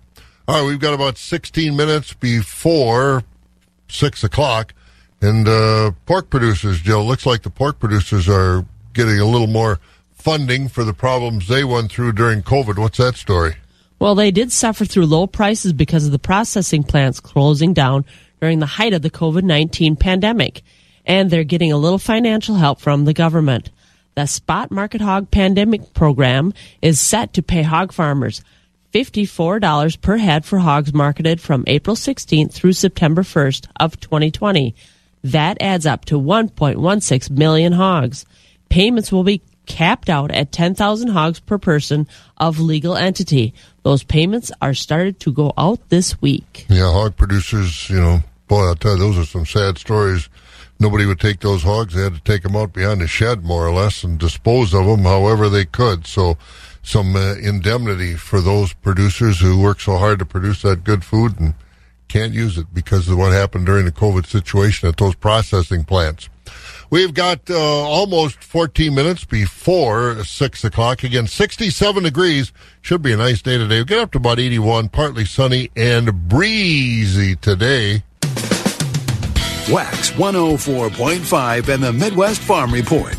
All 0.47 0.55
right, 0.55 0.65
we've 0.65 0.79
got 0.79 0.93
about 0.93 1.17
16 1.17 1.75
minutes 1.75 2.13
before 2.13 3.23
6 3.89 4.23
o'clock. 4.23 4.73
And 5.21 5.45
uh, 5.45 5.91
pork 6.05 6.29
producers, 6.29 6.79
Joe, 6.79 7.03
looks 7.03 7.25
like 7.25 7.41
the 7.41 7.49
pork 7.49 7.79
producers 7.79 8.29
are 8.29 8.65
getting 8.93 9.19
a 9.19 9.25
little 9.25 9.47
more 9.47 9.81
funding 10.13 10.69
for 10.69 10.85
the 10.85 10.93
problems 10.93 11.49
they 11.49 11.65
went 11.65 11.91
through 11.91 12.13
during 12.13 12.41
COVID. 12.41 12.79
What's 12.79 12.97
that 12.97 13.15
story? 13.15 13.55
Well, 13.99 14.15
they 14.15 14.31
did 14.31 14.53
suffer 14.53 14.85
through 14.85 15.07
low 15.07 15.27
prices 15.27 15.73
because 15.73 16.05
of 16.05 16.13
the 16.13 16.19
processing 16.19 16.83
plants 16.83 17.19
closing 17.19 17.73
down 17.73 18.05
during 18.39 18.59
the 18.59 18.65
height 18.65 18.93
of 18.93 19.01
the 19.01 19.09
COVID 19.09 19.43
19 19.43 19.97
pandemic. 19.97 20.61
And 21.05 21.29
they're 21.29 21.43
getting 21.43 21.73
a 21.73 21.77
little 21.77 21.99
financial 21.99 22.55
help 22.55 22.79
from 22.79 23.03
the 23.03 23.13
government. 23.13 23.69
The 24.19 24.25
Spot 24.25 24.69
Market 24.69 24.99
Hog 24.99 25.31
Pandemic 25.31 25.93
Program 25.93 26.53
is 26.81 26.99
set 26.99 27.31
to 27.35 27.41
pay 27.41 27.61
hog 27.61 27.93
farmers 27.93 28.43
$54 28.93 30.01
per 30.01 30.17
head 30.17 30.43
for 30.43 30.59
hogs 30.59 30.93
marketed 30.93 31.39
from 31.39 31.63
April 31.67 31.95
16th 31.95 32.51
through 32.51 32.73
September 32.73 33.21
1st 33.21 33.67
of 33.79 33.97
2020. 34.01 34.75
That 35.23 35.61
adds 35.61 35.85
up 35.85 36.03
to 36.03 36.19
1.16 36.19 37.29
million 37.29 37.71
hogs. 37.71 38.25
Payments 38.67 39.09
will 39.09 39.23
be 39.23 39.41
capped 39.65 40.09
out 40.09 40.31
at 40.31 40.51
10,000 40.51 41.07
hogs 41.07 41.39
per 41.39 41.57
person 41.57 42.05
of 42.35 42.59
legal 42.59 42.97
entity. 42.97 43.53
Those 43.83 44.03
payments 44.03 44.51
are 44.61 44.73
started 44.73 45.21
to 45.21 45.31
go 45.31 45.53
out 45.57 45.87
this 45.87 46.21
week. 46.21 46.65
Yeah, 46.67 46.91
hog 46.91 47.15
producers, 47.15 47.89
you 47.89 48.01
know, 48.01 48.19
boy, 48.49 48.65
I'll 48.65 48.75
tell 48.75 48.97
you, 48.97 48.99
those 48.99 49.17
are 49.17 49.25
some 49.25 49.45
sad 49.45 49.77
stories. 49.77 50.27
Nobody 50.79 51.05
would 51.05 51.19
take 51.19 51.41
those 51.41 51.63
hogs. 51.63 51.93
They 51.93 52.03
had 52.03 52.15
to 52.15 52.21
take 52.21 52.43
them 52.43 52.55
out 52.55 52.71
behind 52.71 53.01
the 53.01 53.07
shed, 53.07 53.43
more 53.43 53.67
or 53.67 53.71
less, 53.71 54.03
and 54.03 54.17
dispose 54.17 54.73
of 54.73 54.85
them 54.85 55.03
however 55.03 55.49
they 55.49 55.65
could. 55.65 56.07
So, 56.07 56.37
some 56.81 57.15
uh, 57.15 57.35
indemnity 57.35 58.15
for 58.15 58.39
those 58.39 58.71
producers 58.73 59.41
who 59.41 59.61
work 59.61 59.81
so 59.81 59.97
hard 59.97 60.19
to 60.19 60.25
produce 60.25 60.61
that 60.61 60.85
good 60.85 61.03
food 61.03 61.39
and 61.39 61.53
can't 62.07 62.33
use 62.33 62.57
it 62.57 62.73
because 62.73 63.09
of 63.09 63.17
what 63.17 63.33
happened 63.33 63.65
during 63.65 63.85
the 63.85 63.91
COVID 63.91 64.25
situation 64.25 64.87
at 64.87 64.97
those 64.97 65.15
processing 65.15 65.83
plants. 65.83 66.29
We've 66.89 67.13
got 67.13 67.49
uh, 67.49 67.55
almost 67.55 68.43
14 68.43 68.95
minutes 68.95 69.23
before 69.23 70.23
6 70.23 70.63
o'clock. 70.63 71.03
Again, 71.03 71.27
67 71.27 72.03
degrees. 72.03 72.51
Should 72.81 73.03
be 73.03 73.13
a 73.13 73.17
nice 73.17 73.43
day 73.43 73.59
today. 73.59 73.75
We'll 73.75 73.85
get 73.85 73.99
up 73.99 74.11
to 74.13 74.17
about 74.17 74.39
81, 74.39 74.89
partly 74.89 75.25
sunny 75.25 75.69
and 75.75 76.27
breezy 76.27 77.35
today. 77.35 78.03
Wax 79.71 80.09
104.5 80.11 81.69
and 81.69 81.83
the 81.83 81.93
Midwest 81.93 82.41
Farm 82.41 82.73
Report. 82.73 83.15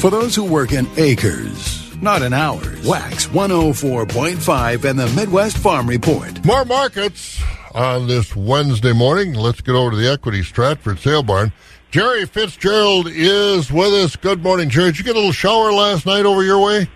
For 0.00 0.10
those 0.10 0.36
who 0.36 0.44
work 0.44 0.72
in 0.72 0.86
acres, 0.98 1.96
not 2.02 2.20
in 2.20 2.34
hours, 2.34 2.86
Wax 2.86 3.26
104.5 3.28 4.84
and 4.84 4.98
the 4.98 5.08
Midwest 5.16 5.56
Farm 5.56 5.88
Report. 5.88 6.44
More 6.44 6.66
markets 6.66 7.42
on 7.74 8.06
this 8.06 8.34
Wednesday 8.34 8.92
morning. 8.92 9.34
Let's 9.34 9.60
get 9.60 9.74
over 9.74 9.90
to 9.90 9.96
the 9.96 10.10
Equity 10.10 10.42
Stratford 10.42 10.98
Sale 10.98 11.22
Barn. 11.22 11.52
Jerry 11.90 12.24
Fitzgerald 12.26 13.08
is 13.08 13.70
with 13.70 13.92
us. 13.92 14.16
Good 14.16 14.42
morning, 14.42 14.68
Jerry. 14.70 14.86
Did 14.90 14.98
you 14.98 15.04
get 15.04 15.16
a 15.16 15.18
little 15.18 15.32
shower 15.32 15.72
last 15.72 16.06
night 16.06 16.24
over 16.24 16.42
your 16.42 16.64
way? 16.64 16.88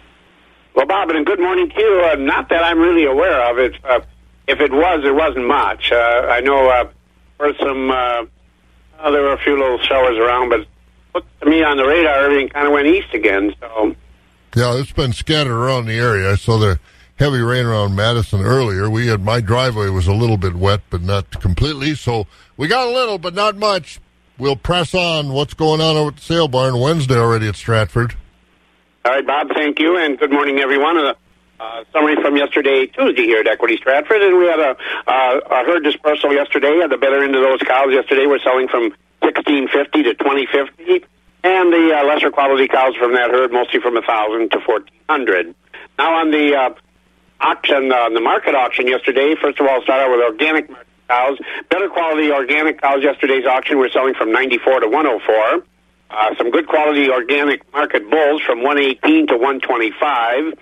Well, 0.74 0.86
Bob, 0.86 1.10
and 1.10 1.24
good 1.24 1.40
morning 1.40 1.68
to 1.70 1.80
you. 1.80 2.10
Uh, 2.12 2.16
not 2.16 2.48
that 2.48 2.62
I'm 2.64 2.78
really 2.78 3.04
aware 3.04 3.50
of 3.50 3.58
it. 3.58 3.74
Uh, 3.84 4.00
if 4.46 4.60
it 4.60 4.72
was, 4.72 5.02
there 5.02 5.14
wasn't 5.14 5.46
much. 5.46 5.90
Uh, 5.90 5.96
I 6.30 6.40
know 6.40 6.68
uh, 6.68 7.52
some, 7.60 7.90
uh, 7.90 8.24
oh, 9.00 9.12
there 9.12 9.22
were 9.22 9.32
a 9.32 9.38
few 9.38 9.58
little 9.58 9.78
showers 9.78 10.16
around, 10.18 10.48
but 10.50 10.66
looked 11.14 11.40
to 11.40 11.46
me 11.46 11.62
on 11.62 11.76
the 11.76 11.84
radar, 11.84 12.24
everything 12.24 12.48
kind 12.48 12.66
of 12.66 12.72
went 12.72 12.86
east 12.86 13.12
again. 13.14 13.54
So, 13.60 13.94
Yeah, 14.56 14.76
it's 14.78 14.92
been 14.92 15.12
scattered 15.12 15.54
around 15.56 15.86
the 15.86 15.98
area. 15.98 16.30
I 16.32 16.36
saw 16.36 16.58
the 16.58 16.78
heavy 17.24 17.40
rain 17.40 17.64
around 17.64 17.96
Madison 17.96 18.42
earlier. 18.42 18.90
We 18.90 19.06
had 19.06 19.24
my 19.24 19.40
driveway 19.40 19.88
was 19.88 20.06
a 20.06 20.12
little 20.12 20.36
bit 20.36 20.54
wet, 20.54 20.82
but 20.90 21.00
not 21.00 21.40
completely. 21.40 21.94
So 21.94 22.26
we 22.58 22.68
got 22.68 22.86
a 22.86 22.90
little, 22.90 23.16
but 23.16 23.32
not 23.32 23.56
much. 23.56 23.98
We'll 24.36 24.56
press 24.56 24.94
on. 24.94 25.32
What's 25.32 25.54
going 25.54 25.80
on 25.80 25.96
over 25.96 26.10
at 26.10 26.16
the 26.16 26.20
sale 26.22 26.48
barn 26.48 26.78
Wednesday 26.78 27.16
already 27.16 27.48
at 27.48 27.56
Stratford? 27.56 28.14
all 29.06 29.12
right, 29.12 29.26
Bob, 29.26 29.48
thank 29.54 29.78
you, 29.78 29.96
and 29.96 30.18
good 30.18 30.30
morning, 30.30 30.58
everyone. 30.58 30.98
Uh, 30.98 31.14
uh, 31.60 31.84
summary 31.94 32.16
from 32.16 32.36
yesterday, 32.36 32.84
Tuesday 32.86 33.22
here 33.22 33.40
at 33.40 33.46
Equity 33.46 33.78
Stratford, 33.78 34.20
and 34.20 34.36
we 34.36 34.44
had 34.44 34.58
a, 34.58 34.76
uh, 35.06 35.40
a 35.50 35.64
herd 35.64 35.82
dispersal 35.82 36.30
yesterday. 36.30 36.80
At 36.82 36.90
the 36.90 36.98
better 36.98 37.24
end 37.24 37.34
of 37.34 37.40
those 37.40 37.60
cows 37.60 37.88
yesterday, 37.90 38.26
we're 38.26 38.40
selling 38.40 38.68
from 38.68 38.94
sixteen 39.22 39.68
fifty 39.68 40.02
to 40.02 40.14
twenty 40.14 40.46
fifty, 40.46 41.06
and 41.42 41.72
the 41.72 41.94
uh, 41.96 42.04
lesser 42.04 42.30
quality 42.30 42.68
cows 42.68 42.94
from 42.96 43.14
that 43.14 43.30
herd 43.30 43.50
mostly 43.50 43.80
from 43.80 43.96
a 43.96 44.02
thousand 44.02 44.50
to 44.50 44.60
fourteen 44.60 45.00
hundred. 45.08 45.54
Now 45.96 46.16
on 46.16 46.30
the 46.30 46.54
uh, 46.54 46.74
auction, 47.44 47.92
uh, 47.92 48.08
the 48.08 48.20
market 48.20 48.54
auction 48.54 48.88
yesterday. 48.88 49.34
First 49.40 49.60
of 49.60 49.66
all, 49.66 49.82
start 49.82 50.00
out 50.00 50.10
with 50.10 50.20
organic 50.20 50.68
cows. 51.08 51.38
Better 51.68 51.88
quality 51.88 52.32
organic 52.32 52.80
cows 52.80 53.02
yesterday's 53.02 53.44
auction 53.44 53.78
we're 53.78 53.90
selling 53.90 54.14
from 54.14 54.32
94 54.32 54.80
to 54.80 54.88
104. 54.88 55.64
Uh, 56.10 56.34
some 56.38 56.50
good 56.50 56.68
quality 56.68 57.10
organic 57.10 57.60
market 57.72 58.08
bulls 58.08 58.40
from 58.42 58.62
118 58.62 59.26
to 59.26 59.34
125. 59.34 60.54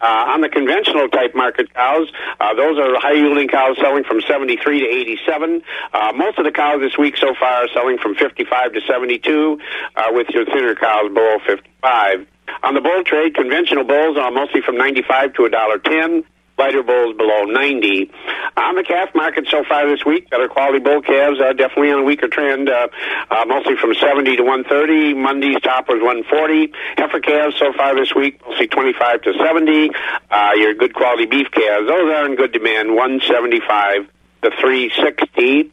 Uh, 0.00 0.32
on 0.32 0.40
the 0.40 0.48
conventional 0.48 1.08
type 1.08 1.34
market 1.34 1.72
cows, 1.74 2.08
uh, 2.40 2.54
those 2.54 2.78
are 2.78 2.98
high 2.98 3.12
yielding 3.12 3.48
cows 3.48 3.76
selling 3.80 4.02
from 4.04 4.20
73 4.22 4.80
to 4.80 4.86
87. 4.86 5.62
Uh, 5.92 6.12
most 6.16 6.38
of 6.38 6.44
the 6.44 6.52
cows 6.52 6.80
this 6.80 6.96
week 6.96 7.16
so 7.16 7.34
far 7.38 7.64
are 7.64 7.68
selling 7.74 7.98
from 7.98 8.14
55 8.14 8.72
to 8.72 8.80
72, 8.80 9.58
uh, 9.96 10.08
with 10.10 10.28
your 10.30 10.46
thinner 10.46 10.74
cows 10.74 11.12
below 11.12 11.38
55. 11.46 12.26
On 12.62 12.74
the 12.74 12.80
bull 12.80 13.02
trade, 13.04 13.34
conventional 13.34 13.84
bulls 13.84 14.16
are 14.16 14.30
mostly 14.30 14.60
from 14.60 14.76
95 14.76 15.34
to 15.34 15.44
a 15.44 15.50
dollar 15.50 15.78
10. 15.78 16.24
Lighter 16.56 16.84
bulls 16.84 17.16
below 17.16 17.44
90. 17.44 18.10
On 18.56 18.76
the 18.76 18.84
calf 18.84 19.10
market 19.12 19.48
so 19.50 19.64
far 19.68 19.88
this 19.90 20.04
week, 20.04 20.30
better 20.30 20.46
quality 20.46 20.78
bull 20.78 21.02
calves 21.02 21.40
are 21.40 21.52
definitely 21.52 21.90
on 21.90 22.00
a 22.00 22.04
weaker 22.04 22.28
trend, 22.28 22.70
uh, 22.70 22.86
uh, 23.28 23.44
mostly 23.44 23.74
from 23.74 23.92
70 23.92 24.36
to 24.36 24.42
130. 24.44 25.14
Monday's 25.14 25.60
top 25.62 25.88
was 25.88 25.98
140. 26.00 26.72
Heifer 26.96 27.18
calves 27.18 27.56
so 27.58 27.72
far 27.72 27.96
this 27.96 28.14
week, 28.14 28.40
mostly 28.46 28.68
25 28.68 29.22
to 29.22 29.32
70. 29.34 29.90
Uh, 30.30 30.52
your 30.54 30.74
good 30.74 30.94
quality 30.94 31.26
beef 31.26 31.50
calves, 31.50 31.88
those 31.88 32.06
are 32.14 32.24
in 32.24 32.36
good 32.36 32.52
demand, 32.52 32.94
175 32.94 34.06
to 34.42 34.50
360. 34.50 35.72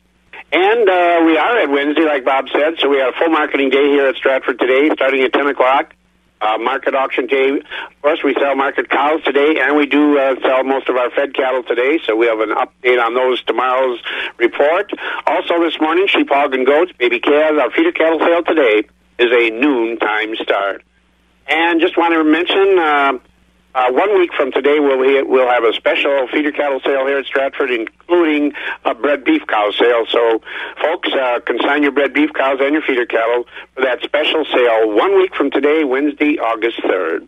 And 0.51 0.89
uh, 0.89 1.21
we 1.25 1.37
are 1.37 1.59
at 1.59 1.69
Wednesday, 1.69 2.05
like 2.05 2.25
Bob 2.25 2.49
said, 2.51 2.79
so 2.79 2.89
we 2.89 2.97
have 2.97 3.13
a 3.13 3.17
full 3.17 3.29
marketing 3.29 3.69
day 3.69 3.87
here 3.87 4.07
at 4.07 4.15
Stratford 4.15 4.59
today, 4.59 4.89
starting 4.95 5.21
at 5.21 5.31
10 5.31 5.47
o'clock. 5.47 5.93
Uh, 6.41 6.57
market 6.57 6.95
auction 6.95 7.27
day. 7.27 7.61
Course, 8.01 8.23
we 8.23 8.33
sell 8.33 8.55
market 8.55 8.89
cows 8.89 9.21
today, 9.23 9.59
and 9.61 9.77
we 9.77 9.85
do 9.85 10.17
uh, 10.17 10.33
sell 10.41 10.63
most 10.63 10.89
of 10.89 10.95
our 10.95 11.11
fed 11.11 11.35
cattle 11.35 11.61
today. 11.61 11.99
So 12.07 12.15
we 12.15 12.25
have 12.25 12.39
an 12.39 12.49
update 12.49 12.99
on 12.99 13.13
those 13.13 13.43
tomorrow's 13.43 13.99
report. 14.39 14.91
Also, 15.27 15.59
this 15.63 15.79
morning, 15.79 16.07
sheep, 16.07 16.29
hog, 16.29 16.55
and 16.55 16.65
goats, 16.65 16.91
baby 16.97 17.19
calves. 17.19 17.59
Our 17.61 17.69
feeder 17.69 17.91
cattle 17.91 18.17
sale 18.17 18.41
today 18.41 18.87
is 19.19 19.31
a 19.31 19.51
noon 19.51 19.97
time 19.99 20.35
start. 20.35 20.83
And 21.47 21.79
just 21.79 21.95
want 21.95 22.15
to 22.15 22.23
mention, 22.23 22.79
uh, 22.79 23.19
uh, 23.73 23.91
one 23.91 24.17
week 24.19 24.33
from 24.33 24.51
today, 24.51 24.79
we'll 24.79 24.99
we'll 25.27 25.47
have 25.47 25.63
a 25.63 25.73
special 25.73 26.27
feeder 26.31 26.51
cattle 26.51 26.79
sale 26.83 27.05
here 27.07 27.17
at 27.19 27.25
Stratford, 27.25 27.71
including 27.71 28.53
a 28.83 28.93
bred 28.93 29.23
beef 29.23 29.43
cow 29.47 29.71
sale. 29.71 30.05
So, 30.09 30.41
folks, 30.81 31.09
uh, 31.13 31.39
consign 31.45 31.81
your 31.83 31.93
bred 31.93 32.13
beef 32.13 32.31
cows 32.33 32.59
and 32.61 32.73
your 32.73 32.81
feeder 32.81 33.05
cattle 33.05 33.45
for 33.75 33.83
that 33.83 34.01
special 34.01 34.43
sale 34.45 34.91
one 34.93 35.15
week 35.15 35.33
from 35.35 35.51
today, 35.51 35.83
Wednesday, 35.83 36.37
August 36.37 36.81
third. 36.83 37.27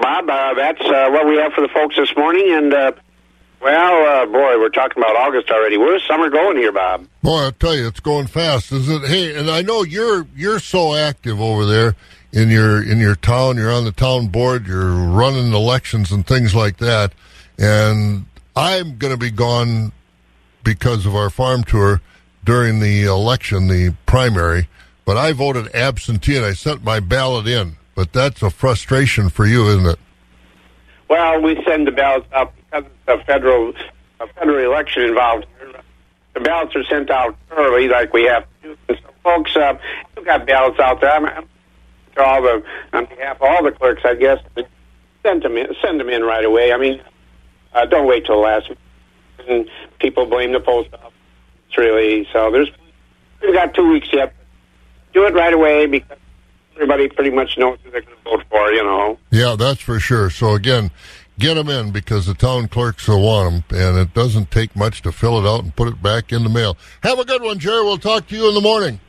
Bob, 0.00 0.28
uh, 0.28 0.54
that's 0.54 0.80
uh, 0.80 1.08
what 1.10 1.26
we 1.26 1.36
have 1.36 1.52
for 1.52 1.60
the 1.60 1.68
folks 1.68 1.96
this 1.96 2.14
morning, 2.16 2.52
and 2.52 2.72
uh, 2.72 2.92
well, 3.60 4.22
uh, 4.22 4.26
boy, 4.26 4.58
we're 4.58 4.68
talking 4.68 5.02
about 5.02 5.16
August 5.16 5.50
already. 5.50 5.76
Where's 5.76 6.06
summer 6.06 6.30
going 6.30 6.56
here, 6.56 6.72
Bob? 6.72 7.06
Boy, 7.22 7.48
I 7.48 7.50
tell 7.50 7.74
you, 7.74 7.86
it's 7.86 8.00
going 8.00 8.26
fast, 8.26 8.72
isn't 8.72 9.04
it? 9.04 9.08
Hey, 9.08 9.36
and 9.36 9.50
I 9.50 9.62
know 9.62 9.82
you're 9.82 10.26
you're 10.34 10.58
so 10.58 10.94
active 10.94 11.40
over 11.40 11.66
there 11.66 11.96
in 12.36 12.50
your 12.50 12.82
in 12.82 12.98
your 12.98 13.16
town. 13.16 13.56
You're 13.56 13.72
on 13.72 13.84
the 13.84 13.92
town 13.92 14.28
board. 14.28 14.66
You're 14.66 14.92
running 14.92 15.52
elections 15.54 16.12
and 16.12 16.24
things 16.24 16.54
like 16.54 16.76
that. 16.76 17.12
And 17.58 18.26
I'm 18.54 18.98
going 18.98 19.12
to 19.12 19.18
be 19.18 19.30
gone 19.30 19.92
because 20.62 21.06
of 21.06 21.16
our 21.16 21.30
farm 21.30 21.64
tour 21.64 22.02
during 22.44 22.78
the 22.78 23.04
election, 23.04 23.68
the 23.68 23.94
primary. 24.04 24.68
But 25.06 25.16
I 25.16 25.32
voted 25.32 25.74
absentee 25.74 26.36
and 26.36 26.44
I 26.44 26.52
sent 26.52 26.84
my 26.84 27.00
ballot 27.00 27.46
in. 27.46 27.76
But 27.94 28.12
that's 28.12 28.42
a 28.42 28.50
frustration 28.50 29.30
for 29.30 29.46
you, 29.46 29.68
isn't 29.68 29.86
it? 29.86 29.98
Well, 31.08 31.40
we 31.40 31.62
send 31.64 31.86
the 31.86 31.92
ballots 31.92 32.26
out 32.34 32.52
because 32.56 32.84
it's 32.84 33.22
a 33.22 33.24
federal 33.24 33.72
a 34.20 34.26
federal 34.26 34.70
election 34.70 35.04
involved. 35.04 35.46
The 36.34 36.40
ballots 36.40 36.76
are 36.76 36.84
sent 36.84 37.10
out 37.10 37.34
early, 37.50 37.88
like 37.88 38.12
we 38.12 38.24
have 38.24 38.44
to 38.62 38.68
do. 38.68 38.76
So, 38.88 38.96
folks, 39.24 39.56
uh, 39.56 39.78
you've 40.14 40.26
got 40.26 40.46
ballots 40.46 40.78
out 40.78 41.00
there. 41.00 41.12
I'm, 41.12 41.24
I'm 41.24 41.48
to 42.16 42.24
all 42.24 42.42
the 42.42 42.62
on 42.92 43.06
behalf 43.06 43.36
of 43.36 43.42
all 43.42 43.62
the 43.62 43.72
clerks, 43.72 44.02
I 44.04 44.14
guess, 44.14 44.38
send 45.22 45.42
them 45.42 45.56
in, 45.56 45.74
send 45.82 46.00
them 46.00 46.08
in 46.08 46.22
right 46.22 46.44
away. 46.44 46.72
I 46.72 46.78
mean, 46.78 47.00
uh, 47.72 47.86
don't 47.86 48.06
wait 48.06 48.26
till 48.26 48.36
the 48.36 48.42
last. 48.42 48.70
And 49.48 49.70
people 50.00 50.26
blame 50.26 50.52
the 50.52 50.60
post 50.60 50.92
office. 50.94 51.12
It's 51.68 51.78
really 51.78 52.26
so. 52.32 52.50
There's 52.50 52.70
we've 53.42 53.54
got 53.54 53.74
two 53.74 53.88
weeks 53.88 54.08
yet. 54.12 54.34
Do 55.12 55.24
it 55.26 55.34
right 55.34 55.52
away 55.52 55.86
because 55.86 56.18
everybody 56.74 57.08
pretty 57.08 57.30
much 57.30 57.56
knows 57.56 57.78
who 57.84 57.90
they're 57.90 58.00
going 58.00 58.16
to 58.16 58.22
vote 58.24 58.44
for. 58.50 58.72
You 58.72 58.82
know. 58.82 59.18
Yeah, 59.30 59.54
that's 59.56 59.80
for 59.80 60.00
sure. 60.00 60.30
So 60.30 60.54
again, 60.54 60.90
get 61.38 61.54
them 61.54 61.68
in 61.68 61.92
because 61.92 62.26
the 62.26 62.34
town 62.34 62.68
clerks 62.68 63.06
will 63.06 63.22
want 63.22 63.68
them, 63.68 63.78
and 63.78 63.98
it 63.98 64.14
doesn't 64.14 64.50
take 64.50 64.74
much 64.74 65.02
to 65.02 65.12
fill 65.12 65.38
it 65.38 65.48
out 65.48 65.62
and 65.62 65.76
put 65.76 65.88
it 65.88 66.02
back 66.02 66.32
in 66.32 66.42
the 66.42 66.50
mail. 66.50 66.76
Have 67.02 67.18
a 67.18 67.24
good 67.24 67.42
one, 67.42 67.58
Jerry. 67.58 67.84
We'll 67.84 67.98
talk 67.98 68.26
to 68.28 68.36
you 68.36 68.48
in 68.48 68.54
the 68.54 68.60
morning. 68.60 69.00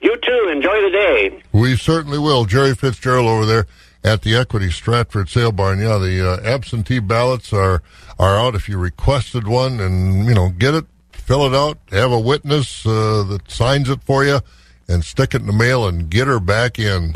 You 0.00 0.16
too. 0.18 0.48
Enjoy 0.52 0.82
the 0.82 0.90
day. 0.90 1.42
We 1.52 1.76
certainly 1.76 2.18
will. 2.18 2.44
Jerry 2.44 2.74
Fitzgerald 2.74 3.26
over 3.26 3.46
there 3.46 3.66
at 4.04 4.22
the 4.22 4.36
Equity 4.36 4.70
Stratford 4.70 5.28
Sale 5.28 5.52
Barn. 5.52 5.80
Yeah, 5.80 5.98
the 5.98 6.32
uh, 6.32 6.40
absentee 6.44 7.00
ballots 7.00 7.52
are 7.52 7.82
are 8.18 8.36
out. 8.36 8.54
If 8.54 8.68
you 8.68 8.78
requested 8.78 9.48
one, 9.48 9.80
and 9.80 10.26
you 10.26 10.34
know, 10.34 10.50
get 10.50 10.74
it, 10.74 10.84
fill 11.10 11.46
it 11.46 11.54
out, 11.54 11.78
have 11.90 12.12
a 12.12 12.20
witness 12.20 12.86
uh, 12.86 13.24
that 13.28 13.50
signs 13.50 13.88
it 13.90 14.02
for 14.02 14.24
you, 14.24 14.40
and 14.88 15.04
stick 15.04 15.34
it 15.34 15.40
in 15.40 15.46
the 15.46 15.52
mail 15.52 15.86
and 15.86 16.08
get 16.08 16.26
her 16.28 16.40
back 16.40 16.78
in. 16.78 17.12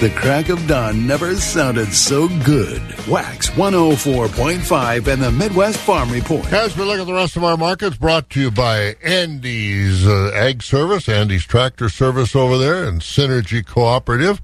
The 0.00 0.08
crack 0.08 0.48
of 0.48 0.66
dawn 0.66 1.06
never 1.06 1.34
sounded 1.34 1.92
so 1.92 2.26
good. 2.42 2.80
Wax 3.06 3.50
104.5 3.50 5.06
and 5.06 5.22
the 5.22 5.30
Midwest 5.30 5.76
Farm 5.76 6.10
Report. 6.10 6.50
As 6.50 6.74
we 6.74 6.86
look 6.86 7.00
at 7.00 7.06
the 7.06 7.12
rest 7.12 7.36
of 7.36 7.44
our 7.44 7.58
markets, 7.58 7.98
brought 7.98 8.30
to 8.30 8.40
you 8.40 8.50
by 8.50 8.96
Andy's 9.04 10.06
uh, 10.06 10.30
Ag 10.34 10.62
Service, 10.62 11.06
Andy's 11.06 11.44
Tractor 11.44 11.90
Service 11.90 12.34
over 12.34 12.56
there, 12.56 12.82
and 12.82 13.02
Synergy 13.02 13.62
Cooperative. 13.62 14.40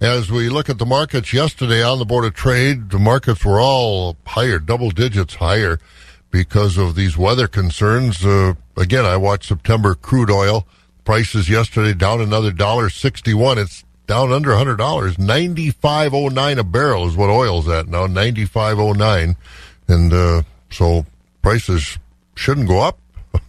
As 0.00 0.30
we 0.30 0.48
look 0.48 0.70
at 0.70 0.78
the 0.78 0.86
markets 0.86 1.32
yesterday 1.32 1.82
on 1.82 1.98
the 1.98 2.04
Board 2.04 2.24
of 2.24 2.34
Trade, 2.34 2.90
the 2.90 3.00
markets 3.00 3.44
were 3.44 3.60
all 3.60 4.16
higher, 4.24 4.60
double 4.60 4.90
digits 4.90 5.34
higher 5.34 5.80
because 6.30 6.78
of 6.78 6.94
these 6.94 7.18
weather 7.18 7.48
concerns. 7.48 8.24
Uh, 8.24 8.54
again, 8.76 9.04
I 9.04 9.16
watched 9.16 9.48
September 9.48 9.96
crude 9.96 10.30
oil 10.30 10.68
prices 11.04 11.48
yesterday 11.48 11.94
down 11.94 12.20
another 12.20 12.52
dollar 12.52 12.88
sixty-one. 12.88 13.58
It's 13.58 13.82
down 14.10 14.32
under 14.32 14.56
hundred 14.56 14.76
dollars. 14.76 15.20
Ninety-five 15.20 16.12
oh 16.12 16.26
nine 16.26 16.58
a 16.58 16.64
barrel 16.64 17.06
is 17.06 17.16
what 17.16 17.30
oil's 17.30 17.68
at 17.68 17.86
now. 17.86 18.08
Ninety-five 18.08 18.76
oh 18.76 18.92
nine, 18.92 19.36
and 19.86 20.12
uh, 20.12 20.42
so 20.68 21.06
prices 21.42 21.96
shouldn't 22.34 22.66
go 22.66 22.80
up. 22.80 22.98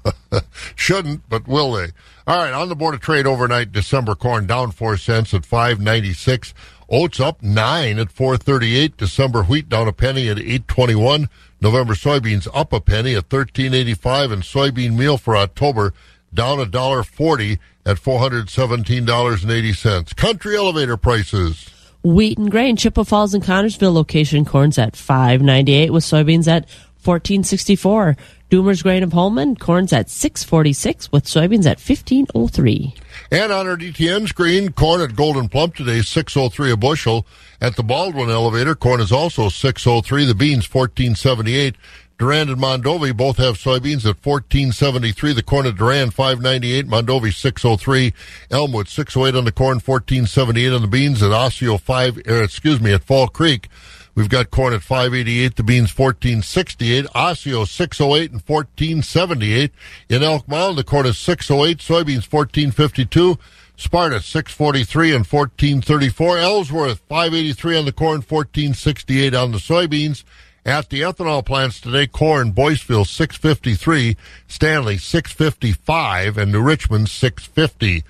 shouldn't, 0.75 1.27
but 1.27 1.47
will 1.47 1.71
they? 1.71 1.87
All 2.27 2.37
right, 2.37 2.53
on 2.53 2.69
the 2.69 2.75
board 2.75 2.93
of 2.93 2.99
trade 2.99 3.25
overnight, 3.25 3.71
December 3.71 4.13
corn 4.13 4.45
down 4.45 4.69
four 4.69 4.97
cents 4.97 5.33
at 5.33 5.47
five 5.47 5.79
ninety-six. 5.79 6.53
Oats 6.87 7.19
up 7.19 7.41
nine 7.41 7.97
at 7.97 8.11
four 8.11 8.37
thirty-eight. 8.37 8.97
December 8.97 9.41
wheat 9.41 9.67
down 9.67 9.87
a 9.87 9.93
penny 9.93 10.29
at 10.29 10.37
eight 10.37 10.67
twenty-one. 10.67 11.27
November 11.59 11.95
soybeans 11.95 12.47
up 12.53 12.71
a 12.71 12.79
penny 12.79 13.15
at 13.15 13.29
thirteen 13.29 13.73
eighty-five, 13.73 14.31
and 14.31 14.43
soybean 14.43 14.95
meal 14.95 15.17
for 15.17 15.35
October 15.35 15.91
down 16.31 16.59
a 16.59 16.67
dollar 16.67 17.01
forty 17.01 17.57
at 17.85 17.99
four 17.99 18.19
hundred 18.19 18.49
seventeen 18.49 19.05
dollars 19.05 19.43
and 19.43 19.51
eighty 19.51 19.73
cents. 19.73 20.13
Country 20.13 20.55
elevator 20.55 20.97
prices. 20.97 21.69
Wheat 22.03 22.37
and 22.37 22.49
grain, 22.49 22.77
Chippewa 22.77 23.03
Falls 23.03 23.33
and 23.33 23.43
Connorsville 23.43 23.93
location 23.93 24.43
corn's 24.45 24.77
at 24.77 24.95
five 24.95 25.41
ninety 25.41 25.73
eight 25.73 25.91
with 25.91 26.03
soybeans 26.03 26.47
at 26.47 26.69
fourteen 26.97 27.43
sixty 27.43 27.75
four. 27.75 28.17
Doomer's 28.49 28.83
grain 28.83 29.01
of 29.01 29.13
Holmen, 29.13 29.55
corn's 29.55 29.93
at 29.93 30.09
six 30.09 30.43
forty 30.43 30.73
six 30.73 31.11
with 31.11 31.25
soybeans 31.25 31.65
at 31.65 31.79
fifteen 31.79 32.27
oh 32.35 32.47
three. 32.47 32.93
And 33.31 33.51
on 33.51 33.67
our 33.67 33.77
DTN 33.77 34.27
screen, 34.27 34.73
corn 34.73 34.99
at 34.99 35.11
Gold'n 35.11 35.49
Plump 35.49 35.75
today, 35.75 36.01
603 36.01 36.71
a 36.71 36.77
bushel. 36.77 37.25
At 37.61 37.77
the 37.77 37.83
Baldwin 37.83 38.29
elevator, 38.29 38.75
corn 38.75 38.99
is 38.99 39.11
also 39.11 39.47
603. 39.47 40.25
The 40.25 40.35
beans, 40.35 40.65
1478. 40.73 41.75
Durand 42.21 42.51
and 42.51 42.61
Mondovi 42.61 43.17
both 43.17 43.37
have 43.37 43.55
soybeans 43.55 44.05
at 44.05 44.23
1473. 44.23 45.33
The 45.33 45.41
corn 45.41 45.65
at 45.65 45.75
Durand, 45.75 46.13
598. 46.13 46.85
Mondovi, 46.85 47.33
603. 47.33 48.13
Elmwood, 48.51 48.87
608 48.87 49.35
on 49.35 49.45
the 49.45 49.51
corn, 49.51 49.79
1478 49.79 50.71
on 50.71 50.83
the 50.83 50.87
beans. 50.87 51.23
At 51.23 51.31
Osseo, 51.31 51.77
5, 51.77 52.17
er, 52.27 52.43
excuse 52.43 52.79
me, 52.79 52.93
at 52.93 53.03
Fall 53.03 53.27
Creek, 53.27 53.69
We've 54.13 54.29
got 54.29 54.51
corn 54.51 54.73
at 54.73 54.83
588, 54.83 55.55
the 55.55 55.63
beans 55.63 55.97
1468, 55.97 57.07
Osseo 57.15 57.63
608 57.63 58.31
and 58.31 58.41
1478. 58.41 59.71
In 60.09 60.21
Elk 60.21 60.47
Mound, 60.49 60.77
the 60.77 60.83
corn 60.83 61.05
is 61.05 61.17
608, 61.17 61.77
soybeans 61.77 62.31
1452, 62.31 63.39
Sparta 63.77 64.21
643 64.21 65.15
and 65.15 65.25
1434, 65.25 66.37
Ellsworth 66.37 67.01
583 67.07 67.77
on 67.77 67.85
the 67.85 67.93
corn, 67.93 68.21
1468 68.21 69.33
on 69.33 69.53
the 69.53 69.59
soybeans. 69.59 70.25
At 70.63 70.89
the 70.89 71.01
ethanol 71.01 71.43
plants 71.43 71.81
today, 71.81 72.05
corn, 72.05 72.53
Boyceville 72.53 73.07
653, 73.07 74.15
Stanley 74.47 74.97
655, 74.97 76.37
and 76.37 76.51
New 76.51 76.61
Richmond 76.61 77.09
650. 77.09 78.03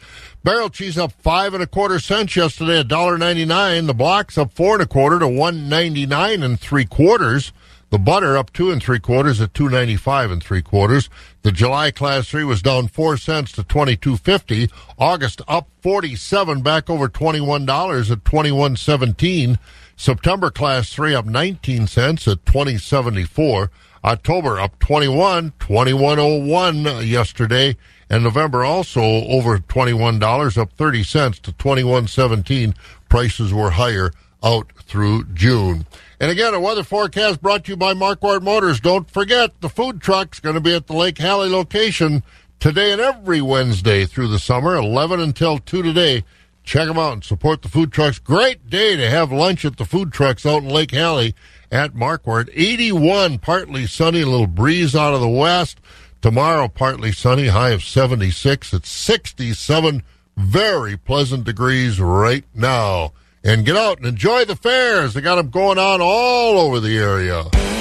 Barrel 0.43 0.69
cheese 0.69 0.97
up 0.97 1.13
five 1.13 1.53
and 1.53 1.63
a 1.63 1.67
quarter 1.67 1.97
cents 1.97 2.35
yesterday, 2.35 2.79
a 2.79 2.83
dollar 2.83 3.17
ninety 3.17 3.45
nine. 3.45 3.85
The 3.85 3.93
blocks 3.93 4.37
up 4.37 4.51
four 4.51 4.73
and 4.73 4.81
a 4.81 4.87
quarter 4.87 5.19
to 5.19 5.27
one 5.27 5.69
ninety 5.69 6.05
nine 6.05 6.43
and 6.43 6.59
three 6.59 6.83
quarters. 6.83 7.53
The 7.91 7.99
butter 7.99 8.35
up 8.35 8.51
two 8.51 8.71
and 8.71 8.81
three 8.81 8.99
quarters 8.99 9.39
at 9.39 9.53
two 9.53 9.69
ninety 9.69 9.95
five 9.95 10.31
and 10.31 10.43
three 10.43 10.63
quarters. 10.63 11.09
The 11.43 11.51
July 11.51 11.91
class 11.91 12.27
three 12.27 12.43
was 12.43 12.63
down 12.63 12.87
four 12.87 13.17
cents 13.17 13.51
to 13.51 13.63
twenty 13.63 13.95
two 13.95 14.17
fifty. 14.17 14.69
August 14.97 15.41
up 15.47 15.69
forty 15.79 16.15
seven, 16.15 16.63
back 16.63 16.89
over 16.89 17.07
twenty 17.07 17.39
one 17.39 17.65
dollars 17.65 18.09
at 18.09 18.25
twenty 18.25 18.51
one 18.51 18.75
seventeen. 18.75 19.59
September 20.01 20.49
class 20.49 20.91
three 20.91 21.13
up 21.13 21.27
nineteen 21.27 21.85
cents 21.85 22.27
at 22.27 22.43
twenty 22.43 22.75
seventy 22.75 23.23
four. 23.23 23.69
October 24.03 24.59
up 24.59 24.79
21, 24.79 25.53
2101 25.59 27.05
yesterday, 27.05 27.77
and 28.09 28.23
November 28.23 28.63
also 28.63 28.99
over 28.99 29.59
$21, 29.59 30.57
up 30.57 30.73
30 30.73 31.03
cents 31.03 31.37
to 31.37 31.51
2117. 31.51 32.73
Prices 33.09 33.53
were 33.53 33.69
higher 33.69 34.11
out 34.43 34.71
through 34.85 35.25
June. 35.35 35.85
And 36.19 36.31
again, 36.31 36.55
a 36.55 36.59
weather 36.59 36.83
forecast 36.83 37.43
brought 37.43 37.65
to 37.65 37.73
you 37.73 37.77
by 37.77 37.93
Markquart 37.93 38.41
Motors. 38.41 38.79
Don't 38.79 39.07
forget, 39.07 39.61
the 39.61 39.69
food 39.69 40.01
truck's 40.01 40.39
going 40.39 40.55
to 40.55 40.61
be 40.61 40.73
at 40.73 40.87
the 40.87 40.93
Lake 40.93 41.19
Hallie 41.19 41.47
location 41.47 42.23
today 42.59 42.91
and 42.91 42.99
every 42.99 43.41
Wednesday 43.41 44.05
through 44.05 44.29
the 44.29 44.39
summer, 44.39 44.75
11 44.75 45.19
until 45.19 45.59
2 45.59 45.83
today. 45.83 46.23
Check 46.71 46.87
them 46.87 46.97
out 46.97 47.11
and 47.11 47.21
support 47.21 47.63
the 47.63 47.67
food 47.67 47.91
trucks. 47.91 48.17
Great 48.17 48.69
day 48.69 48.95
to 48.95 49.09
have 49.09 49.29
lunch 49.29 49.65
at 49.65 49.75
the 49.75 49.83
food 49.83 50.13
trucks 50.13 50.45
out 50.45 50.63
in 50.63 50.69
Lake 50.69 50.91
Hallie 50.91 51.35
at 51.69 51.93
Markquart. 51.93 52.49
81, 52.53 53.39
partly 53.39 53.85
sunny, 53.85 54.21
a 54.21 54.25
little 54.25 54.47
breeze 54.47 54.95
out 54.95 55.13
of 55.13 55.19
the 55.19 55.27
west. 55.27 55.81
Tomorrow, 56.21 56.69
partly 56.69 57.11
sunny, 57.11 57.47
high 57.47 57.71
of 57.71 57.83
76. 57.83 58.73
It's 58.73 58.89
67 58.89 60.01
very 60.37 60.95
pleasant 60.95 61.43
degrees 61.43 61.99
right 61.99 62.45
now. 62.53 63.11
And 63.43 63.65
get 63.65 63.75
out 63.75 63.97
and 63.97 64.07
enjoy 64.07 64.45
the 64.45 64.55
fairs. 64.55 65.13
They 65.13 65.19
got 65.19 65.35
them 65.35 65.49
going 65.49 65.77
on 65.77 65.99
all 65.99 66.57
over 66.57 66.79
the 66.79 66.97
area. 66.97 67.80